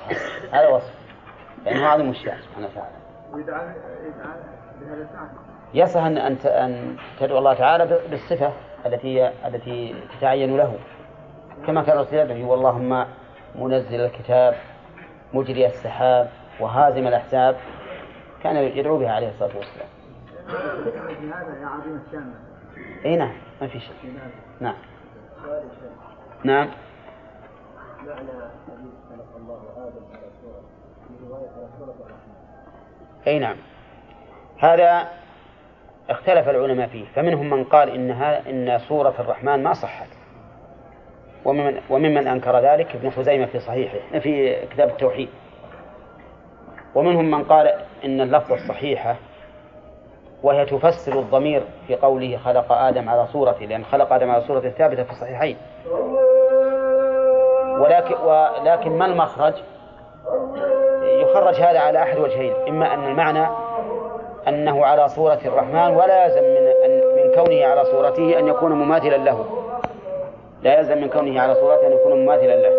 هذا 0.51 0.67
وصف. 0.67 0.93
لأنه 1.65 1.88
عظيم 1.88 2.09
الشأن 2.09 2.38
سبحانه 2.38 2.67
وتعالى. 2.67 3.76
يصح 5.73 6.01
أن 6.03 6.17
أن 6.17 6.95
تدعو 7.19 7.38
الله 7.38 7.53
تعالى 7.53 7.99
بالصفة 8.09 8.53
التي 8.86 9.28
التي 9.28 9.95
تتعين 10.17 10.57
له. 10.57 10.73
كما 11.68 11.82
الرسول 11.82 12.32
يدعو 12.32 12.53
اللهم 12.53 13.06
منزل 13.56 14.01
الكتاب 14.01 14.56
مجري 15.34 15.66
السحاب 15.66 16.30
وهازم 16.60 17.08
الأحزاب 17.08 17.56
كان 18.43 18.56
يدعو 18.56 18.97
بها 18.97 19.12
عليه 19.12 19.30
الصلاة 19.30 19.58
والسلام. 19.58 19.88
هذا. 22.14 22.34
إي 23.06 23.16
نعم 23.16 23.34
ما 23.62 23.68
في 23.68 23.80
شيء. 23.80 24.20
نعم. 24.60 24.76
نعم. 26.43 26.70
حديث 28.68 28.93
خلق 29.10 29.36
الله 29.38 29.62
آدم 29.78 30.06
على 30.12 30.30
في 30.39 31.84
الرحمن 31.99 32.36
أي 33.28 33.39
نعم 33.39 33.56
هذا 34.58 35.10
اختلف 36.10 36.49
العلماء 36.49 36.88
فيه 36.88 37.06
فمنهم 37.16 37.49
من 37.49 37.64
قال 37.64 37.89
إنها 37.89 38.49
إن 38.49 38.80
صورة 38.80 39.14
الرحمن 39.20 39.64
ما 39.64 39.74
صحت 39.74 40.08
وممن, 41.45 41.81
وممن 41.89 42.27
أنكر 42.27 42.59
ذلك 42.59 42.95
ابن 42.95 43.09
خزيمة 43.09 43.45
في 43.45 43.59
صحيحه 43.59 44.19
في 44.19 44.65
كتاب 44.65 44.89
التوحيد. 44.89 45.29
ومنهم 46.95 47.31
من 47.31 47.43
قال 47.43 47.67
إن 48.05 48.21
اللفظ 48.21 48.51
الصحيحة 48.51 49.15
وهي 50.43 50.65
تفسر 50.65 51.19
الضمير 51.19 51.63
في 51.87 51.95
قوله 51.95 52.37
خلق 52.37 52.71
آدم 52.71 53.09
على 53.09 53.27
صورته 53.27 53.65
لأن 53.65 53.85
خلق 53.85 54.13
آدم 54.13 54.31
على 54.31 54.41
صورته 54.41 54.69
ثابتة 54.69 55.03
في 55.03 55.11
الصحيحين. 55.11 55.57
ولكن 57.79 58.15
ولكن 58.15 58.91
ما 58.91 59.05
المخرج؟ 59.05 59.53
يخرج 61.03 61.55
هذا 61.55 61.79
على 61.79 62.03
أحد 62.03 62.17
وجهين 62.17 62.53
إما 62.67 62.93
أن 62.93 63.03
المعنى 63.03 63.47
أنه 64.47 64.85
على 64.85 65.09
صورة 65.09 65.39
الرحمن 65.45 65.95
ولا 65.95 66.25
يلزم 66.25 66.43
من 66.43 66.65
من 67.15 67.35
كونه 67.35 67.65
على 67.65 67.85
صورته 67.85 68.39
أن 68.39 68.47
يكون 68.47 68.71
مماثلا 68.71 69.17
له. 69.17 69.64
لا 70.66 70.80
يلزم 70.80 70.97
من 70.97 71.09
كونه 71.09 71.41
على 71.41 71.55
صورته 71.55 71.88
أن 71.88 71.91
يكون 71.91 72.11
مماثلا 72.11 72.55
له. 72.55 72.72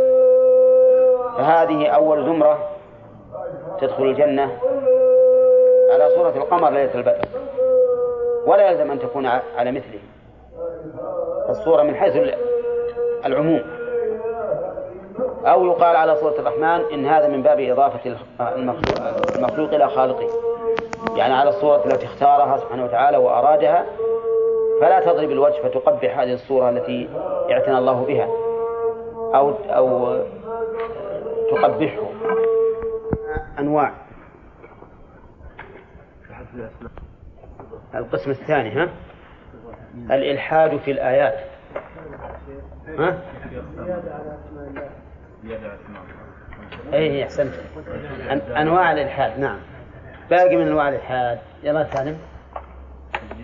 فهذه 1.39 1.89
أول 1.89 2.24
زمرة 2.24 2.59
تدخل 3.80 4.03
الجنة 4.03 4.59
على 5.93 6.11
صورة 6.14 6.28
القمر 6.37 6.70
ليلة 6.70 6.95
البدر. 6.95 7.28
ولا 8.47 8.70
يلزم 8.70 8.91
أن 8.91 8.99
تكون 8.99 9.26
على 9.26 9.72
مثله. 9.72 10.01
الصورة 11.49 11.82
من 11.82 11.95
حيث 11.95 12.34
العموم. 13.26 13.62
أو 15.47 15.66
يقال 15.66 15.97
على 15.97 16.16
صورة 16.16 16.34
الرحمن 16.39 16.93
إن 16.93 17.07
هذا 17.07 17.28
من 17.28 17.43
باب 17.43 17.61
إضافة 17.61 18.16
المخلوق 19.37 19.74
إلى 19.74 19.89
خالقه. 19.89 20.28
يعني 21.16 21.34
على 21.34 21.49
الصورة 21.49 21.84
التي 21.84 22.07
اختارها 22.07 22.57
سبحانه 22.57 22.84
وتعالى 22.84 23.16
وأرادها 23.16 23.87
فلا 24.81 25.01
تضرب 25.01 25.31
الوجه 25.31 25.62
فتقبح 25.62 26.18
هذه 26.18 26.33
الصورة 26.33 26.70
التي 26.70 27.09
اعتنى 27.51 27.79
الله 27.79 28.05
بها. 28.05 28.29
أو 29.35 29.51
أو 29.51 30.18
تقبحه. 31.51 32.09
أنواع. 33.59 33.93
القسم 37.95 38.31
الثاني 38.31 38.70
ها؟ 38.70 38.89
الإلحاد 39.95 40.77
في 40.77 40.91
الآيات. 40.91 41.39
ها؟ 42.99 43.18
اي 46.93 47.24
أحسنت. 47.24 47.55
أنواع 48.57 48.93
الإلحاد 48.93 49.39
نعم. 49.39 49.59
باقي 50.31 50.57
من 50.57 50.66
أنواع 50.66 50.89
الإلحاد. 50.89 51.39
يلا 51.62 51.85
سالم. 51.85 52.18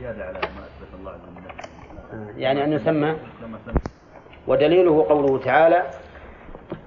زيادة 0.01 0.25
على 0.25 0.39
الله 1.03 1.19
يعني 2.37 2.65
أن 2.65 2.73
يسمى 2.73 3.17
ودليله 4.47 5.09
قوله 5.09 5.39
تعالى 5.39 5.83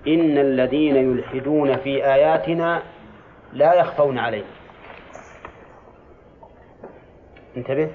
إن 0.07 0.38
الذين 0.38 0.95
يلحدون 0.95 1.78
في 1.78 2.05
آياتنا 2.05 2.82
لا 3.53 3.74
يخفون 3.74 4.18
علينا 4.18 4.47
انتبه. 7.57 7.89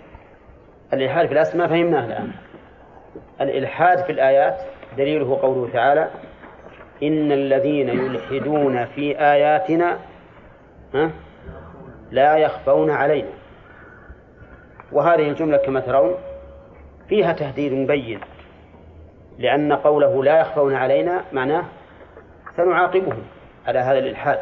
الإلحاد 0.92 1.26
في 1.26 1.32
الأسماء 1.32 1.68
فهمناه 1.68 2.06
الآن. 2.06 2.32
الإلحاد 3.40 4.04
في 4.04 4.12
الآيات 4.12 4.60
دليله 4.96 5.40
قوله 5.40 5.72
تعالى 5.72 6.10
إن 7.02 7.32
الذين 7.32 7.88
يلحدون 7.88 8.84
في 8.84 9.20
آياتنا 9.20 9.98
ها 10.94 11.10
لا 12.10 12.36
يخفون 12.36 12.90
علينا. 12.90 13.39
وهذه 14.92 15.28
الجملة 15.28 15.56
كما 15.56 15.80
ترون 15.80 16.14
فيها 17.08 17.32
تهديد 17.32 17.72
مبين 17.72 18.20
لأن 19.38 19.72
قوله 19.72 20.24
لا 20.24 20.40
يخفون 20.40 20.74
علينا 20.74 21.24
معناه 21.32 21.64
سنعاقبهم 22.56 23.22
على 23.66 23.78
هذا 23.78 23.98
الإلحاد. 23.98 24.38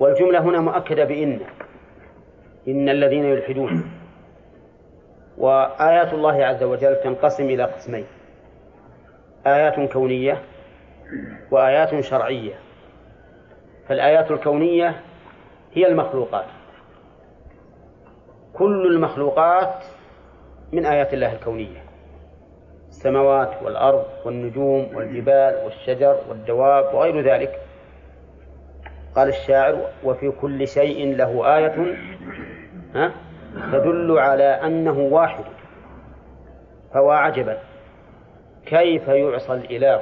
والجملة 0.00 0.38
هنا 0.38 0.60
مؤكدة 0.60 1.04
بإن 1.04 1.40
إن 2.68 2.88
الذين 2.88 3.24
يلحدون. 3.24 3.90
وآيات 5.38 6.12
الله 6.12 6.44
عز 6.44 6.62
وجل 6.62 6.96
تنقسم 6.96 7.44
إلى 7.44 7.64
قسمين 7.64 8.06
آيات 9.46 9.92
كونية 9.92 10.42
وآيات 11.50 12.00
شرعية. 12.00 12.54
فالآيات 13.88 14.30
الكونية 14.30 15.00
هي 15.72 15.86
المخلوقات. 15.86 16.46
كل 18.58 18.86
المخلوقات 18.86 19.84
من 20.72 20.86
آيات 20.86 21.14
الله 21.14 21.32
الكونية. 21.32 21.84
السماوات 22.88 23.62
والأرض 23.62 24.04
والنجوم 24.24 24.96
والجبال 24.96 25.64
والشجر 25.64 26.18
والدواب 26.28 26.94
وغير 26.94 27.20
ذلك. 27.20 27.60
قال 29.14 29.28
الشاعر 29.28 29.88
وفي 30.04 30.30
كل 30.30 30.68
شيء 30.68 31.16
له 31.16 31.56
آية. 31.56 31.96
ها؟ 32.94 33.12
تدل 33.72 34.18
على 34.18 34.44
أنه 34.44 34.98
واحد. 34.98 35.44
فوا 36.94 37.14
عجبا. 37.14 37.58
كيف 38.66 39.08
يعصى 39.08 39.52
الإله؟ 39.52 40.00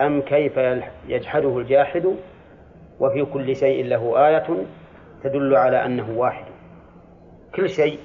أم 0.00 0.20
كيف 0.20 0.56
يجحده 1.08 1.58
الجاحد؟ 1.58 2.16
وفي 3.00 3.24
كل 3.24 3.56
شيء 3.56 3.84
له 3.84 4.28
آية 4.28 4.66
تدل 5.22 5.56
على 5.56 5.86
أنه 5.86 6.18
واحد. 6.18 6.51
كل 7.54 7.70
شيء 7.70 7.98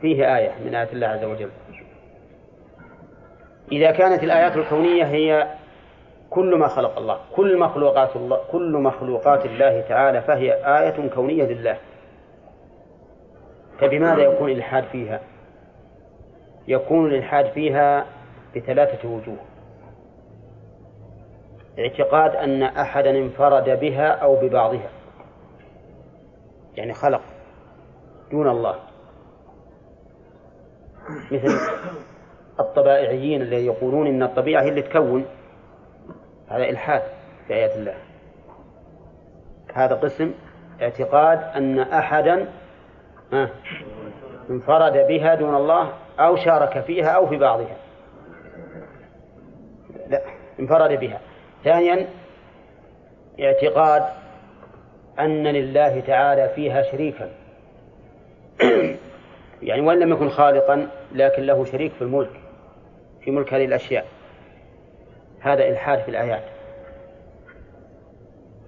فيه 0.00 0.36
آية 0.36 0.52
من 0.64 0.74
آيات 0.74 0.92
الله 0.92 1.06
عز 1.06 1.24
وجل. 1.24 1.50
إذا 3.72 3.90
كانت 3.90 4.22
الآيات 4.22 4.56
الكونية 4.56 5.04
هي 5.04 5.54
كل 6.30 6.58
ما 6.58 6.68
خلق 6.68 6.98
الله 6.98 7.20
كل 7.36 7.58
مخلوقات 7.58 8.16
الله 8.16 8.40
كل 8.52 8.72
مخلوقات 8.72 9.46
الله 9.46 9.80
تعالى 9.80 10.22
فهي 10.22 10.52
آية 10.52 11.08
كونية 11.08 11.44
لله. 11.44 11.78
فبماذا 13.78 14.22
يكون 14.22 14.50
الإلحاد 14.50 14.84
فيها؟ 14.84 15.20
يكون 16.68 17.06
الإلحاد 17.06 17.46
فيها 17.46 18.06
بثلاثة 18.56 19.08
وجوه. 19.08 19.38
اعتقاد 21.78 22.36
أن 22.36 22.62
أحدا 22.62 23.10
انفرد 23.10 23.80
بها 23.80 24.08
أو 24.08 24.36
ببعضها. 24.36 24.90
يعني 26.76 26.92
خلق. 26.94 27.22
دون 28.30 28.48
الله. 28.48 28.76
مثل 31.32 31.48
الطبائعيين 32.60 33.42
الذين 33.42 33.66
يقولون 33.66 34.06
إن 34.06 34.22
الطبيعة 34.22 34.62
هي 34.62 34.68
اللي 34.68 34.82
تكون. 34.82 35.26
هذا 36.48 36.64
إلحاد 36.64 37.02
في 37.46 37.54
آيات 37.54 37.76
الله. 37.76 37.94
هذا 39.74 39.94
قسم 39.94 40.34
اعتقاد 40.82 41.42
أن 41.42 41.78
أحدا 41.78 42.48
انفرد 44.50 44.92
بها 44.92 45.34
دون 45.34 45.56
الله 45.56 45.92
أو 46.18 46.36
شارك 46.36 46.80
فيها 46.80 47.08
أو 47.08 47.26
في 47.26 47.36
بعضها. 47.36 47.76
لا 50.08 50.22
انفرد 50.60 51.00
بها. 51.00 51.20
ثانيا 51.64 52.06
اعتقاد 53.40 54.02
أن 55.20 55.46
لله 55.46 56.00
تعالى 56.00 56.48
فيها 56.48 56.82
شريكا. 56.82 57.30
يعني 59.62 59.80
وإن 59.80 59.98
لم 59.98 60.12
يكن 60.12 60.28
خالقا 60.28 60.88
لكن 61.12 61.42
له 61.42 61.64
شريك 61.64 61.92
في 61.92 62.02
الملك 62.02 62.30
في 63.26 63.30
ملك 63.30 63.54
هذه 63.54 63.64
الأشياء. 63.64 64.06
هذا 65.40 65.68
إلحاد 65.68 65.98
في 65.98 66.08
الآيات. 66.08 66.42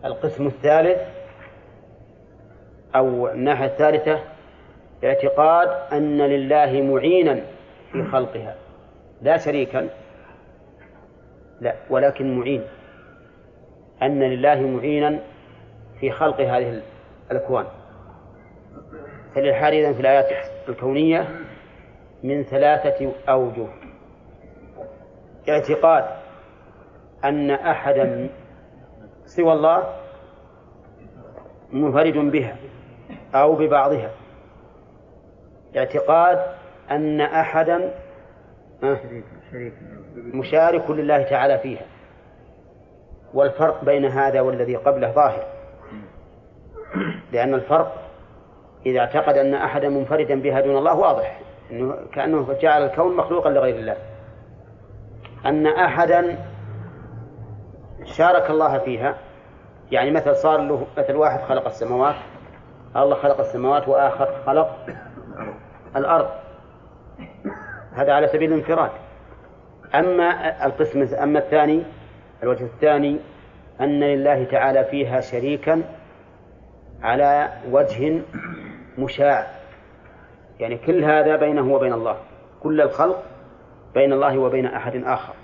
القسم 0.05 0.47
الثالث 0.47 0.99
أو 2.95 3.28
الناحية 3.28 3.66
الثالثة 3.66 4.20
اعتقاد 5.05 5.93
أن 5.93 6.22
لله 6.22 6.82
معينا 6.82 7.41
في 7.93 8.05
خلقها. 8.05 8.55
لا 9.22 9.36
شريكا 9.36 9.89
لا 11.61 11.74
ولكن 11.91 12.39
معين. 12.39 12.62
أن 14.03 14.22
لله 14.22 14.61
معينا 14.61 15.18
في 16.01 16.11
خلق 16.11 16.41
هذه 16.41 16.82
الأكوان. 17.30 17.66
فالإلحاد 19.39 19.72
إذن 19.72 19.95
في 19.95 20.01
الآيات 20.01 20.26
الكونية 20.68 21.28
من 22.22 22.43
ثلاثة 22.43 23.12
أوجه. 23.28 23.66
اعتقاد 25.49 26.05
أن 27.24 27.51
أحدا 27.51 28.30
سوى 29.24 29.53
الله 29.53 29.95
منفرد 31.72 32.14
بها 32.14 32.57
أو 33.34 33.57
ببعضها. 33.57 34.11
اعتقاد 35.76 36.39
أن 36.91 37.20
أحدا 37.20 37.95
مشارك 40.16 40.91
لله 40.91 41.22
تعالى 41.22 41.59
فيها. 41.59 41.86
والفرق 43.34 43.84
بين 43.84 44.05
هذا 44.05 44.41
والذي 44.41 44.76
قبله 44.76 45.12
ظاهر. 45.12 45.47
لأن 47.32 47.55
الفرق 47.55 48.08
إذا 48.91 49.01
اعتقد 49.01 49.36
أن 49.36 49.55
أحدا 49.55 49.89
منفردا 49.89 50.41
بها 50.41 50.61
دون 50.61 50.76
الله 50.78 50.95
واضح. 50.95 51.41
إنه 51.70 51.97
كأنه 52.12 52.57
جعل 52.61 52.82
الكون 52.82 53.16
مخلوقا 53.16 53.51
لغير 53.51 53.76
الله. 53.76 53.97
أن 55.47 55.66
أحدا 55.66 56.39
شارك 58.05 58.51
الله 58.51 58.78
فيها 58.78 59.14
يعني 59.91 60.11
مثل 60.11 60.36
صار 60.36 60.61
له 60.61 60.86
مثل 60.99 61.16
واحد 61.16 61.41
خلق 61.41 61.66
السماوات 61.66 62.14
الله 62.97 63.16
خلق 63.16 63.41
السماوات 63.41 63.89
وآخر 63.89 64.28
خلق 64.47 64.76
الأرض. 65.97 66.28
هذا 67.93 68.12
على 68.12 68.26
سبيل 68.26 68.53
الانفراد. 68.53 68.91
أما 69.95 70.66
القسم 70.66 71.16
أما 71.22 71.39
الثاني 71.39 71.82
الوجه 72.43 72.64
الثاني 72.64 73.18
أن 73.80 74.01
لله 74.01 74.45
تعالى 74.45 74.84
فيها 74.84 75.20
شريكا 75.20 75.82
على 77.03 77.49
وجه 77.70 78.20
مشاع. 78.99 79.46
يعني 80.61 80.76
كل 80.78 81.05
هذا 81.05 81.36
بينه 81.36 81.72
وبين 81.72 81.92
الله. 81.92 82.16
كل 82.62 82.80
الخلق 82.80 83.22
بين 83.94 84.12
الله 84.12 84.38
وبين 84.38 84.66
أحد 84.66 84.96
آخر. 85.05 85.34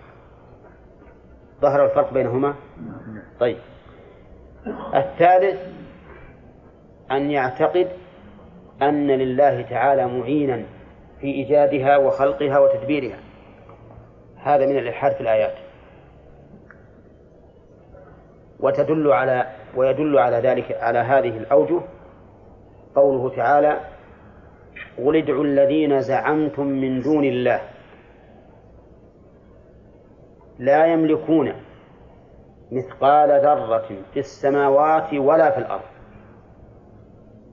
ظهر 1.60 1.84
الفرق 1.84 2.12
بينهما؟ 2.12 2.54
طيب. 3.40 3.56
الثالث 4.94 5.60
أن 7.10 7.30
يعتقد 7.30 7.88
أن 8.82 9.06
لله 9.06 9.62
تعالى 9.62 10.06
معينا 10.06 10.64
في 11.20 11.26
إيجادها 11.26 11.96
وخلقها 11.96 12.58
وتدبيرها. 12.58 13.18
هذا 14.36 14.66
من 14.66 14.78
الإلحاد 14.78 15.12
في 15.12 15.20
الآيات. 15.20 15.54
وتدل 18.60 19.12
على 19.12 19.46
ويدل 19.76 20.18
على 20.18 20.36
ذلك 20.36 20.72
على 20.80 20.98
هذه 20.98 21.38
الأوجه 21.38 21.80
قوله 22.94 23.36
تعالى 23.36 23.80
قل 24.98 25.16
ادعوا 25.16 25.44
الذين 25.44 26.00
زعمتم 26.00 26.66
من 26.66 27.00
دون 27.00 27.24
الله 27.24 27.60
لا 30.58 30.86
يملكون 30.86 31.52
مثقال 32.72 33.28
ذرة 33.28 33.88
في 34.12 34.20
السماوات 34.20 35.14
ولا 35.14 35.50
في 35.50 35.58
الأرض. 35.58 35.82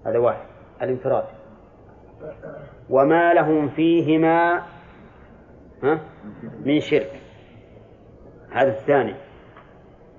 هذا 0.05 0.19
واحد 0.19 0.45
الانفراد. 0.81 1.25
وما 2.89 3.33
لهم 3.33 3.69
فيهما 3.69 4.63
من 6.65 6.79
شرك. 6.79 7.21
هذا 8.51 8.69
الثاني. 8.69 9.15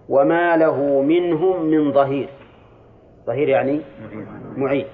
وما 0.08 0.56
له 0.56 1.02
منهم 1.02 1.62
من 1.64 1.92
ظهير. 1.92 2.28
ظهير 3.26 3.48
يعني 3.48 3.80
معين. 4.56 4.86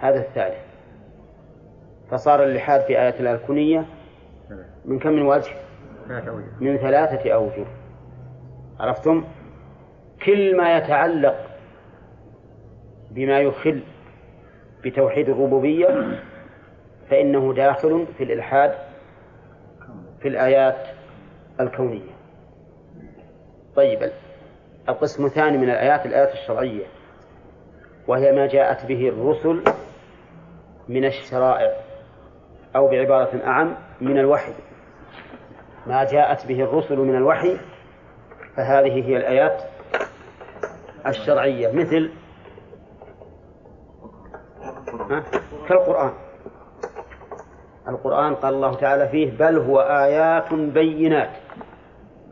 هذا 0.00 0.18
الثالث. 0.18 0.66
فصار 2.10 2.44
اللحاد 2.44 2.80
في 2.80 3.00
آيات 3.00 3.20
الله 3.20 3.32
الكونية 3.32 3.84
من 4.84 4.98
كم 4.98 5.10
من 5.10 5.22
وجه؟ 5.22 5.52
من 6.60 6.76
ثلاثة 6.76 7.30
أوجه. 7.32 7.66
عرفتم؟ 8.80 9.24
كل 10.26 10.56
ما 10.56 10.76
يتعلق 10.76 11.36
بما 13.10 13.40
يخل 13.40 13.82
بتوحيد 14.84 15.28
الربوبية 15.28 16.18
فإنه 17.10 17.54
داخل 17.54 18.06
في 18.18 18.24
الإلحاد 18.24 18.74
في 20.20 20.28
الآيات 20.28 20.86
الكونية. 21.60 22.16
طيب 23.76 24.10
القسم 24.88 25.26
الثاني 25.26 25.58
من 25.58 25.70
الآيات 25.70 26.06
الآيات 26.06 26.32
الشرعية. 26.32 26.86
وهي 28.08 28.32
ما 28.32 28.46
جاءت 28.46 28.86
به 28.86 29.08
الرسل 29.08 29.62
من 30.88 31.04
الشرائع 31.04 31.72
أو 32.76 32.88
بعبارة 32.88 33.44
أعم 33.44 33.76
من 34.00 34.18
الوحي. 34.18 34.52
ما 35.86 36.04
جاءت 36.04 36.46
به 36.46 36.62
الرسل 36.62 36.98
من 36.98 37.16
الوحي 37.16 37.56
فهذه 38.56 39.08
هي 39.08 39.16
الآيات 39.16 39.62
الشرعية 41.06 41.72
مثل 41.72 42.10
كالقرآن. 45.68 46.12
القرآن 47.88 48.34
قال 48.34 48.54
الله 48.54 48.74
تعالى 48.74 49.08
فيه 49.08 49.38
بل 49.38 49.58
هو 49.58 49.80
آيات 49.80 50.54
بينات 50.54 51.30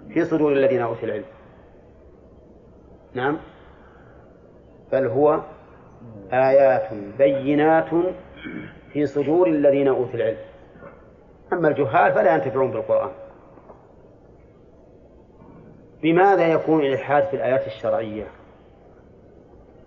في 0.09 0.25
صدور 0.25 0.53
الذين 0.53 0.83
أوتوا 0.83 1.05
العلم. 1.05 1.25
نعم. 3.15 3.39
بل 4.93 5.07
هو 5.07 5.41
آيات 6.33 6.95
بينات 7.19 7.89
في 8.93 9.07
صدور 9.07 9.49
الذين 9.49 9.89
أوتوا 9.89 10.15
العلم. 10.15 10.37
أما 11.53 11.69
الجهال 11.69 12.13
فلا 12.13 12.35
ينتفعون 12.35 12.71
بالقرآن. 12.71 13.11
بماذا 16.03 16.47
يكون 16.47 16.81
الإلحاد 16.81 17.25
في 17.25 17.37
الآيات 17.37 17.67
الشرعية؟ 17.67 18.27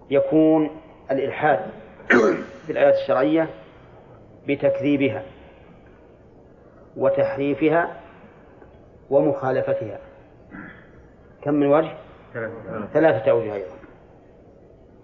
يكون 0.09 0.69
الإلحاد 1.11 1.59
في 2.65 2.71
الآيات 2.71 2.93
الشرعية 2.93 3.49
بتكذيبها 4.47 5.23
وتحريفها 6.97 8.01
ومخالفتها. 9.09 9.99
كم 11.41 11.53
من 11.53 11.67
وجه؟ 11.67 11.93
ثلاثة. 12.93 13.31
أوجه 13.31 13.53
أيضا. 13.53 13.75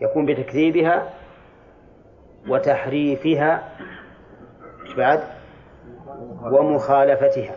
يكون 0.01 0.25
بتكذيبها 0.25 1.13
وتحريفها 2.49 3.69
بعد؟ 4.97 5.23
ومخالفتها. 6.51 7.55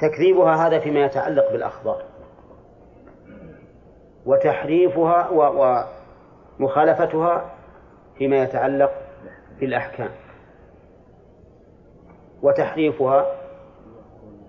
تكذيبها 0.00 0.66
هذا 0.66 0.80
فيما 0.80 1.00
يتعلق 1.00 1.52
بالأخبار. 1.52 2.02
وتحريفها 4.26 5.28
ومخالفتها 6.58 7.54
فيما 8.18 8.36
يتعلق 8.36 8.90
بالأحكام. 9.60 10.10
وتحريفها 12.42 13.26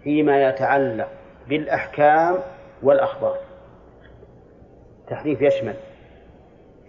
فيما 0.03 0.49
يتعلق 0.49 1.09
بالأحكام 1.49 2.37
والأخبار. 2.83 3.37
التحريف 5.03 5.41
يشمل. 5.41 5.75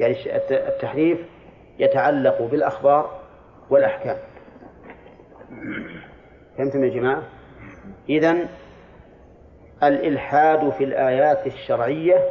يعني 0.00 0.16
التحريف 0.50 1.18
يتعلق 1.78 2.42
بالأخبار 2.42 3.20
والأحكام. 3.70 4.16
فهمتم 6.58 6.84
يا 6.84 6.88
جماعة؟ 6.88 7.22
إذن 8.08 8.48
الإلحاد 9.82 10.70
في 10.70 10.84
الآيات 10.84 11.46
الشرعية 11.46 12.30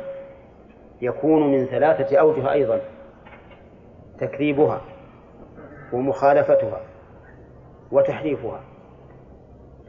يكون 1.01 1.51
من 1.51 1.65
ثلاثة 1.65 2.17
أوجه 2.17 2.51
أيضا 2.51 2.81
تكذيبها 4.19 4.81
ومخالفتها 5.93 6.81
وتحريفها. 7.91 8.61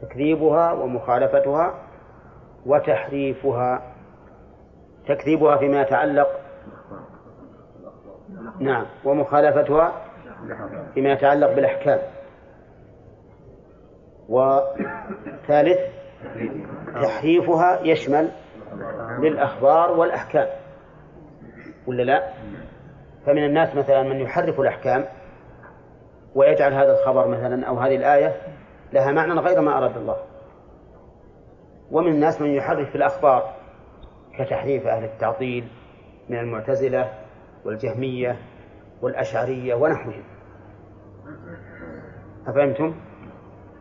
تكذيبها 0.01 0.71
ومخالفتها 0.71 1.73
وتحريفها. 2.65 3.81
تكذيبها 5.07 5.57
فيما 5.57 5.81
يتعلق 5.81 6.38
نعم. 8.59 8.85
ومخالفتها 9.05 9.93
فيما 10.93 11.11
يتعلق 11.11 11.53
بالأحكام. 11.53 11.99
وثالث 14.29 15.79
تحريفها 17.01 17.79
يشمل 17.83 18.29
للأخبار 19.19 19.91
والأحكام. 19.91 20.47
ولا 21.87 22.03
لا؟ 22.03 22.23
فمن 23.25 23.45
الناس 23.45 23.75
مثلا 23.75 24.03
من 24.03 24.19
يحرف 24.19 24.59
الأحكام 24.59 25.05
ويجعل 26.35 26.73
هذا 26.73 26.99
الخبر 26.99 27.27
مثلا 27.27 27.67
أو 27.67 27.77
هذه 27.77 27.95
الآية 27.95 28.35
لها 28.93 29.11
معنى 29.11 29.33
غير 29.33 29.61
ما 29.61 29.77
أراد 29.77 29.97
الله. 29.97 30.17
ومن 31.91 32.11
الناس 32.11 32.41
من 32.41 32.49
يحرف 32.49 32.95
الأخبار 32.95 33.53
كتحريف 34.39 34.87
أهل 34.87 35.03
التعطيل 35.03 35.67
من 36.29 36.39
المعتزلة 36.39 37.13
والجهمية 37.69 38.37
والأشعرية 39.01 39.75
ونحوهم 39.75 40.23
أفهمتم؟ 42.47 42.95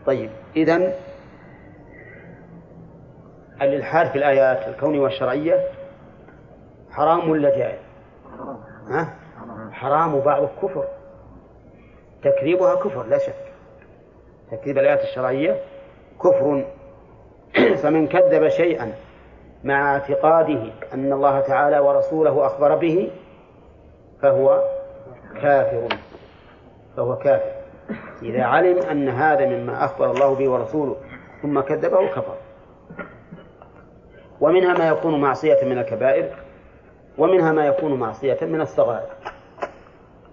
طيب 0.07 0.31
إذن 0.57 0.93
الإلحاد 3.63 4.07
في 4.07 4.19
الآيات 4.19 4.69
الكونية 4.69 5.01
والشرعية 5.01 5.69
حرام 6.91 7.31
ولا 7.31 7.59
جائز؟ 7.59 7.79
ها؟ 8.89 9.15
حرام 9.73 10.15
وبعضه 10.15 10.49
كفر 10.63 10.85
تكذيبها 12.23 12.75
كفر 12.75 13.07
لا 13.07 13.19
شك 13.19 13.53
تكذيب 14.51 14.79
الآيات 14.79 15.01
الشرعية 15.01 15.61
كفر 16.21 16.65
فمن 17.83 18.07
كذب 18.09 18.49
شيئا 18.49 18.93
مع 19.65 19.95
اعتقاده 19.95 20.73
أن 20.95 21.13
الله 21.13 21.41
تعالى 21.41 21.79
ورسوله 21.79 22.47
أخبر 22.47 22.77
به 22.77 23.11
فهو 24.23 24.63
كافر. 25.43 25.89
فهو 26.97 27.17
كافر. 27.17 27.53
إذا 28.23 28.43
علم 28.43 28.79
أن 28.79 29.09
هذا 29.09 29.47
مما 29.47 29.85
أخبر 29.85 30.11
الله 30.11 30.35
به 30.35 30.49
ورسوله 30.49 30.97
ثم 31.43 31.61
كذبه 31.61 32.07
كفر. 32.07 32.37
ومنها 34.41 34.79
ما 34.79 34.89
يكون 34.89 35.21
معصية 35.21 35.65
من 35.65 35.79
الكبائر 35.79 36.37
ومنها 37.19 37.53
ما 37.53 37.67
يكون 37.67 37.95
معصية 37.95 38.39
من 38.43 38.61
الصغائر. 38.61 39.11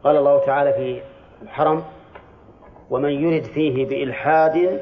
قال 0.03 0.17
الله 0.17 0.45
تعالى 0.45 0.73
في 0.73 1.01
الحرم 1.41 1.83
ومن 2.89 3.09
يرد 3.09 3.43
فيه 3.43 3.85
بإلحاد 3.85 4.81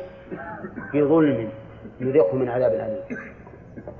بظلم 0.93 1.49
يذيقه 1.99 2.35
من 2.35 2.49
عذاب 2.49 2.71
أليم 2.71 3.19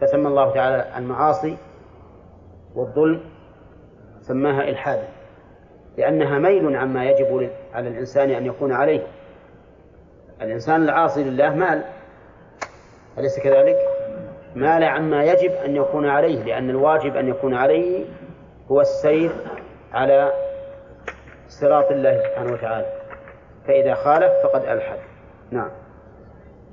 فسمى 0.02 0.28
الله 0.28 0.54
تعالى 0.54 0.98
المعاصي 0.98 1.58
والظلم 2.76 3.22
سماها 4.24 4.70
إلحادا 4.70 5.08
لأنها 5.98 6.40
ميل 6.40 6.76
عما 6.76 7.06
يجب 7.06 7.50
على 7.74 7.88
الإنسان 7.88 8.30
أن 8.30 8.46
يكون 8.46 8.72
عليه. 8.72 9.02
الإنسان 10.42 10.84
العاصي 10.84 11.24
لله 11.24 11.56
مال 11.56 11.84
أليس 13.18 13.40
كذلك؟ 13.40 13.78
مال 14.56 14.84
عما 14.84 15.24
يجب 15.24 15.52
أن 15.52 15.76
يكون 15.76 16.10
عليه 16.10 16.44
لأن 16.44 16.70
الواجب 16.70 17.16
أن 17.16 17.28
يكون 17.28 17.54
عليه 17.54 18.06
هو 18.72 18.82
السير 18.82 19.32
على 19.94 20.32
صراط 21.48 21.92
الله 21.92 22.18
سبحانه 22.24 22.54
وتعالى. 22.54 22.88
فإذا 23.68 23.94
خالف 23.94 24.32
فقد 24.44 24.66
ألحد. 24.66 25.00
نعم. 25.52 25.72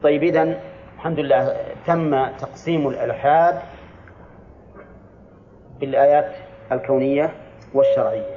طيب 0.03 0.23
إذن 0.23 0.61
الحمد 0.95 1.21
لله 1.21 1.57
تم 1.87 2.27
تقسيم 2.27 2.89
الألحاد 2.89 3.59
بالآيات 5.81 6.33
الكونية. 6.73 7.31
والشرعية. 7.75 8.37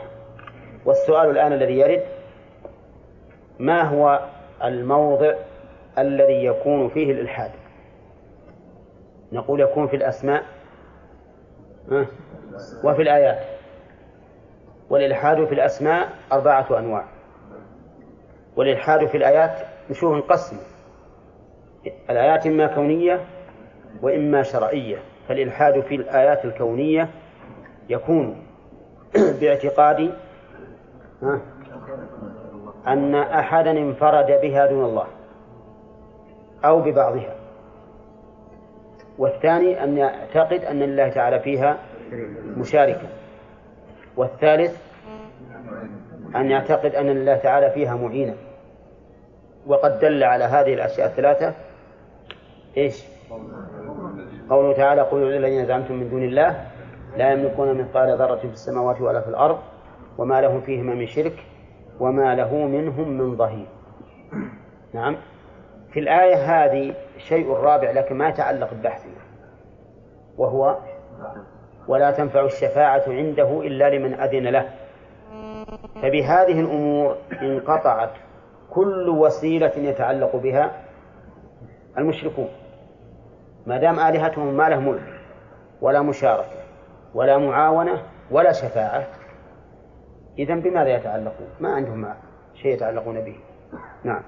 والسؤال 0.86 1.30
الآن 1.30 1.54
الذي 1.54 1.80
يرد 1.80 2.04
ما 3.60 3.82
هو 3.82 4.20
الموضع 4.64 5.34
الذي 5.98 6.46
يكون 6.46 6.90
فيه 6.90 7.12
الإلحاد؟ 7.12 7.52
نقول 9.32 9.60
يكون 9.62 9.88
في 9.88 9.96
الأسماء 9.96 10.44
وفي 12.84 13.02
الآيات. 13.02 13.40
والإلحاد 14.90 15.46
في 15.46 15.54
الأسماء 15.54 16.10
أربعة 16.32 16.80
أنواع. 16.80 17.06
والإلحاد 18.56 19.06
في 19.06 19.18
الآيات 19.18 19.68
نشوف 19.90 20.14
انقسم. 20.14 20.58
الآيات 22.10 22.48
إما 22.48 22.68
كونية 22.68 23.22
وإما 24.02 24.44
شرعية. 24.44 24.98
فالإلحاد 25.28 25.80
في 25.80 25.96
الآيات 25.96 26.46
الكونية 26.46 27.10
يكون 27.90 28.46
باعتقاد 29.40 30.14
أن 32.88 33.16
أحدا 33.16 33.72
انفرد 33.72 34.42
بها 34.42 34.66
دون 34.66 34.86
الله 34.86 35.08
أو 36.66 36.82
ببعضها. 36.82 37.36
والثاني 39.18 39.84
أن 39.84 39.98
يعتقد 39.98 40.64
أن 40.64 40.82
الله 40.82 41.10
تعالى 41.10 41.40
فيها 41.40 41.78
مشاركا 42.58 43.08
والثالث 44.18 44.82
أن 46.36 46.52
يعتقد 46.52 46.96
أن 46.96 47.10
الله 47.10 47.36
تعالى 47.36 47.72
فيها 47.72 47.96
معينا 47.96 48.34
وقد 49.68 50.00
دل 50.00 50.24
على 50.24 50.44
هذه 50.44 50.74
الأشياء 50.74 51.08
الثلاثة. 51.08 51.54
إيش؟ 52.78 53.04
قوله 54.50 54.74
تعالى 54.74 55.02
قل 55.02 55.24
الذين 55.24 55.66
زعمتم 55.66 55.94
من 55.94 56.10
دون 56.10 56.24
الله 56.24 56.73
لا 57.18 57.32
يملكون 57.32 57.78
مثقال 57.82 58.18
ذرة 58.18 58.36
في 58.36 58.46
السماوات 58.46 59.02
ولا 59.02 59.22
في 59.22 59.28
الأرض 59.28 59.60
وما 60.18 60.42
لهم 60.42 60.62
فيهما 60.62 60.94
من 60.94 61.08
شرك 61.08 61.46
وما 62.00 62.36
له 62.36 62.56
منهم 62.56 63.10
من 63.10 63.36
ظهير. 63.36 63.68
نعم. 64.94 65.18
في 65.92 66.00
الآية 66.00 66.36
هذه 66.36 66.96
شيء 67.18 67.52
رابع 67.52 67.92
لكن 67.92 68.16
ما 68.16 68.30
يتعلق 68.30 68.74
ببحثنا 68.74 69.14
وهو 70.38 70.78
ولا 71.88 72.12
تنفع 72.12 72.46
الشفاعة 72.46 73.04
عنده 73.08 73.62
إلا 73.62 73.96
لمن 73.96 74.14
أذن 74.14 74.48
له. 74.48 74.70
فبهذه 76.02 76.60
الأمور 76.60 77.16
انقطعت 77.42 78.12
كل 78.70 79.10
وسيلة 79.10 79.72
يتعلق 79.78 80.36
بها 80.36 80.72
المشركون. 81.98 82.50
ما 83.66 83.78
دام 83.78 84.00
آلهتهم 84.00 84.54
ما 84.54 84.70
له 84.70 84.80
ملك 84.80 85.22
ولا 85.82 86.02
مشاركة 86.02 86.63
ولا 87.14 87.38
معاونة 87.38 88.02
ولا 88.32 88.52
شفاعة. 88.52 89.08
إذا 90.40 90.56
بماذا 90.56 90.90
يتعلقون؟ 90.90 91.48
ما 91.60 91.74
عندهم 91.74 92.14
شيء 92.54 92.74
يتعلقون 92.74 93.22
به. 93.22 93.40
نعم. 94.04 94.22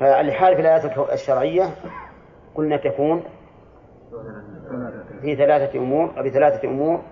فالحال 0.00 0.54
في 0.54 0.60
الآيات 0.60 0.98
الشرعية 1.12 1.64
قلنا 2.54 2.76
تكون 2.76 3.22
في 5.20 5.36
ثلاثة 5.36 5.78
أمور 5.78 6.06
بثلاثة 6.06 6.68
أمور 6.68 7.02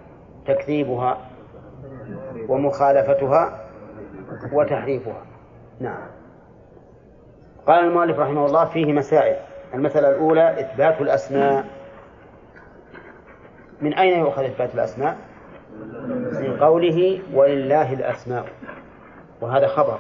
تكذيبها 0.46 1.18
ومخالفتها 2.48 3.66
وتحريفها. 4.52 5.22
نعم. 5.80 6.08
قال 7.66 7.84
المؤلف 7.84 8.18
رحمه 8.18 8.46
الله 8.46 8.64
فيه 8.64 8.92
مسائل. 8.92 9.36
المسألة 9.74 10.10
الأولى 10.10 10.60
إثبات 10.60 11.00
الأسماء. 11.00 11.64
من 13.80 13.94
أين 13.94 14.20
يؤخذ 14.20 14.42
إثبات 14.44 14.74
الأسماء؟ 14.74 15.18
من 16.40 16.58
قوله 16.60 17.22
ولله 17.34 17.92
الأسماء 17.92 18.46
وهذا 19.40 19.66
خبر 19.66 19.98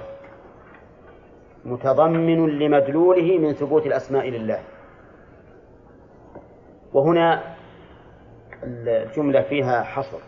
متضمن 1.64 2.58
لمدلوله 2.58 3.38
من 3.38 3.52
ثبوت 3.52 3.86
الأسماء 3.86 4.28
لله 4.28 4.58
وهنا 6.92 7.54
الجملة 8.62 9.42
فيها 9.42 9.82
حصر 9.82 10.18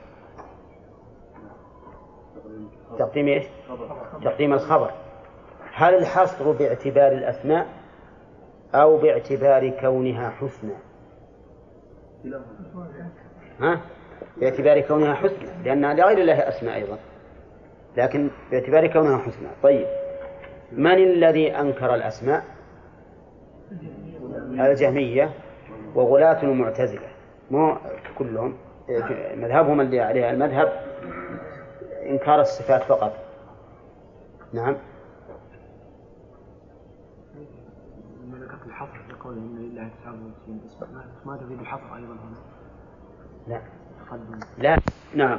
تقديم 2.99 3.29
إيش؟ 3.29 3.47
تقديم 4.25 4.53
الخبر 4.53 4.91
هل 5.75 5.95
الحصر 5.95 6.53
باعتبار 6.53 7.13
الأسماء 7.13 7.67
أو 8.75 8.97
باعتبار 8.97 9.71
كونها 9.71 10.31
حسنى؟ 10.31 10.75
ها؟ 13.61 13.81
باعتبار 14.37 14.81
كونها 14.81 15.15
حسنى 15.15 15.49
لأن 15.65 15.97
لغير 15.97 16.19
الله 16.19 16.49
أسماء 16.49 16.75
أيضا. 16.75 16.99
لكن 17.97 18.31
باعتبار 18.51 18.87
كونها 18.87 19.19
حسنى. 19.19 19.49
طيب. 19.63 19.87
من 20.73 20.95
الذي 20.95 21.57
أنكر 21.57 21.95
الأسماء؟ 21.95 22.45
الجهمية 24.51 25.31
وغلاة 25.95 26.43
المعتزلة. 26.43 27.09
مو 27.51 27.77
كلهم 28.19 28.57
مذهبهم 29.35 29.81
اللي 29.81 30.01
عليه 30.01 30.31
المذهب 30.31 30.73
إنكار 32.07 32.41
الصفات 32.41 32.83
فقط. 32.83 33.13
نعم. 34.53 34.77
ذكرت 38.33 38.67
الحصر 38.67 38.99
في 39.09 39.13
قوله 39.25 39.37
إن 39.37 39.59
لله 39.59 39.91
99 40.03 40.61
اسم. 40.67 40.87
ما 41.25 41.37
تفيد 41.37 41.61
الحصر 41.61 41.97
أيضا 41.97 42.13
هنا؟ 42.13 42.52
لا. 43.49 43.61
لا. 44.59 44.79
نعم. 45.15 45.39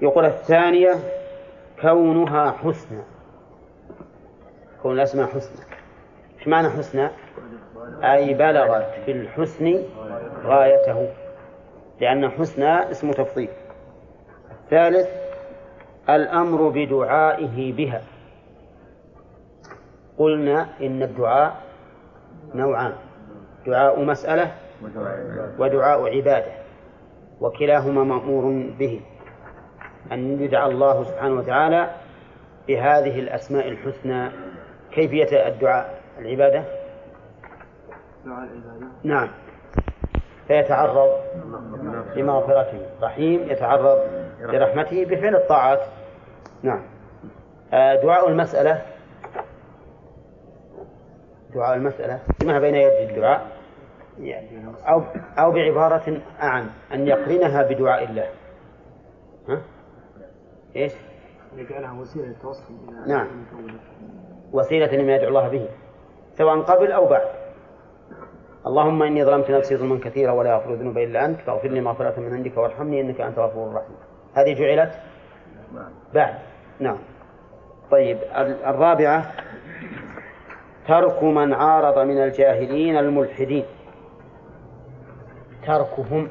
يقول 0.00 0.24
الثانية 0.24 0.94
كونها 1.80 2.50
حسنى. 2.50 3.02
كون 4.82 4.94
الأسماء 4.94 5.26
حسنى. 5.26 5.66
إيش 6.38 6.48
معنى 6.48 6.70
حسنى؟ 6.70 7.08
أي 8.02 8.34
بلغت 8.34 8.90
في 9.04 9.12
الحسن 9.12 9.82
غايته. 10.44 11.08
لأن 12.00 12.30
حسنى 12.30 12.90
اسم 12.90 13.10
تفضيل. 13.12 13.48
الثالث 14.50 15.08
الأمر 16.10 16.68
بدعائه 16.68 17.72
بها. 17.72 18.02
قلنا 20.18 20.68
إن 20.80 21.02
الدعاء 21.02 21.56
نوعان. 22.54 22.92
دعاء 23.66 24.04
مسألة 24.04 24.52
ودعاء 25.58 26.16
عبادة. 26.16 26.61
وكلاهما 27.42 28.04
مأمور 28.04 28.72
به 28.78 29.00
أن 30.12 30.42
يدعى 30.42 30.66
الله 30.70 31.04
سبحانه 31.04 31.34
وتعالى 31.34 31.90
بهذه 32.68 33.18
الأسماء 33.18 33.68
الحسنى. 33.68 34.30
كيفية 34.92 35.48
الدعاء؟ 35.48 36.00
العبادة؟ 36.18 36.64
نعم. 39.04 39.28
فيتعرض 40.48 41.10
لمغفرته 42.16 42.80
رحيم 43.02 43.50
يتعرض 43.50 43.98
لرحمته 44.40 45.04
بفعل 45.04 45.34
الطاعات. 45.34 45.80
نعم. 46.62 46.82
آه، 47.72 48.02
دعاء 48.02 48.28
المسألة؟ 48.28 48.82
دعاء 51.54 51.76
المسألة. 51.76 52.20
ما 52.44 52.60
بين 52.60 52.74
يد 52.74 53.10
الدعاء؟ 53.10 53.46
أو 54.88 55.02
أو 55.38 55.52
بعبارة 55.52 56.20
أعم 56.42 56.66
أن 56.94 57.06
يقرنها 57.06 57.62
بدعاء 57.62 58.04
الله. 58.04 58.28
ها؟ 59.48 59.62
إيش؟ 60.76 60.92
يجعلها 61.56 62.00
وسيلة 62.00 62.26
للتوصل 62.26 62.74
إلى 62.88 63.14
نعم. 63.14 63.28
وسيلة 64.52 64.96
لما 64.96 65.14
يدعو 65.14 65.28
الله 65.28 65.48
به 65.48 65.68
سواء 66.38 66.60
قبل 66.60 66.92
أو 66.92 67.06
بعد. 67.06 67.28
اللهم 68.66 69.02
إني 69.02 69.24
ظلمت 69.24 69.50
نفسي 69.50 69.76
ظلما 69.76 69.98
كثيرا 70.04 70.32
ولا 70.32 70.50
يغفر 70.50 70.72
الذنوب 70.72 70.98
إلا 70.98 71.24
أنت 71.24 71.40
فاغفر 71.40 71.68
لي 71.68 71.80
مغفرة 71.80 72.20
من 72.20 72.34
عندك 72.34 72.56
وارحمني 72.56 73.00
إنك 73.00 73.20
أنت 73.20 73.38
غفور 73.38 73.74
رحيم 73.74 73.96
هذه 74.34 74.54
جعلت 74.54 74.92
بعد. 76.14 76.34
نعم. 76.80 76.98
طيب 77.90 78.18
الرابعة 78.66 79.32
ترك 80.88 81.22
من 81.22 81.54
عارض 81.54 81.98
من 81.98 82.18
الجاهلين 82.18 82.96
الملحدين. 82.96 83.64
تركهم. 85.66 86.28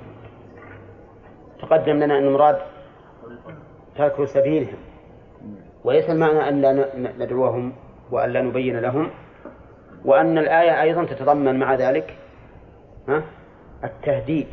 تقدم 1.61 1.91
لنا 1.91 2.17
أن 2.17 2.23
المراد 2.23 2.57
ترك 3.97 4.25
سبيلهم. 4.25 4.77
وليس 5.83 6.09
المعنى 6.09 6.49
أن 6.49 6.61
لا 6.61 6.87
ندعوهم 7.25 7.73
وأن 8.11 8.29
لا 8.29 8.41
نبين 8.41 8.79
لهم. 8.79 9.09
وأن 10.05 10.37
الآية 10.37 10.81
أيضا 10.81 11.05
تتضمن 11.05 11.59
مع 11.59 11.75
ذلك 11.75 12.17
التهديد. 13.83 14.47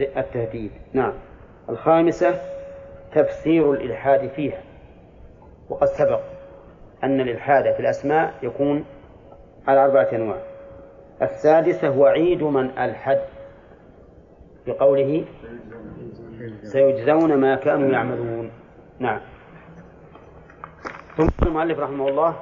التهديد. 0.00 0.70
نعم. 0.92 1.12
الخامسة 1.68 2.34
تفسير 3.14 3.72
الإلحاد 3.72 4.28
فيها. 4.28 4.62
وقد 5.68 5.86
سبق 5.86 6.20
أن 7.04 7.20
الإلحاد 7.20 7.72
في 7.72 7.80
الأسماء 7.80 8.34
يكون 8.42 8.84
على 9.68 9.84
أربعة 9.84 10.08
أنواع. 10.12 10.51
السادسة 11.22 11.90
وعيد 11.98 12.42
من 12.42 12.78
ألحد. 12.78 13.20
بقوله 14.66 15.24
سيجزون 16.62 17.36
ما 17.40 17.56
كانوا 17.56 17.88
يعملون. 17.88 18.50
نعم. 18.98 19.20
ثم 21.16 21.46
المؤلف 21.46 21.78
رحمه 21.78 22.08
الله 22.08 22.36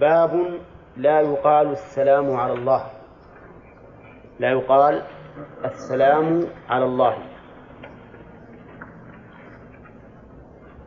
باب 0.00 0.60
لا 0.96 1.20
يقال 1.20 1.66
السلام 1.70 2.36
على 2.36 2.52
الله. 2.52 2.86
لا 4.40 4.50
يقال 4.50 5.02
السلام 5.64 6.46
على 6.68 6.84
الله. 6.84 7.18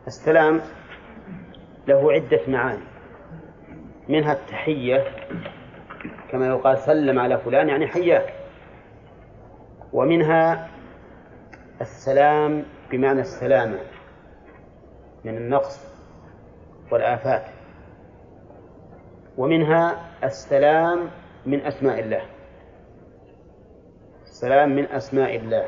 السلام 0.06 0.60
له 1.88 2.12
عدة 2.12 2.40
معاني. 2.48 2.84
منها 4.08 4.32
التحية 4.32 5.04
كما 6.30 6.46
يقال 6.46 6.78
سلم 6.78 7.18
على 7.18 7.38
فلان 7.38 7.68
يعني 7.68 7.86
حياك. 7.86 8.34
ومنها 9.92 10.68
السلام 11.80 12.64
بمعنى 12.90 13.20
السلامة 13.20 13.78
من 15.24 15.36
النقص 15.36 15.94
والآفات. 16.92 17.44
ومنها 19.36 19.96
السلام 20.24 21.10
من 21.46 21.66
أسماء 21.66 22.00
الله. 22.00 22.22
السلام 24.22 24.76
من 24.76 24.86
أسماء 24.86 25.36
الله. 25.36 25.64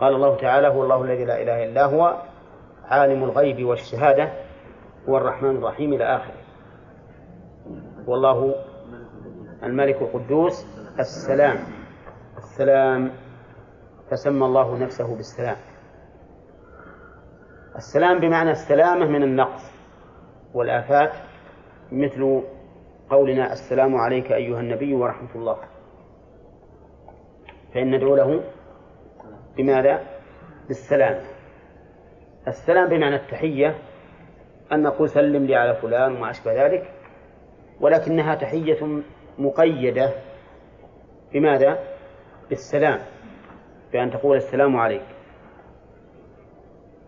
قال 0.00 0.14
الله 0.14 0.36
تعالى 0.36 0.68
هو 0.68 0.82
الله 0.82 1.04
الذي 1.04 1.24
لا 1.24 1.42
إله 1.42 1.64
إلا 1.64 1.84
هو 1.84 2.22
عالم 2.84 3.24
الغيب 3.24 3.64
والشهادة 3.64 4.32
هو 5.08 5.16
الرحمن 5.16 5.56
الرحيم 5.56 5.92
إلى 5.92 6.04
آخره. 6.04 6.40
والله 8.06 8.54
الملك 9.62 10.02
القدوس 10.02 10.66
السلام. 10.98 11.56
السلام 12.36 13.12
فسمى 14.10 14.46
الله 14.46 14.78
نفسه 14.78 15.16
بالسلام. 15.16 15.56
السلام 17.76 18.18
بمعنى 18.18 18.50
السلامة 18.50 19.06
من 19.06 19.22
النقص 19.22 19.72
والآفات 20.54 21.12
مثل 21.92 22.42
قولنا 23.10 23.52
السلام 23.52 23.96
عليك 23.96 24.32
أيها 24.32 24.60
النبي 24.60 24.94
ورحمة 24.94 25.34
الله. 25.34 25.56
فإن 27.74 27.96
ندعو 27.96 28.16
له 28.16 28.44
بماذا؟ 29.56 30.00
بالسلام. 30.68 31.20
السلام 32.48 32.88
بمعنى 32.88 33.16
التحية 33.16 33.78
أن 34.72 34.82
نقول 34.82 35.08
سلم 35.08 35.44
لي 35.44 35.56
على 35.56 35.74
فلان 35.74 36.16
وما 36.16 36.30
أشبه 36.30 36.66
ذلك 36.66 36.90
ولكنها 37.80 38.34
تحية 38.34 39.02
مقيدة 39.38 40.12
بماذا؟ 41.32 41.78
بالسلام 42.50 43.00
بأن 43.92 44.10
تقول 44.10 44.36
السلام 44.36 44.76
عليك 44.76 45.02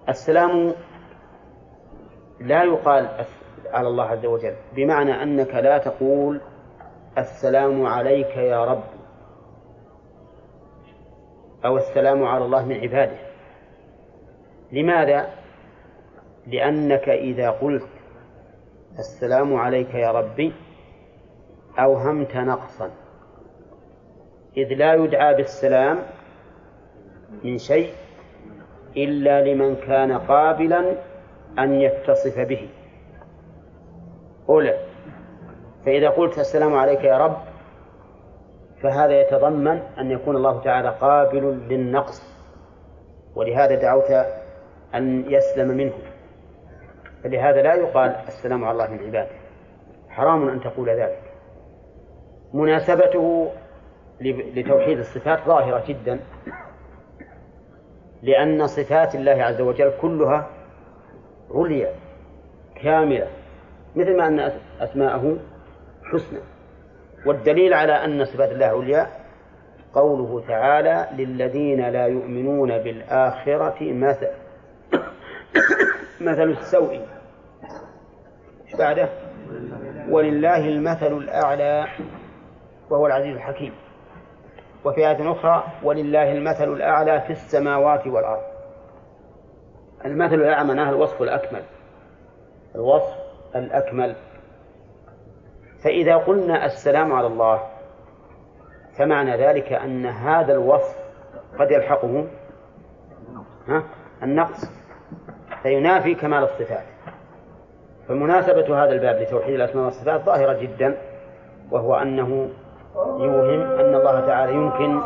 السلام 0.09 0.74
لا 2.40 2.65
يقال 2.65 3.09
على 3.73 3.89
الله 3.89 4.05
عز 4.05 4.27
وجل 4.27 4.55
بمعنى 4.77 5.23
أنك 5.23 5.55
لا 5.55 5.78
تقول 5.78 6.40
السلام 7.19 7.86
عليك 7.86 8.36
يا 8.36 8.65
رب 8.65 8.85
أو 11.65 11.77
السلام 11.77 12.24
على 12.24 12.44
الله 12.44 12.65
من 12.65 12.77
عباده 12.81 13.16
لماذا؟ 14.73 15.31
لأنك 16.47 17.09
إذا 17.09 17.51
قلت 17.51 17.89
السلام 18.98 19.57
عليك 19.57 19.94
يا 19.94 20.11
ربي 20.11 20.52
أوهمت 21.81 22.36
نقصا. 22.36 22.90
إذ 24.57 24.74
لا 24.74 24.94
يدعى 24.94 25.35
بالسلام 25.35 25.98
من 27.44 27.59
شيء 27.59 27.93
إلا 28.97 29.44
لمن 29.44 29.77
كان 29.77 30.12
قابلا 30.19 30.94
أن 31.59 31.74
يتصف 31.74 32.39
به. 32.39 32.69
أولى 34.48 34.78
فإذا 35.86 36.09
قلت 36.09 36.39
السلام 36.39 36.74
عليك 36.74 37.05
يا 37.05 37.19
رب 37.19 37.36
فهذا 38.82 39.20
يتضمن 39.20 39.82
أن 39.98 40.11
يكون 40.11 40.36
الله 40.36 40.61
تعالى 40.61 40.89
قابل 40.89 41.43
للنقص 41.69 42.23
ولهذا 43.35 43.74
دعوت 43.74 44.11
أن 44.94 45.31
يسلم 45.31 45.69
منه. 45.69 45.93
فلهذا 47.24 47.62
لا 47.62 47.74
يقال 47.74 48.16
السلام 48.28 48.65
على 48.65 48.73
الله 48.73 48.90
من 48.90 49.07
عباده. 49.07 49.36
حرام 50.09 50.48
أن 50.48 50.61
تقول 50.61 50.90
ذلك. 50.90 51.30
مناسبته 52.55 53.52
لتوحيد 54.20 54.98
الصفات 54.98 55.39
ظاهرة 55.47 55.85
جدا 55.89 56.20
لأن 58.22 58.66
صفات 58.66 59.14
الله 59.14 59.43
عز 59.44 59.60
وجل 59.60 59.93
كلها 60.01 60.51
عليا 61.55 61.93
كاملة 62.82 63.27
مثل 63.97 64.16
ما 64.16 64.27
أن 64.27 64.52
أسماءه 64.81 65.36
حسنى. 66.12 66.39
والدليل 67.27 67.74
على 67.74 67.93
أن 67.93 68.24
صفات 68.24 68.52
الله 68.52 68.66
عليا 68.66 69.06
قوله 69.94 70.44
تعالى 70.48 71.09
للذين 71.16 71.89
لا 71.89 72.06
يؤمنون 72.06 72.78
بالآخرة 72.78 73.93
مثل 73.93 74.28
مثل 76.20 76.51
السوء. 76.51 77.01
بعده؟ 78.78 79.09
ولله 80.10 80.68
المثل 80.68 81.12
الأعلى. 81.16 81.86
وهو 82.90 83.06
العزيز 83.06 83.36
الحكيم. 83.36 83.72
وفي 84.84 85.08
آية 85.08 85.32
أخرى 85.32 85.64
ولله 85.82 86.32
المثل 86.32 86.72
الأعلى 86.72 87.20
في 87.20 87.30
السماوات 87.30 88.06
والأرض. 88.06 88.42
المثل 90.04 90.34
الأعلى 90.34 90.68
معناه 90.68 90.90
الوصف 90.90 91.22
الأكمل. 91.22 91.62
الوصف 92.74 93.16
الأكمل. 93.56 94.16
فإذا 95.84 96.16
قلنا 96.16 96.66
السلام 96.66 97.12
على 97.12 97.26
الله 97.26 97.62
فمعنى 98.98 99.36
ذلك 99.36 99.72
أن 99.72 100.06
هذا 100.06 100.52
الوصف 100.52 100.98
قد 101.58 101.70
يلحقه؟ 101.70 102.26
النقص. 104.22 104.64
فينافي 105.62 106.14
كمال 106.14 106.42
الصفات. 106.42 106.84
فمناسبة 108.08 108.84
هذا 108.84 108.92
الباب 108.92 109.22
لتوحيد 109.22 109.54
الأسماء 109.54 109.84
والصفات 109.84 110.20
ظاهرة 110.20 110.60
جدا 110.60 110.96
وهو 111.70 111.94
أنه 111.94 112.50
يوهم 112.96 113.60
أن 113.62 113.94
الله 113.94 114.20
تعالى 114.20 114.54
يمكن 114.54 115.00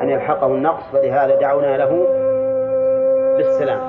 أن 0.00 0.10
يلحقه 0.10 0.46
النقص 0.46 0.82
فلهذا 0.92 1.40
دعونا 1.40 1.76
له 1.76 2.06
بالسلام. 3.36 3.80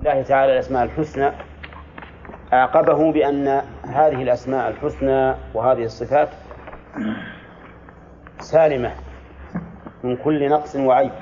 الله 0.00 0.22
تعالى 0.22 0.52
الأسماء 0.52 0.82
الحسنى. 0.84 1.32
أعقبه 2.52 3.12
بأن 3.12 3.62
هذه 3.84 4.22
الأسماء 4.22 4.68
الحسنى 4.68 5.34
وهذه 5.54 5.84
الصفات 5.84 6.28
سالمة 8.38 8.92
من 10.02 10.16
كل 10.16 10.48
نقص 10.48 10.76
وعيب 10.76 11.12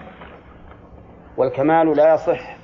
والكمال 1.37 1.97
لا 1.97 2.15
يصح 2.15 2.57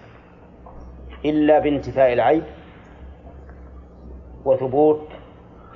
إلا 1.25 1.59
بانتفاء 1.59 2.13
العيب 2.13 2.45
وثبوت 4.45 5.09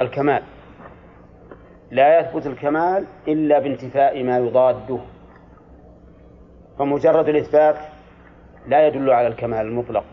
الكمال. 0.01 0.43
لا 1.91 2.21
يثبت 2.21 2.47
الكمال 2.47 3.07
إلا 3.29 3.59
بانتفاء 3.59 4.23
ما 4.23 4.39
يضاده. 4.39 4.99
فمجرد 6.79 7.29
الإثبات 7.29 7.77
لا 8.67 8.87
يدل 8.87 9.11
على 9.11 9.27
الكمال 9.27 9.67
المطلق. 9.67 10.05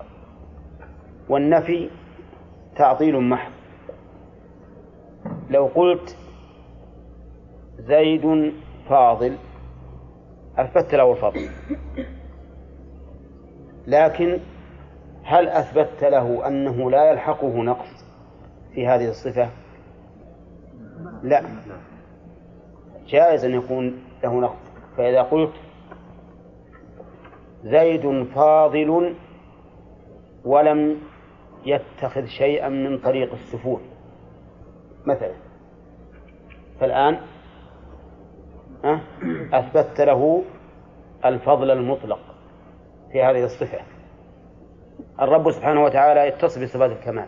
والنفي 1.29 1.89
تعطيل 2.75 3.19
محض. 3.19 3.51
لو 5.49 5.65
قلت 5.65 6.17
زيد 7.79 8.53
فاضل 8.89 9.37
أثبت 10.57 10.95
له 10.95 11.11
الفضل. 11.11 11.49
لكن 13.87 14.39
هل 15.23 15.49
أثبت 15.49 16.03
له 16.03 16.47
أنه 16.47 16.91
لا 16.91 17.11
يلحقه 17.11 17.57
نقص 17.57 18.05
في 18.73 18.87
هذه 18.87 19.09
الصفة؟ 19.09 19.49
لا. 21.23 21.43
جائز 23.07 23.45
أن 23.45 23.51
يكون 23.51 24.03
له 24.23 24.39
نقص. 24.39 24.71
فإذا 24.97 25.21
قلت 25.21 25.53
زيد 27.63 28.23
فاضل 28.23 29.15
ولم 30.45 31.01
يتخذ 31.65 32.25
شيئا 32.25 32.69
من 32.69 32.97
طريق 32.97 33.33
السفول 33.33 33.79
مثلا. 35.05 35.33
فالآن 36.79 37.19
أثبت 39.53 40.01
له 40.01 40.43
الفضل 41.25 41.71
المطلق 41.71 42.19
في 43.11 43.23
هذه 43.23 43.43
الصفة. 43.43 43.79
الرب 45.21 45.51
سبحانه 45.51 45.83
وتعالى 45.83 46.27
يتصف 46.27 46.63
بصفات 46.63 46.91
الكمال 46.91 47.27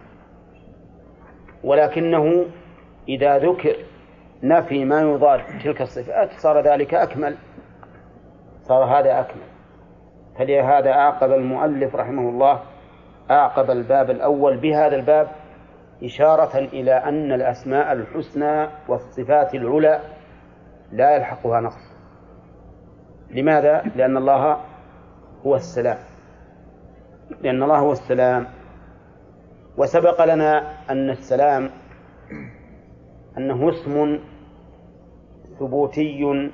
ولكنه 1.63 2.45
إذا 3.07 3.37
ذكر 3.37 3.75
نفي 4.43 4.85
ما 4.85 5.01
يضاد 5.01 5.39
تلك 5.63 5.81
الصفات 5.81 6.29
صار 6.31 6.61
ذلك 6.61 6.93
أكمل. 6.93 7.35
صار 8.61 8.83
هذا 8.83 9.19
أكمل. 9.19 9.49
فلهذا 10.37 10.91
أعقب 10.91 11.31
المؤلف 11.31 11.95
رحمه 11.95 12.29
الله 12.29 12.59
أعقب 13.31 13.71
الباب 13.71 14.09
الأول 14.09 14.57
بهذا 14.57 14.95
الباب 14.95 15.27
إشارة 16.03 16.57
إلى 16.57 16.91
أن 16.91 17.31
الأسماء 17.31 17.91
الحسنى 17.91 18.67
والصفات 18.87 19.55
العلى 19.55 19.99
لا 20.91 21.15
يلحقها 21.15 21.61
نقص. 21.61 21.89
لماذا؟ 23.31 23.83
لأن 23.95 24.17
الله 24.17 24.57
هو 25.45 25.55
السلام. 25.55 25.97
لأن 27.41 27.63
الله 27.63 27.79
هو 27.79 27.91
السلام. 27.91 28.47
وسبق 29.77 30.25
لنا 30.25 30.73
أن 30.89 31.09
السلام 31.09 31.69
أنه 33.37 33.69
اسم 33.69 34.19
ثبوتي 35.59 36.49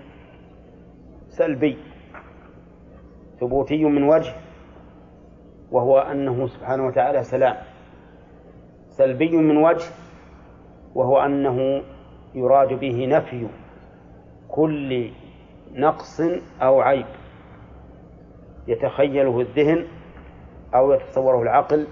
سلبي. 1.28 1.78
ثبوتي 3.40 3.84
من 3.86 4.04
وجه 4.04 4.34
وهو 5.72 6.00
أنه 6.00 6.48
سبحانه 6.48 6.88
وتعالى 6.88 7.24
سلام. 7.24 7.56
سلبي 8.90 9.38
من 9.38 9.58
وجه 9.58 9.86
وهو 10.96 11.20
أنه 11.20 11.82
يراد 12.36 12.74
به 12.80 13.06
نفي 13.06 13.48
كل 14.50 15.12
نقص 15.74 16.22
أو 16.62 16.82
عيب. 16.82 17.06
يتخيله 18.68 19.40
الذهن 19.40 19.86
أو 20.76 20.94
يتصوره 20.94 21.42
العقل 21.42 21.88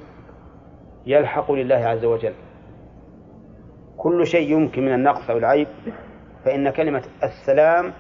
يلحق 1.06 1.52
لله 1.52 1.76
عز 1.76 2.06
وجل. 2.06 2.34
كل 3.98 4.28
شيء 4.28 4.52
يمكن 4.52 4.86
من 4.86 4.94
النقص 4.94 5.30
أو 5.30 5.38
العيب 5.38 5.68
فإن 6.46 6.70
كلمة 6.70 7.04
السلام 7.24 7.94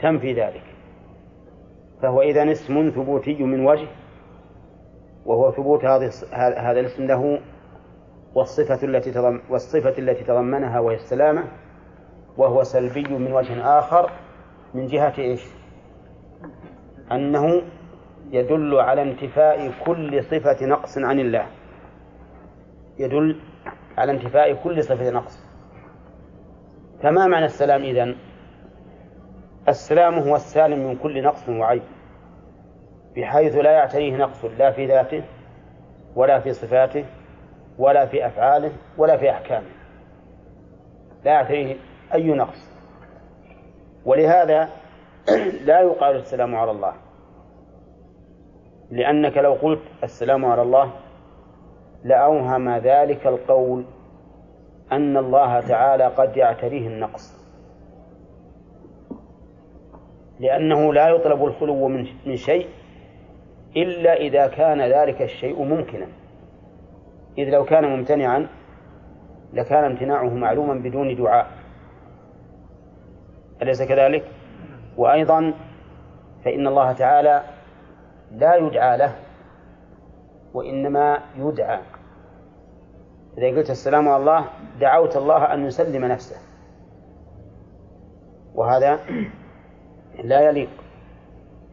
تنفي 0.00 0.32
ذلك 0.32 0.62
فهو 2.02 2.22
إذا 2.22 2.52
اسم 2.52 2.90
ثبوتي 2.90 3.42
من 3.42 3.66
وجه 3.66 3.88
وهو 5.26 5.52
ثبوت 5.52 5.84
هذا 5.84 6.10
هذا 6.32 6.80
الاسم 6.80 7.04
له 7.06 7.40
والصفة 8.34 8.86
التي 8.86 9.38
والصفة 9.50 9.98
التي 9.98 10.24
تضمنها 10.24 10.80
وهي 10.80 10.94
السلامة 10.94 11.44
وهو 12.36 12.62
سلبي 12.62 13.02
من 13.02 13.32
وجه 13.32 13.78
آخر 13.78 14.10
من 14.74 14.86
جهة 14.86 15.14
إيش؟ 15.18 15.44
أنه 17.12 17.62
يدل 18.30 18.74
على 18.74 19.02
انتفاء 19.02 19.72
كل 19.86 20.24
صفة 20.24 20.66
نقص 20.66 20.98
عن 20.98 21.20
الله 21.20 21.46
يدل 22.98 23.40
على 23.98 24.12
انتفاء 24.12 24.54
كل 24.54 24.84
صفة 24.84 25.10
نقص. 25.10 25.44
فما 27.02 27.26
معنى 27.26 27.44
السلام 27.44 27.82
إذن؟ 27.82 28.16
السلام 29.68 30.14
هو 30.14 30.36
السالم 30.36 30.78
من 30.78 30.96
كل 30.96 31.22
نقص 31.22 31.48
وعيب 31.48 31.82
بحيث 33.16 33.54
لا 33.54 33.70
يعتريه 33.70 34.16
نقص 34.16 34.44
لا 34.44 34.70
في 34.70 34.86
ذاته 34.86 35.22
ولا 36.16 36.40
في 36.40 36.52
صفاته 36.52 37.04
ولا 37.78 38.06
في 38.06 38.26
أفعاله 38.26 38.72
ولا 38.98 39.16
في 39.16 39.30
أحكامه. 39.30 39.70
لا 41.24 41.32
يعتريه 41.32 41.76
أي 42.14 42.30
نقص. 42.30 42.68
ولهذا 44.04 44.68
لا 45.68 45.80
يقال 45.80 46.16
السلام 46.16 46.54
على 46.54 46.70
الله 46.70 46.92
لأنك 48.90 49.36
لو 49.36 49.52
قلت 49.52 49.82
السلام 50.04 50.44
على 50.44 50.62
الله 50.62 50.92
لأوهم 52.04 52.76
ذلك 52.76 53.26
القول 53.26 53.84
أن 54.92 55.16
الله 55.16 55.60
تعالى 55.60 56.06
قد 56.06 56.36
يعتريه 56.36 56.86
النقص. 56.86 57.38
لأنه 60.40 60.94
لا 60.94 61.08
يطلب 61.08 61.44
الخلو 61.44 61.88
من 62.26 62.36
شيء 62.36 62.66
إلا 63.76 64.14
إذا 64.14 64.46
كان 64.46 64.80
ذلك 64.80 65.22
الشيء 65.22 65.62
ممكنا. 65.62 66.06
إذ 67.38 67.50
لو 67.50 67.64
كان 67.64 67.84
ممتنعا 67.84 68.48
لكان 69.52 69.84
امتناعه 69.84 70.34
معلوما 70.34 70.74
بدون 70.74 71.16
دعاء. 71.16 71.46
أليس 73.62 73.82
كذلك؟ 73.82 74.24
وأيضا 74.96 75.54
فإن 76.44 76.66
الله 76.66 76.92
تعالى 76.92 77.42
لا 78.32 78.56
يدعى 78.56 78.96
له 78.96 79.27
وإنما 80.54 81.22
يدعى. 81.36 81.80
إذا 83.38 83.56
قلت 83.56 83.70
السلام 83.70 84.08
على 84.08 84.20
الله 84.20 84.44
دعوت 84.80 85.16
الله 85.16 85.54
أن 85.54 85.64
يسلم 85.64 86.04
نفسه. 86.04 86.36
وهذا 88.54 89.00
لا 90.24 90.40
يليق. 90.40 90.70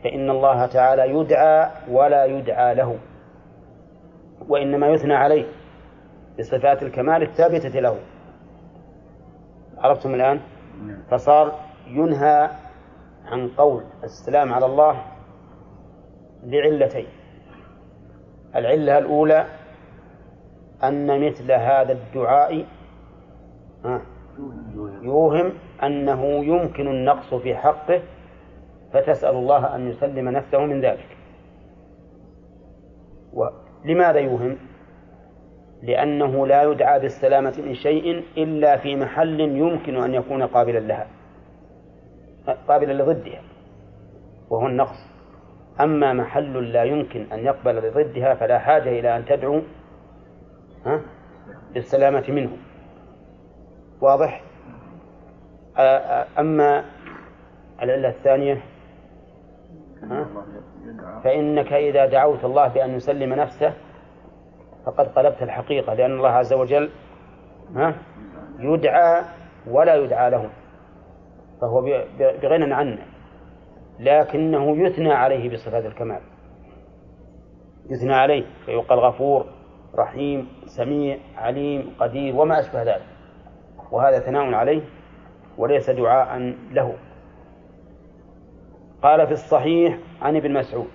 فإن 0.04 0.30
الله 0.30 0.66
تعالى 0.66 1.10
يدعى 1.10 1.72
ولا 1.92 2.26
يدعى 2.26 2.76
له. 2.76 3.00
وإنما 4.50 4.88
يثنى 4.88 5.14
عليه 5.14 5.46
بصفات 6.40 6.84
الكمال 6.84 7.22
الثابتة 7.22 7.80
له. 7.80 8.00
عرفتم 9.78 10.14
الآن؟ 10.14 10.42
فصار 11.12 11.60
ينهى 11.88 12.50
عن 13.26 13.48
قول 13.48 13.84
السلام 14.04 14.54
على 14.54 14.66
الله 14.66 15.02
لعلتين. 16.44 17.08
العلة 18.56 18.98
الأولى 18.98 19.46
أن 20.84 21.28
مثل 21.28 21.52
هذا 21.52 21.92
الدعاء 21.92 22.66
يوهم 25.02 25.54
أنه 25.84 26.46
يمكن 26.46 26.88
النقص 26.88 27.34
في 27.34 27.56
حقه 27.56 28.02
فتسأل 28.94 29.36
الله 29.36 29.76
أن 29.76 29.90
يسلم 29.90 30.30
نفسه 30.30 30.66
من 30.66 30.82
ذلك 30.82 31.18
ولماذا 33.34 34.20
يوهم؟ 34.20 34.58
لأنه 35.84 36.48
لا 36.48 36.64
يدعى 36.64 37.00
بالسلامة 37.00 37.54
من 37.66 37.74
شيء 37.74 38.24
إلا 38.38 38.78
في 38.78 38.96
محل 38.96 39.40
يمكن 39.40 39.96
أن 39.96 40.14
يكون 40.14 40.44
قابلا 40.44 40.80
لها 40.80 41.08
قابلا 42.68 42.94
لضدها 42.94 43.42
وهو 44.50 44.68
النقص 44.68 45.15
أما 45.82 46.14
محل 46.14 46.72
لا 46.72 46.84
يمكن 46.84 47.32
أن 47.34 47.40
يقبل 47.40 47.76
لضدها 47.76 48.34
فلا 48.34 48.60
حاجة 48.60 48.90
إلى 49.00 49.18
أن 49.18 49.26
تدعو 49.26 49.62
بالسلامة 51.74 52.24
منه. 52.30 52.58
واضح؟ 54.02 54.42
أما 56.40 56.86
العلة 57.82 58.10
الثانية 58.10 58.62
فإنك 61.24 61.74
إذا 61.74 62.06
دعوت 62.06 62.46
الله 62.46 62.68
بأن 62.68 62.90
يسلم 62.90 63.34
نفسه 63.34 63.74
فقد 64.86 65.08
قلبت 65.08 65.42
الحقيقة 65.42 65.94
لأن 65.94 66.12
الله 66.12 66.30
عز 66.30 66.54
وجل 66.54 66.90
يدعى 68.60 69.24
ولا 69.68 69.96
يدعى 69.96 70.30
له 70.30 70.50
فهو 71.62 71.82
بغنى 72.20 72.74
عنه. 72.74 72.98
لكنه 74.00 74.88
يثنى 74.88 75.14
عليه 75.14 75.50
بصفات 75.50 75.86
الكمال. 75.86 76.22
يثنى 77.90 78.14
عليه 78.14 78.46
فيقال 78.66 79.00
غفور 79.00 79.46
رحيم 79.96 80.48
سميع 80.66 81.18
عليم 81.36 81.96
قدير 82.00 82.36
وما 82.36 82.60
أشبه 82.60 82.84
ذلك. 82.84 83.06
وهذا 83.92 84.20
ثناء 84.20 84.54
عليه 84.54 84.82
وليس 85.58 85.90
دعاء 85.90 86.56
له. 86.72 86.96
قال 89.02 89.28
في 89.28 89.32
الصحيح 89.32 90.00
عن 90.22 90.36
ابن 90.36 90.54
مسعود 90.54 90.88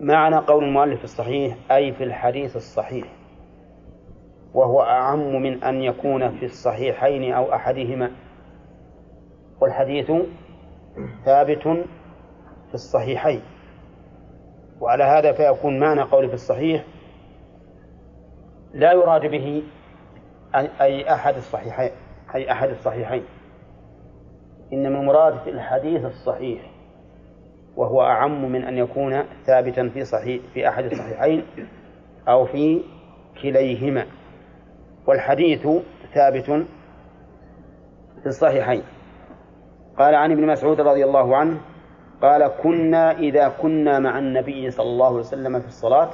معنى 0.00 0.36
قول 0.36 0.64
المؤلف 0.64 0.98
في 0.98 1.04
الصحيح 1.04 1.56
أي 1.72 1.92
في 1.92 2.04
الحديث 2.04 2.56
الصحيح 2.56 3.06
وهو 4.54 4.82
أعم 4.82 5.42
من 5.42 5.64
أن 5.64 5.82
يكون 5.82 6.38
في 6.38 6.44
الصحيحين 6.44 7.32
أو 7.32 7.54
أحدهما. 7.54 8.10
والحديث 9.60 10.12
ثابت 11.24 11.62
في 12.68 12.74
الصحيحين. 12.74 13.42
وعلى 14.80 15.04
هذا 15.04 15.32
فيكون 15.32 15.80
معنى 15.80 16.02
قول 16.02 16.28
في 16.28 16.34
الصحيح 16.34 16.84
لا 18.72 18.92
يراد 18.92 19.26
به 19.26 19.62
أي 20.80 21.12
أحد 21.12 21.34
الصحيحين 21.36 21.90
أي 22.34 22.52
أحد 22.52 22.68
الصحيحين. 22.68 23.24
إنما 24.72 25.00
المراد 25.00 25.38
في 25.38 25.50
الحديث 25.50 26.04
الصحيح 26.04 26.70
وهو 27.76 28.02
أعم 28.02 28.52
من 28.52 28.64
أن 28.64 28.78
يكون 28.78 29.22
ثابتا 29.46 29.88
في 29.88 30.04
صحيح 30.04 30.42
في 30.54 30.68
أحد 30.68 30.84
الصحيحين 30.84 31.42
أو 32.28 32.46
في 32.46 32.82
كليهما. 33.42 34.06
والحديث 35.06 35.68
ثابت 36.14 36.66
في 38.22 38.26
الصحيحين. 38.26 38.82
قال 40.00 40.14
عن 40.14 40.32
ابن 40.32 40.46
مسعود 40.46 40.80
رضي 40.80 41.04
الله 41.04 41.36
عنه 41.36 41.60
قال 42.22 42.50
كنا 42.62 43.18
إذا 43.18 43.48
كنا 43.48 43.98
مع 43.98 44.18
النبي 44.18 44.70
صلى 44.70 44.86
الله 44.86 45.06
عليه 45.06 45.18
وسلم 45.18 45.60
في 45.60 45.66
الصلاة. 45.66 46.10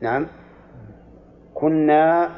نعم. 0.00 0.26
كنا 1.54 2.30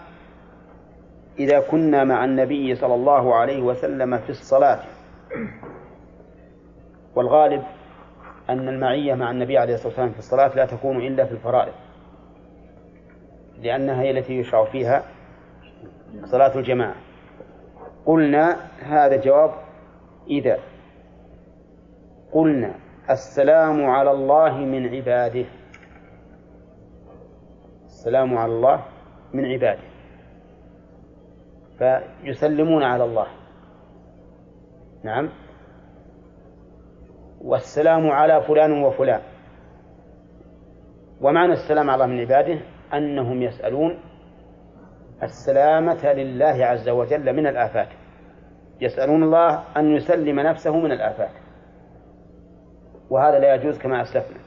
إذا 1.38 1.60
كنا 1.60 2.04
مع 2.04 2.24
النبي 2.24 2.74
صلى 2.74 2.94
الله 2.94 3.34
عليه 3.34 3.62
وسلم 3.62 4.18
في 4.18 4.30
الصلاة. 4.30 4.80
والغالب 7.16 7.62
أن 8.50 8.68
المعية 8.68 9.14
مع 9.14 9.30
النبي 9.30 9.58
عليه 9.58 9.74
الصلاة 9.74 9.88
والسلام 9.88 10.12
في 10.12 10.18
الصلاة 10.18 10.54
لا 10.56 10.66
تكون 10.66 10.96
إلا 10.96 11.24
في 11.24 11.32
الفرائض. 11.32 11.72
لأنها 13.62 14.02
هي 14.02 14.10
التي 14.10 14.38
يشرع 14.38 14.64
فيها 14.64 15.02
صلاة 16.24 16.58
الجماعة. 16.58 16.94
قلنا 18.06 18.56
هذا 18.82 19.16
جواب 19.16 19.50
إذا 20.30 20.58
قلنا 22.32 22.74
السلام 23.10 23.84
على 23.84 24.10
الله 24.10 24.58
من 24.58 24.88
عباده. 24.88 25.46
السلام 27.84 28.38
على 28.38 28.52
الله 28.52 28.84
من 29.34 29.44
عباده. 29.44 29.82
فيسلمون 31.78 32.82
على 32.82 33.04
الله. 33.04 33.26
نعم. 35.04 35.28
والسلام 37.40 38.10
على 38.10 38.42
فلان 38.42 38.82
وفلان. 38.82 39.20
ومعنى 41.20 41.52
السلام 41.52 41.90
على 41.90 42.04
الله 42.04 42.14
من 42.14 42.20
عباده 42.20 42.60
أنهم 42.94 43.42
يسألون 43.42 43.98
السلامة 45.22 46.12
لله 46.12 46.66
عز 46.66 46.88
وجل 46.88 47.32
من 47.32 47.46
الآفات. 47.46 47.88
يسألون 48.82 49.22
الله 49.22 49.62
أن 49.76 49.96
يسلم 49.96 50.40
نفسه 50.40 50.76
من 50.76 50.92
الآفات 50.92 51.30
وهذا 53.10 53.38
لا 53.38 53.54
يجوز 53.54 53.78
كما 53.78 54.02
أسلفنا. 54.02 54.38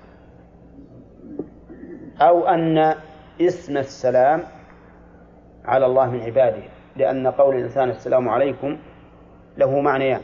أو 2.22 2.48
أن 2.48 2.96
اسم 3.42 3.78
السلام 3.78 4.44
على 5.66 5.86
الله 5.86 6.12
من 6.12 6.22
عباده 6.22 6.64
لأن 6.96 7.28
قول 7.28 7.56
الإنسان 7.56 7.90
السلام 7.90 8.30
عليكم 8.30 8.78
له 9.58 9.80
معنيان. 9.82 10.22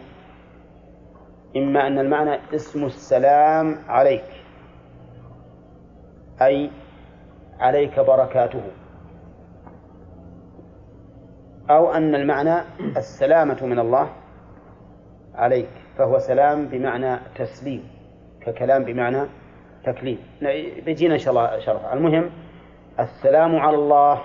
إما 1.57 1.87
أن 1.87 1.99
المعنى 1.99 2.39
اسم 2.55 2.85
السلام 2.85 3.75
عليك 3.87 4.29
أي 6.41 6.71
عليك 7.59 7.99
بركاته. 7.99 8.63
أو 11.71 11.91
أن 11.91 12.15
المعنى 12.15 12.55
السلامة 12.97 13.65
من 13.65 13.79
الله 13.79 14.09
عليك 15.35 15.69
فهو 15.97 16.19
سلام 16.19 16.67
بمعنى 16.67 17.19
تسليم 17.35 17.83
ككلام 18.41 18.83
بمعنى 18.83 19.21
تكليم. 19.85 20.17
بيجينا 20.85 21.13
إن 21.13 21.19
شاء 21.19 21.33
الله 21.33 21.59
شرح. 21.59 21.93
المهم 21.93 22.29
السلام 22.99 23.55
على 23.55 23.75
الله 23.75 24.21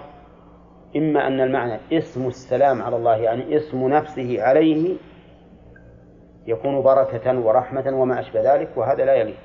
إما 0.97 1.27
أن 1.27 1.41
المعنى 1.41 1.81
اسم 1.93 2.27
السلام 2.27 2.83
على 2.83 2.97
الله 2.97 3.17
يعني 3.17 3.57
اسم 3.57 3.89
نفسه 3.89 4.43
عليه 4.43 4.97
يكون 6.47 6.83
بركة 6.83 7.41
ورحمة 7.41 7.93
وما 7.95 8.21
أشبه 8.21 8.55
ذلك 8.55 8.77
وهذا 8.77 9.05
لا 9.05 9.15
يليق. 9.15 9.37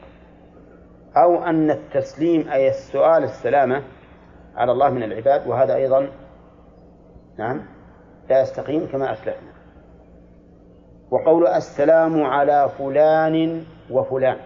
أو 1.17 1.43
أن 1.43 1.71
التسليم 1.71 2.49
أي 2.49 2.69
السؤال 2.69 3.23
السلامة 3.23 3.83
على 4.55 4.71
الله 4.71 4.89
من 4.89 5.03
العباد 5.03 5.47
وهذا 5.47 5.75
أيضا 5.75 6.07
نعم 7.39 7.61
لا 8.29 8.41
يستقيم 8.41 8.87
كما 8.87 9.11
أسلفنا. 9.11 9.51
وقول 11.11 11.47
السلام 11.47 12.23
على 12.23 12.69
فلان 12.77 13.63
وفلان. 13.91 14.37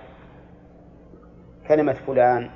كلمة 1.67 1.93
فلان 1.93 2.49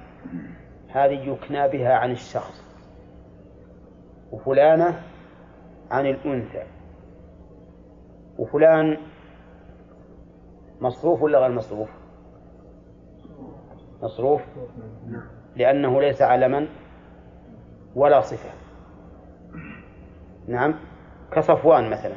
هذه 0.88 1.30
يكنى 1.30 1.68
بها 1.68 1.94
عن 1.94 2.12
الشخص. 2.12 2.64
وفلانة 4.32 5.02
عن 5.92 6.06
الأنثى. 6.06 6.64
وفلان 8.38 8.98
مصروف 10.82 11.22
ولا 11.22 11.40
غير 11.40 11.52
مصروف؟ 11.52 11.90
مصروف. 14.02 14.42
لأنه 15.56 16.02
ليس 16.02 16.22
علما 16.22 16.68
ولا 17.96 18.22
صفة. 18.22 18.50
نعم. 20.48 20.74
كصفوان 21.32 21.90
مثلا. 21.90 22.16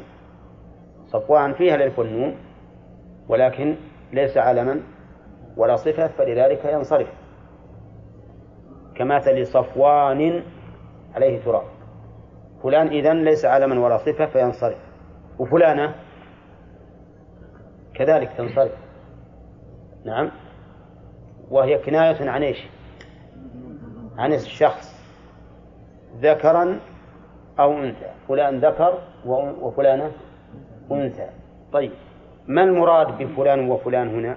صفوان 1.07 1.53
فيها 1.55 1.75
الألف 1.75 1.99
والنون 1.99 2.37
ولكن 3.29 3.77
ليس 4.13 4.37
علما 4.37 4.81
ولا 5.57 5.77
صفة 5.77 6.07
فلذلك 6.07 6.65
ينصرف. 6.65 7.09
كمثل 8.95 9.47
صفوان 9.47 10.43
عليه 11.15 11.45
تراب. 11.45 11.65
فلان 12.63 12.87
إذن 12.87 13.25
ليس 13.25 13.45
علما 13.45 13.85
ولا 13.85 13.97
صفة 13.97 14.27
فينصرف. 14.27 14.79
وفلانة 15.39 15.95
كذلك 17.95 18.33
تنصرف. 18.39 18.73
نعم. 20.05 20.31
وهي 21.51 21.79
كناية 21.79 22.31
عن 22.31 22.43
إيش؟ 22.43 22.69
عن 24.19 24.33
الشخص. 24.33 25.03
ذكرا 26.17 26.81
أو 27.61 27.79
أنثى. 27.79 28.11
فلان 28.29 28.59
ذكر 28.59 28.99
وفلانة 29.61 30.13
أنثى. 30.91 31.29
طيب 31.73 31.91
ما 32.47 32.63
المراد 32.63 33.19
بفلان 33.19 33.71
وفلان 33.71 34.09
هنا؟ 34.09 34.37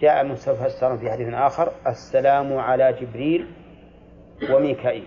جاء 0.00 0.26
مستفسرا 0.26 0.96
في 0.96 1.10
حديث 1.10 1.34
آخر 1.34 1.72
السلام 1.86 2.58
على 2.58 2.92
جبريل 2.92 3.46
وميكائيل. 4.50 5.06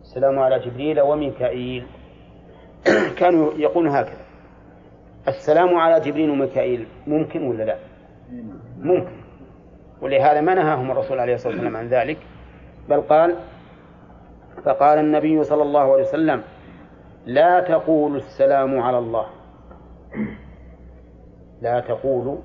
السلام 0.00 0.38
على 0.38 0.58
جبريل 0.58 1.00
وميكائيل. 1.00 1.86
كانوا 3.18 3.52
يقولون 3.54 3.90
هكذا. 3.90 4.26
السلام 5.28 5.74
على 5.74 6.00
جبريل 6.00 6.30
وميكائيل 6.30 6.86
ممكن 7.06 7.42
ولا 7.42 7.64
لا؟ 7.64 7.76
ممكن. 8.78 9.26
ولهذا 10.02 10.40
ما 10.40 10.54
نهاهم 10.54 10.90
الرسول 10.90 11.20
عليه 11.20 11.34
الصلاة 11.34 11.52
والسلام 11.52 11.76
عن 11.76 11.88
ذلك 11.88 12.18
بل 12.88 13.00
قال 13.00 13.36
فقال 14.66 14.98
النبي 14.98 15.44
صلى 15.44 15.62
الله 15.62 15.92
عليه 15.92 16.02
وسلم 16.02 16.42
لا 17.26 17.60
تقولوا 17.60 18.16
السلام 18.16 18.80
على 18.80 18.98
الله. 18.98 19.26
لا 21.60 21.80
تقولوا 21.80 22.38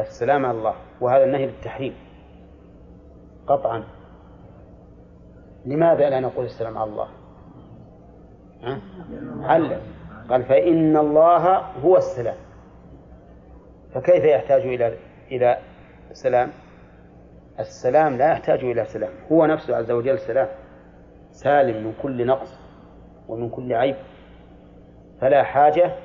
السلام 0.00 0.46
على 0.46 0.58
الله. 0.58 0.74
وهذا 1.00 1.24
النهي 1.24 1.46
للتحريم. 1.46 1.94
قطعا. 3.46 3.84
لماذا 5.66 6.10
لا 6.10 6.20
نقول 6.20 6.44
السلام 6.44 6.78
على 6.78 6.90
الله؟ 6.90 7.08
علم 9.42 9.80
قال 10.30 10.42
فإن 10.42 10.96
الله 10.96 11.58
هو 11.58 11.96
السلام. 11.96 12.36
فكيف 13.94 14.24
يحتاج 14.24 14.60
إلى 14.60 14.96
إلى 15.30 15.58
سلام 16.12 16.50
السلام 17.58 18.16
لا 18.16 18.32
يحتاج 18.32 18.64
إلى 18.64 18.84
سلام. 18.84 19.10
هو 19.32 19.46
نفسه 19.46 19.76
عز 19.76 19.90
وجل 19.90 20.18
سلام. 20.18 20.48
سالم 21.32 21.84
من 21.84 21.92
كل 22.02 22.26
نقص 22.26 22.60
ومن 23.28 23.50
كل 23.50 23.72
عيب. 23.72 23.96
فلا 25.20 25.42
حاجة 25.42 25.96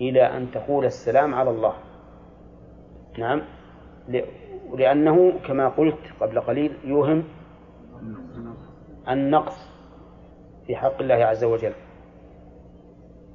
إلى 0.00 0.22
أن 0.22 0.50
تقول 0.50 0.84
السلام 0.84 1.34
على 1.34 1.50
الله. 1.50 1.74
نعم. 3.18 3.42
لأنه 4.74 5.32
كما 5.46 5.68
قلت 5.68 5.98
قبل 6.20 6.40
قليل 6.40 6.72
يوهم 6.84 7.24
النقص 9.08 9.70
في 10.66 10.76
حق 10.76 11.00
الله 11.00 11.14
عز 11.14 11.44
وجل. 11.44 11.72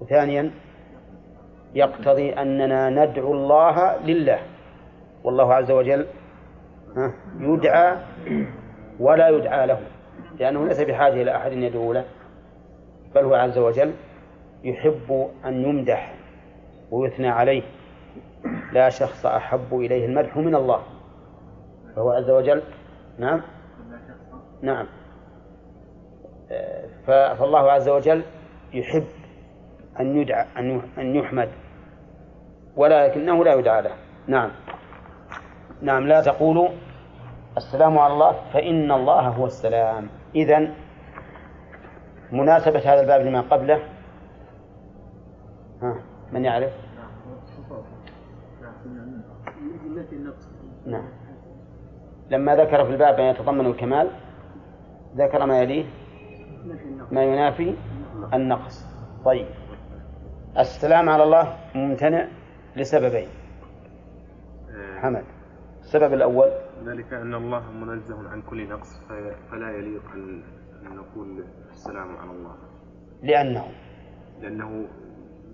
وثانيا 0.02 0.52
يقتضي 1.74 2.34
أننا 2.34 2.90
ندعو 2.90 3.34
الله 3.34 3.98
لله. 4.02 4.40
والله 5.24 5.54
عز 5.54 5.72
وجل 5.72 6.08
يدعى 7.40 7.98
ولا 9.00 9.30
يدعى 9.30 9.68
له. 9.68 9.80
لأنه 10.40 10.66
ليس 10.66 10.82
بحاجة 10.82 11.22
إلى 11.22 11.36
أحد 11.36 11.52
يدعو 11.52 11.94
له 11.94 12.06
بل 13.16 13.24
هو 13.24 13.34
عز 13.34 13.58
وجل 13.58 13.94
يحب 14.64 15.30
أن 15.46 15.54
يمدح 15.64 16.14
ويثنى 16.92 17.30
عليه. 17.30 17.64
لا 18.74 18.90
شخص 18.90 19.26
أحب 19.26 19.74
إليه 19.74 20.06
المدح 20.06 20.38
من 20.38 20.56
الله. 20.56 20.84
فهو 21.96 22.12
عز 22.12 22.30
وجل 22.30 22.62
نعم 23.20 23.42
نعم. 24.62 24.88
فالله 27.08 27.72
عز 27.72 27.90
وجل 27.90 28.24
يحب 28.74 29.08
أن 30.00 30.22
يدعى 30.22 30.46
أن 30.98 31.16
يحمد 31.16 31.50
ولكنه 32.76 33.44
لا 33.44 33.54
يدعى 33.54 33.82
له. 33.82 33.94
نعم. 34.28 34.52
نعم 35.82 36.08
لا 36.08 36.22
تقولوا 36.22 36.70
السلام 37.58 37.98
على 37.98 38.14
الله 38.14 38.32
فإن 38.54 38.92
الله 38.92 39.28
هو 39.28 39.46
السلام. 39.46 40.10
إذن 40.36 40.74
مناسبة 42.32 42.80
هذا 42.80 43.02
الباب 43.02 43.22
لما 43.22 43.42
قبله. 43.42 43.80
ها 45.82 45.96
من 46.32 46.46
يعرف؟ 46.46 46.74
نعم. 50.86 51.08
لما 52.30 52.56
ذكر 52.56 52.86
في 52.86 52.92
الباب 52.92 53.20
ما 53.20 53.30
يتضمن 53.30 53.66
الكمال 53.66 54.12
ذكر 55.16 55.46
ما 55.46 55.60
يليه؟ 55.60 55.86
ما 57.12 57.24
ينافي 57.24 57.76
النقص. 58.34 58.86
طيب. 59.26 59.48
السلام 60.58 61.10
على 61.10 61.24
الله 61.24 61.58
ممتنع 61.76 62.28
لسببين. 62.76 63.28
حمد. 65.02 65.24
السبب 65.82 66.14
الأول 66.14 66.67
ذلك 66.86 67.14
أن 67.14 67.34
الله 67.34 67.72
منزه 67.72 68.30
عن 68.30 68.42
كل 68.42 68.70
نقص 68.70 69.00
فلا 69.52 69.72
يليق 69.78 70.12
أن 70.14 70.44
أن 70.86 70.96
نقول 70.96 71.44
السلام 71.72 72.18
على 72.18 72.32
الله. 72.32 72.56
لأنه 73.24 73.66
لأنه 74.42 74.86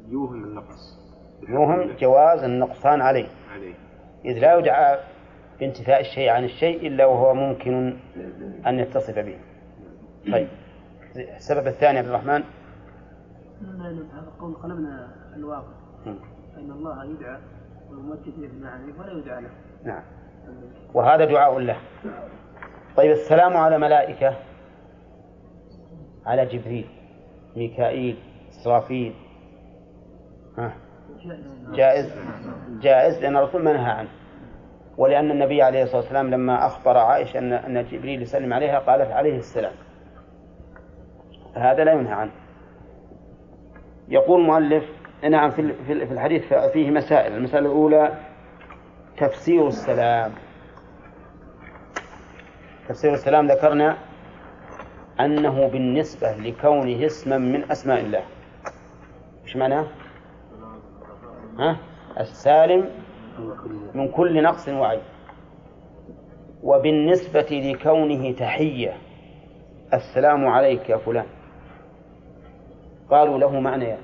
يوهم 0.08 0.44
النقص. 0.44 1.00
يوهم 1.50 1.96
جواز 2.00 2.44
النقصان 2.44 3.02
عليه. 3.02 3.28
عليه. 3.54 3.74
إذ 4.26 4.40
لا 4.40 4.58
يدعى 4.58 5.00
بانتفاء 5.60 6.02
الشيء 6.02 6.30
عن 6.30 6.44
الشيء 6.44 6.88
إلا 6.88 7.06
وهو 7.06 7.34
ممكن 7.34 7.98
أن 8.68 8.80
يتصف 8.80 9.20
به. 9.20 9.40
طيب. 10.32 10.48
السبب 11.16 11.68
الثاني 11.68 12.00
عبد 12.00 12.08
الرحمن. 12.08 12.44
هذا 13.62 14.28
القول 14.28 14.54
قلبنا 14.54 15.16
الواقع. 15.36 15.74
فإن 16.56 16.72
الله 16.72 17.06
يدعى 17.06 17.38
ويمجد 17.92 18.40
به 18.40 18.46
المعاني 18.46 18.92
ولا 19.00 19.12
يدعى 19.12 19.42
له؟ 19.42 19.50
نعم. 19.86 20.04
وهذا 20.94 21.26
دعاء 21.26 21.60
له. 21.60 21.78
طيب 22.98 23.12
السلام 23.12 23.58
على 23.58 23.78
ملائكة 23.78 24.36
على 26.26 26.46
جبريل 26.46 26.88
ميكائيل 27.56 28.18
إسرافيل. 28.50 29.14
ها؟ 30.58 30.74
جائز؟ 31.72 32.16
جائز 32.82 33.22
لأن 33.22 33.38
الرسول 33.38 33.64
ما 33.64 33.74
نهى 33.74 33.92
عنه. 33.92 34.10
ولأن 34.98 35.32
النبي 35.32 35.62
عليه 35.62 35.84
الصلاة 35.84 36.02
والسلام 36.02 36.30
لما 36.30 36.66
أخبر 36.66 36.98
عائشة 36.98 37.40
أن 37.40 37.54
أن 37.54 37.86
جبريل 37.86 38.22
يسلم 38.22 38.54
عليها 38.54 38.80
قالت 38.80 39.12
عليه 39.12 39.38
السلام. 39.38 39.74
هذا 41.56 41.84
لا 41.84 41.92
ينهى 41.92 42.14
عنه. 42.14 42.32
يقول 44.08 44.42
المؤلف 44.42 44.84
نعم 45.30 45.50
في 45.52 45.94
الحديث 45.94 46.54
فيه 46.54 46.92
مسائل. 46.92 47.34
المسألة 47.36 47.66
الأولى 47.66 48.14
تفسير 49.18 49.68
السلام. 49.68 50.32
تفسير 52.90 53.14
السلام 53.14 53.48
ذكرنا 53.48 53.98
أنه 55.20 55.68
بالنسبة 55.68 56.32
لكونه 56.32 57.06
اسما 57.06 57.38
من 57.38 57.72
أسماء 57.72 58.00
الله. 58.00 58.24
إيش 59.44 59.58
معناه؟ 59.58 59.88
ها؟ 61.60 61.78
السالم 62.20 62.90
من 63.94 64.08
كل 64.12 64.44
نقص 64.44 64.70
وعيب. 64.70 65.02
وبالنسبة 66.64 67.48
لكونه 67.52 68.32
تحية. 68.32 68.98
السلام 69.94 70.48
عليك 70.48 70.90
يا 70.90 70.98
فلان. 70.98 71.26
قالوا 73.10 73.38
له 73.38 73.60
معنيان 73.60 73.98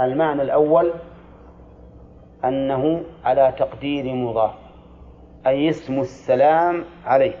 المعنى 0.00 0.42
الأول 0.42 0.92
أنه 2.44 3.02
على 3.24 3.54
تقدير 3.58 4.14
مضاف 4.14 4.54
أي 5.46 5.68
اسم 5.68 6.00
السلام 6.00 6.84
عليك. 7.04 7.38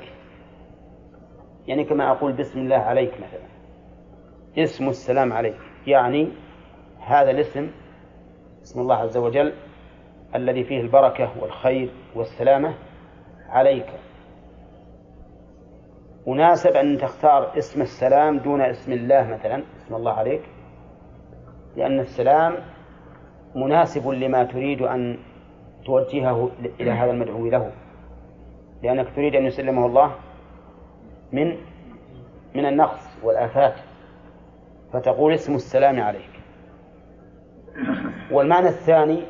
يعني 1.66 1.84
كما 1.84 2.10
أقول 2.10 2.32
بسم 2.32 2.58
الله 2.60 2.76
عليك 2.76 3.14
مثلا. 3.14 3.48
اسم 4.58 4.88
السلام 4.88 5.32
عليك 5.32 5.56
يعني 5.86 6.28
هذا 7.00 7.30
الاسم 7.30 7.70
اسم 8.62 8.80
الله 8.80 8.96
عز 8.96 9.16
وجل 9.16 9.52
الذي 10.34 10.64
فيه 10.64 10.80
البركة 10.80 11.42
والخير 11.42 11.90
والسلامة 12.14 12.74
عليك. 13.48 13.86
مناسب 16.26 16.70
أن 16.70 16.98
تختار 16.98 17.58
اسم 17.58 17.80
السلام 17.80 18.38
دون 18.38 18.60
اسم 18.60 18.92
الله 18.92 19.26
مثلا 19.28 19.62
اسم 19.76 19.94
الله 19.94 20.12
عليك 20.12 20.42
لأن 21.76 22.00
السلام 22.00 22.56
مناسب 23.54 24.08
لما 24.08 24.44
تريد 24.44 24.82
أن 24.82 25.18
توجهه 25.84 26.50
إلى 26.80 26.90
هذا 26.90 27.10
المدعو 27.10 27.46
له. 27.46 27.72
لأنك 28.82 29.06
تريد 29.16 29.34
أن 29.34 29.46
يسلمه 29.46 29.86
الله 29.86 30.14
من 31.32 31.56
من 32.54 32.66
النقص 32.66 33.18
والآفات. 33.22 33.74
فتقول 34.92 35.32
اسم 35.32 35.54
السلام 35.54 36.00
عليك. 36.00 36.30
والمعنى 38.30 38.68
الثاني 38.68 39.22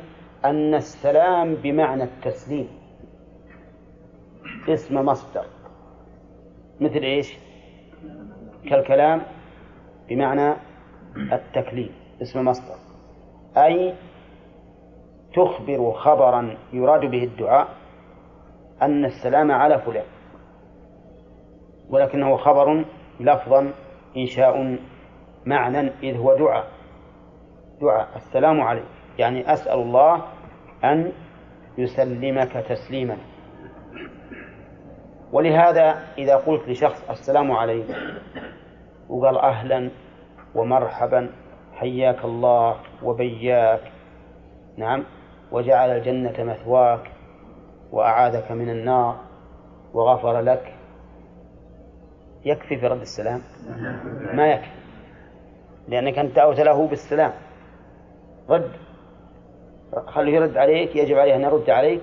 أن 0.45 0.73
السلام 0.73 1.55
بمعنى 1.55 2.03
التسليم. 2.03 2.67
اسم 4.69 5.05
مصدر. 5.05 5.45
مثل 6.79 6.99
إيش؟ 6.99 7.37
كالكلام 8.69 9.21
بمعنى 10.09 10.55
التكليم. 11.17 11.91
اسم 12.21 12.45
مصدر. 12.45 12.75
أي 13.57 13.93
تخبر 15.35 15.91
خبرا 15.91 16.57
يراد 16.73 17.01
به 17.11 17.23
الدعاء 17.23 17.67
أن 18.81 19.05
السلام 19.05 19.51
على 19.51 19.79
فلان 19.79 20.05
ولكنه 21.89 22.37
خبر 22.37 22.85
لفظا 23.19 23.73
إنشاء 24.17 24.79
معنى 25.45 25.79
إذ 26.03 26.17
هو 26.17 26.37
دعاء. 26.37 26.67
دعاء 27.81 28.15
السلام 28.15 28.61
عليك. 28.61 28.85
يعني 29.19 29.53
أسأل 29.53 29.79
الله 29.79 30.23
أن 30.83 31.11
يسلمك 31.77 32.53
تسليما. 32.53 33.17
ولهذا 35.31 36.03
إذا 36.17 36.35
قلت 36.35 36.69
لشخص 36.69 37.09
السلام 37.09 37.51
عليك 37.51 37.85
وقال 39.09 39.37
أهلا 39.37 39.91
ومرحبا 40.55 41.29
حياك 41.73 42.25
الله 42.25 42.75
وبياك. 43.03 43.91
نعم. 44.77 45.03
وجعل 45.53 45.89
الجنة 45.89 46.43
مثواك 46.43 47.11
وأعاذك 47.91 48.51
من 48.51 48.69
النار 48.69 49.19
وغفر 49.93 50.39
لك. 50.39 50.73
يكفي 52.45 52.77
في 52.77 52.87
رد 52.87 53.01
السلام؟ 53.01 53.41
ما 54.33 54.47
يكفي 54.47 54.69
لأنك 55.87 56.19
أنت 56.19 56.35
دعوت 56.35 56.59
له 56.59 56.87
بالسلام. 56.87 57.31
رد 58.49 58.71
خليه 60.07 60.35
يرد 60.35 60.57
عليك 60.57 60.95
يجب 60.95 61.17
عليه 61.17 61.35
أن 61.35 61.41
يرد 61.41 61.69
عليك 61.69 62.01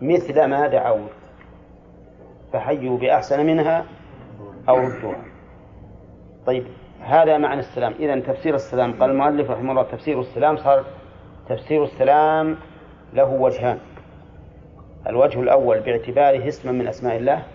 مثل 0.00 0.44
ما 0.44 0.66
دعوت 0.66 1.10
فحيوا 2.52 2.98
بأحسن 2.98 3.46
منها 3.46 3.84
أو 4.68 4.76
ردوها. 4.76 5.24
طيب 6.46 6.66
هذا 7.00 7.38
معنى 7.38 7.60
السلام. 7.60 7.92
إذا 7.92 8.20
تفسير 8.20 8.54
السلام 8.54 9.00
قال 9.00 9.10
المؤلف 9.10 9.50
رحمه 9.50 9.70
الله 9.70 9.82
تفسير 9.82 10.20
السلام 10.20 10.56
صار 10.56 10.84
تفسير 11.48 11.84
السلام 11.84 12.56
له 13.12 13.30
وجهان. 13.30 13.78
الوجه 15.06 15.40
الأول 15.40 15.80
باعتباره 15.80 16.48
اسما 16.48 16.72
من 16.72 16.86
أسماء 16.86 17.16
الله 17.16 17.46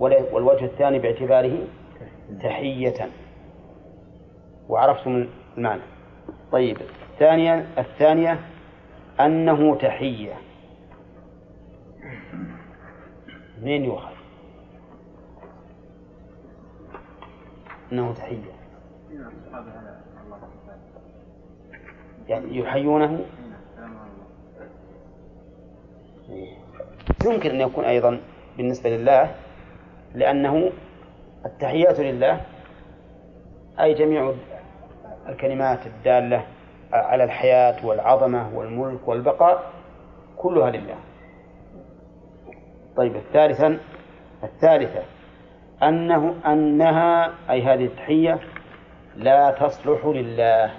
والوجه 0.00 0.64
الثاني 0.64 0.98
باعتباره 0.98 1.58
تحية. 2.42 3.10
وعرفتم 4.68 5.26
المعنى. 5.56 5.82
طيب 6.52 6.76
ثانيا 7.18 7.66
الثانية 7.78 8.40
أنه 9.20 9.76
تحية. 9.76 10.34
منين 13.62 13.84
يؤخذ؟ 13.84 14.12
أنه 17.92 18.14
تحية. 18.14 18.52
يحيونه. 22.28 23.20
يمكن 27.26 27.50
أن 27.50 27.60
يكون 27.60 27.84
أيضا 27.84 28.20
بالنسبة 28.56 28.90
لله 28.90 29.34
لأنه 30.14 30.70
التحيات 31.46 32.00
لله 32.00 32.40
أي 33.80 33.94
جميع 33.94 34.32
الكلمات 35.28 35.86
الدالة 35.86 36.46
على 36.92 37.24
الحياة 37.24 37.86
والعظمة 37.86 38.56
والملك 38.56 39.08
والبقاء 39.08 39.72
كلها 40.36 40.70
لله. 40.70 40.96
طيب 42.96 43.16
الثالثا 43.16 43.78
الثالثة 44.42 45.02
أنه 45.82 46.34
أنها 46.46 47.32
أي 47.50 47.62
هذه 47.62 47.84
التحية 47.84 48.40
لا 49.16 49.50
تصلح 49.50 50.06
لله. 50.06 50.70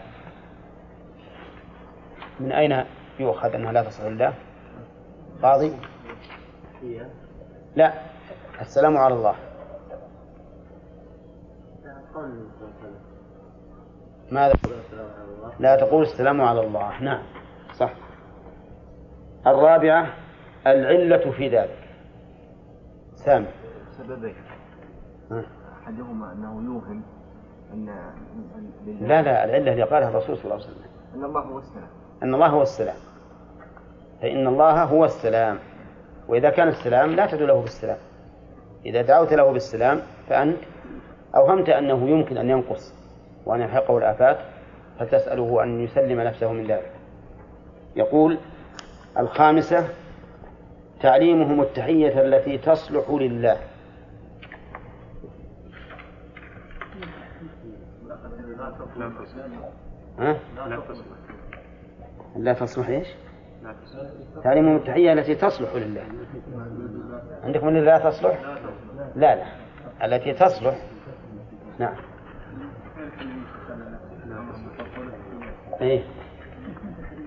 من 2.39 2.51
أين 2.51 2.85
يؤخذ 3.19 3.53
أنها 3.53 3.71
لا 3.71 3.83
تصلح 3.83 4.05
لله 4.05 4.33
قاضي؟ 5.43 5.73
لا 7.75 7.93
السلام 8.61 8.97
على 8.97 9.13
الله. 9.13 9.35
ماذا؟ 14.31 14.53
لا 15.59 15.75
تقول 15.75 16.01
السلام 16.03 16.41
على 16.41 16.61
الله. 16.67 17.01
نعم 17.03 17.23
صح. 17.73 17.93
الرابعة 19.47 20.13
العلة 20.67 21.31
في 21.31 21.49
ذلك. 21.49 21.79
سامع 23.15 23.47
سببين. 23.97 24.35
أحدهما 25.83 26.31
أنه 26.33 26.61
يوهم 26.65 27.03
أن- 27.73 27.89
لا 29.01 29.21
لا 29.21 29.45
العلة 29.45 29.71
اللي 29.71 29.83
قالها 29.83 30.09
الرسول 30.09 30.37
صلى 30.37 30.43
الله 30.45 30.55
عليه 30.55 30.65
وسلم. 30.65 30.85
أن 31.15 31.23
الله 31.23 31.41
هو 31.41 31.59
السلام. 31.59 31.87
أن 32.23 32.33
الله 32.33 32.47
هو 32.47 32.61
السلام. 32.61 32.95
فإن 34.21 34.47
الله 34.47 34.83
هو 34.83 35.05
السلام. 35.05 35.59
وإذا 36.27 36.49
كان 36.49 36.67
السلام 36.67 37.15
لا 37.15 37.25
تدعو 37.25 37.47
له 37.47 37.61
بالسلام. 37.61 37.97
إذا 38.85 39.01
دعوت 39.01 39.33
له 39.33 39.51
بالسلام 39.51 40.01
فأنت 40.29 40.57
أوهمت 41.35 41.69
أنه 41.69 42.09
يمكن 42.09 42.37
أن 42.37 42.49
ينقص 42.49 42.93
وأن 43.45 43.61
يلحقه 43.61 43.97
الآفات 43.97 44.37
فتسأله 44.99 45.63
أن 45.63 45.79
يسلم 45.83 46.21
نفسه 46.21 46.51
من 46.51 46.67
ذلك. 46.67 46.91
يقول 47.95 48.37
الخامسة 49.19 49.87
تعليمهم 51.01 51.61
التحية 51.61 52.21
التي 52.21 52.57
تصلح 52.57 53.09
لله. 53.09 53.57
ها؟ 60.19 60.37
لا 62.35 62.53
تصلح 62.53 62.87
إيش؟ 62.87 63.07
تعليمهم 64.43 64.75
التحية 64.75 65.13
التي 65.13 65.35
تصلح 65.35 65.75
لله. 65.75 66.03
عندكم 67.43 67.67
اللي 67.67 67.81
لا 67.81 67.97
تصلح؟ 67.97 68.39
لا 69.15 69.35
لا 69.35 69.45
التي 70.05 70.33
تصلح. 70.33 70.75
نعم. 71.79 71.95
إيه. 75.81 76.03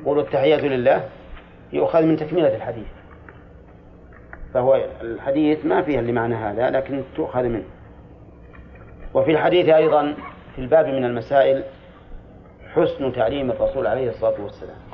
قولوا 0.05 0.23
التحية 0.23 0.69
لله. 0.69 1.09
يؤخذ 1.73 2.03
من 2.03 2.16
تكملة 2.16 2.57
الحديث. 2.57 2.89
فهو 4.55 4.74
الحديث 5.01 5.66
ما 5.66 5.83
فيه 5.83 6.01
لمعنى 6.01 6.35
هذا 6.35 6.70
لكن 6.70 7.03
تؤخذ 7.16 7.43
منه. 7.43 7.65
وفي 9.15 9.31
الحديث 9.31 9.69
أيضا 9.69 10.15
في 10.55 10.61
الباب 10.61 10.87
من 10.87 11.05
المسائل 11.05 11.65
حسن 12.74 13.12
تعليم 13.12 13.51
الرسول 13.51 13.87
عليه 13.87 14.11
الصلاة 14.11 14.41
والسلام. 14.41 14.86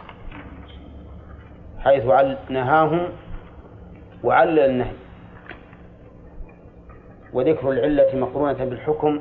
حيث 1.85 2.07
نهاهم 2.51 3.09
وعلل 4.25 4.59
النهي. 4.59 4.93
وذكر 7.33 7.71
العلة 7.71 8.17
مقرونة 8.17 8.65
بالحكم 8.65 9.21